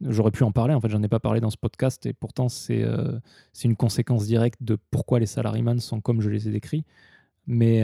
[0.00, 2.48] J'aurais pu en parler, en fait, j'en ai pas parlé dans ce podcast et pourtant
[2.48, 3.18] c'est euh,
[3.62, 6.84] une conséquence directe de pourquoi les salariés sont comme je les ai décrits.
[7.46, 7.82] Mais,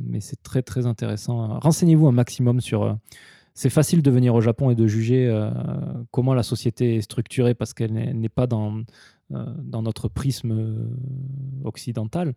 [0.00, 1.60] mais c'est très très intéressant.
[1.60, 2.96] Renseignez-vous un maximum sur.
[3.52, 5.30] c'est facile de venir au Japon et de juger
[6.10, 8.82] comment la société est structurée parce qu'elle n'est pas dans,
[9.30, 10.88] dans notre prisme
[11.64, 12.34] occidental.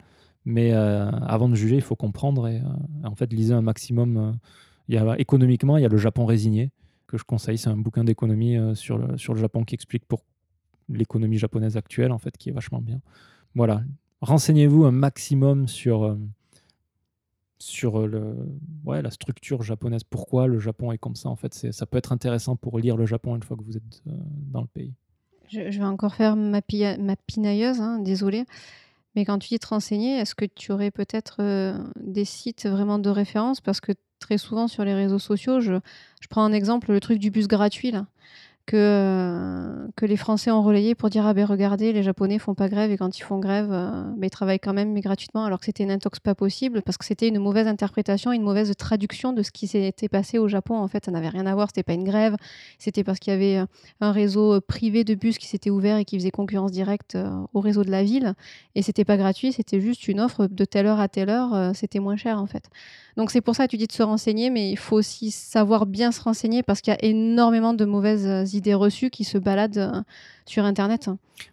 [0.49, 4.17] Mais euh, avant de juger, il faut comprendre et euh, en fait lisez un maximum.
[4.17, 4.31] euh,
[4.87, 6.71] il économiquement, il y a le Japon résigné
[7.05, 7.57] que je conseille.
[7.57, 10.23] C'est un bouquin d'économie sur, le, sur le Japon qui explique pour
[10.87, 13.01] l'économie japonaise actuelle en fait, qui est vachement bien.
[13.55, 13.83] Voilà,
[14.21, 16.17] renseignez-vous un maximum sur
[17.59, 18.37] sur le,
[18.85, 20.05] ouais, la structure japonaise.
[20.05, 21.53] Pourquoi le Japon est comme ça en fait?
[21.73, 24.67] Ça peut être intéressant pour lire le Japon une fois que vous êtes dans le
[24.67, 24.93] pays.
[25.49, 28.45] je, vais encore faire ma pinailleuse, hein, désolée.
[29.17, 31.41] Mais quand tu dis te renseigner, est-ce que tu aurais peut-être
[31.99, 33.61] des sites vraiment de référence?
[33.61, 35.73] Parce que très souvent sur les réseaux sociaux, je,
[36.21, 38.05] je prends un exemple, le truc du bus gratuit, là,
[38.67, 42.53] que, euh, que les Français ont relayé pour dire Ah ben regardez, les Japonais font
[42.53, 45.45] pas grève et quand ils font grève, euh, ben, ils travaillent quand même, mais gratuitement,
[45.45, 48.75] alors que c'était une intox pas possible parce que c'était une mauvaise interprétation, une mauvaise
[48.77, 50.77] traduction de ce qui s'était passé au Japon.
[50.77, 52.35] En fait, ça n'avait rien à voir, c'était pas une grève,
[52.77, 53.65] c'était parce qu'il y avait euh,
[54.01, 57.17] un réseau privé de bus qui s'était ouvert et qui faisait concurrence directe
[57.53, 58.33] au réseau de la ville.
[58.75, 61.99] Et c'était pas gratuit, c'était juste une offre de telle heure à telle heure, c'était
[61.99, 62.69] moins cher en fait.
[63.17, 65.87] Donc c'est pour ça que tu dis de se renseigner, mais il faut aussi savoir
[65.87, 69.37] bien se renseigner parce qu'il y a énormément de mauvaises euh, idées reçues qui se
[69.37, 70.01] baladent euh,
[70.45, 71.09] sur Internet.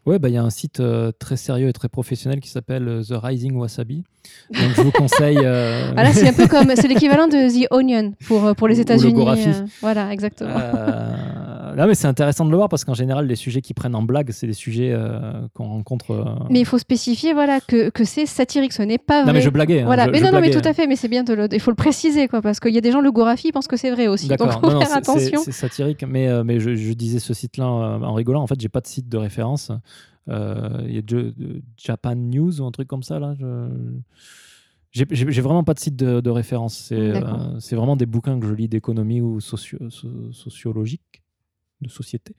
[0.06, 2.88] Ouais, bah, il y a un site euh, très sérieux et très professionnel qui s'appelle
[2.88, 4.02] euh, The Rising Wasabi.
[4.50, 5.38] Donc je vous conseille.
[5.42, 8.80] euh, Ah c'est un peu comme, c'est l'équivalent de The Onion pour, pour les le
[8.80, 9.24] États-Unis.
[9.28, 10.50] Euh, voilà, exactement.
[11.76, 14.02] Non, mais c'est intéressant de le voir parce qu'en général, les sujets qu'ils prennent en
[14.02, 16.10] blague, c'est des sujets euh, qu'on rencontre.
[16.12, 19.32] euh, Mais il faut spécifier voilà, que, que c'est satirique, ce n'est pas vrai.
[19.32, 19.80] Non, mais je blaguais.
[19.82, 21.34] hein, Voilà, je- mais je non, non, mais tout à fait, mais c'est bien de
[21.34, 23.52] le, il faut le préciser, quoi, parce qu'il y a des gens, le Gorafi, ils
[23.52, 24.28] pensent que c'est vrai aussi.
[24.28, 25.40] Donc, faut Non, faire attention.
[25.44, 28.42] C'est satirique, mais, euh, mais je, je disais ce site-là en rigolant.
[28.42, 29.70] En fait, j'ai pas de site de référence.
[30.28, 31.34] Il y a de-
[31.76, 33.34] Japan News ou un truc comme ça là.
[33.38, 33.68] Je...
[34.92, 36.74] J'ai vraiment pas de site de, de référence.
[36.88, 41.23] C'est euh, vraiment des bouquins que je lis d'économie ou socio- so- sociologique,
[41.84, 42.34] de société.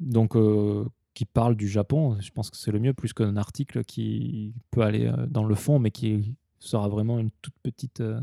[0.00, 0.84] Donc, euh,
[1.14, 2.16] qui parlent du Japon.
[2.20, 5.54] Je pense que c'est le mieux, plus qu'un article qui peut aller euh, dans le
[5.54, 8.20] fond, mais qui sera vraiment une toute petite euh,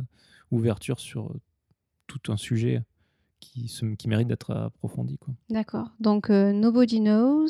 [0.52, 1.34] ouverture sur
[2.08, 2.82] tout un sujet
[3.40, 5.18] qui, se- qui mérite d'être approfondi.
[5.50, 5.90] D'accord.
[6.00, 7.48] Donc, euh, Nobody Knows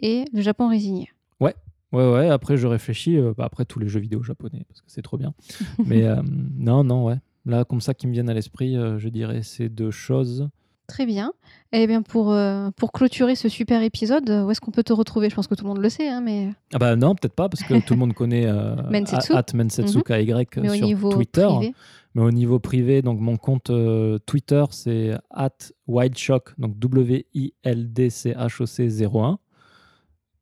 [0.00, 1.10] et le Japon résigné.
[1.40, 1.54] Ouais,
[1.92, 5.02] ouais, après je réfléchis, euh, bah, après tous les jeux vidéo japonais, parce que c'est
[5.02, 5.34] trop bien.
[5.86, 7.18] Mais euh, non, non, ouais.
[7.44, 10.48] Là, comme ça, qui me viennent à l'esprit, je dirais ces deux choses.
[10.86, 11.32] Très bien.
[11.72, 15.28] Eh bien, pour, euh, pour clôturer ce super épisode, où est-ce qu'on peut te retrouver?
[15.30, 17.48] Je pense que tout le monde le sait, hein, mais, Ah bah non, peut-être pas,
[17.48, 19.32] parce que tout le monde connaît euh, Mensetsu.
[19.34, 21.46] at Mensetsu KY mais au sur Twitter.
[21.48, 21.74] privé.
[22.14, 25.50] Mais au niveau privé, donc mon compte euh, Twitter, c'est at
[25.86, 29.38] wildshock, donc W-I-L-D-C-H-O-C 01.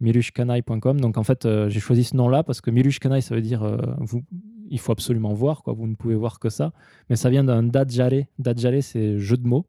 [0.00, 1.00] mirushkanai.com.
[1.00, 3.76] Donc en fait, euh, j'ai choisi ce nom-là parce que Mirushkanai, ça veut dire euh,
[3.98, 4.22] vous,
[4.70, 5.72] il faut absolument voir, quoi.
[5.72, 6.72] vous ne pouvez voir que ça.
[7.08, 8.24] Mais ça vient d'un dajare.
[8.38, 9.66] Dajare, c'est jeu de mots.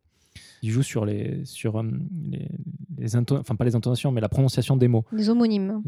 [0.62, 1.84] Il joue sur les, sur, euh,
[2.30, 2.48] les,
[2.98, 5.04] les enfin pas les intonations, mais la prononciation des mots.
[5.12, 5.82] Les homonymes.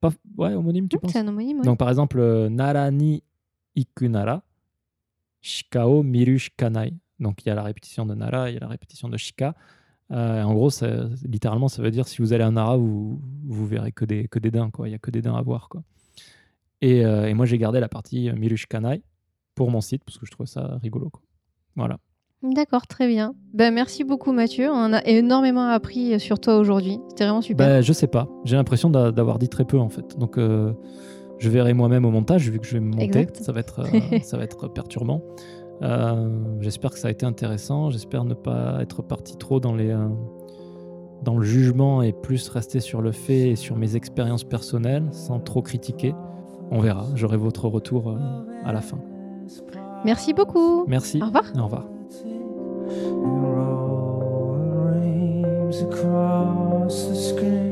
[0.00, 1.64] Pas, ouais, homonyme, tu Mmh, penses c'est un homonyme, oui.
[1.64, 3.22] Donc par exemple, euh, Nara ni
[3.76, 4.42] ikunara,
[5.40, 6.94] shika o miru shikanai.
[7.20, 9.54] Donc il y a la répétition de Nara, il y a la répétition de Shika.
[10.12, 13.66] Euh, en gros, ça- littéralement, ça veut dire si vous allez à Nara, vous, vous
[13.66, 14.70] verrez que des, que des daims.
[14.70, 14.86] quoi.
[14.88, 15.68] Il n'y a que des daims à voir.
[15.68, 15.82] Quoi.
[16.80, 19.02] Et, euh, et moi, j'ai gardé la partie euh, Mirush Kanai
[19.54, 21.10] pour mon site parce que je trouvais ça rigolo.
[21.10, 21.22] Quoi.
[21.74, 21.98] Voilà.
[22.42, 23.34] D'accord, très bien.
[23.54, 24.68] Ben, merci beaucoup Mathieu.
[24.70, 26.98] On a énormément appris sur toi aujourd'hui.
[27.08, 27.66] C'était vraiment super.
[27.66, 28.28] Ben, je sais pas.
[28.44, 30.16] J'ai l'impression d'a- d'avoir dit très peu en fait.
[30.18, 30.72] Donc, euh,
[31.38, 33.04] je verrai moi-même au montage vu que je vais me monter.
[33.04, 33.36] Exact.
[33.38, 33.80] Ça va être,
[34.24, 35.22] ça va être perturbant.
[35.82, 36.28] Euh,
[36.60, 37.90] J'espère que ça a été intéressant.
[37.90, 40.08] J'espère ne pas être parti trop dans les euh,
[41.22, 45.40] dans le jugement et plus rester sur le fait et sur mes expériences personnelles sans
[45.40, 46.14] trop critiquer.
[46.70, 47.06] On verra.
[47.14, 48.16] J'aurai votre retour euh,
[48.64, 48.98] à la fin.
[50.04, 50.84] Merci beaucoup.
[50.86, 51.20] Merci.
[51.22, 51.44] Au revoir.
[51.56, 51.84] Au revoir.
[55.82, 57.66] across the screen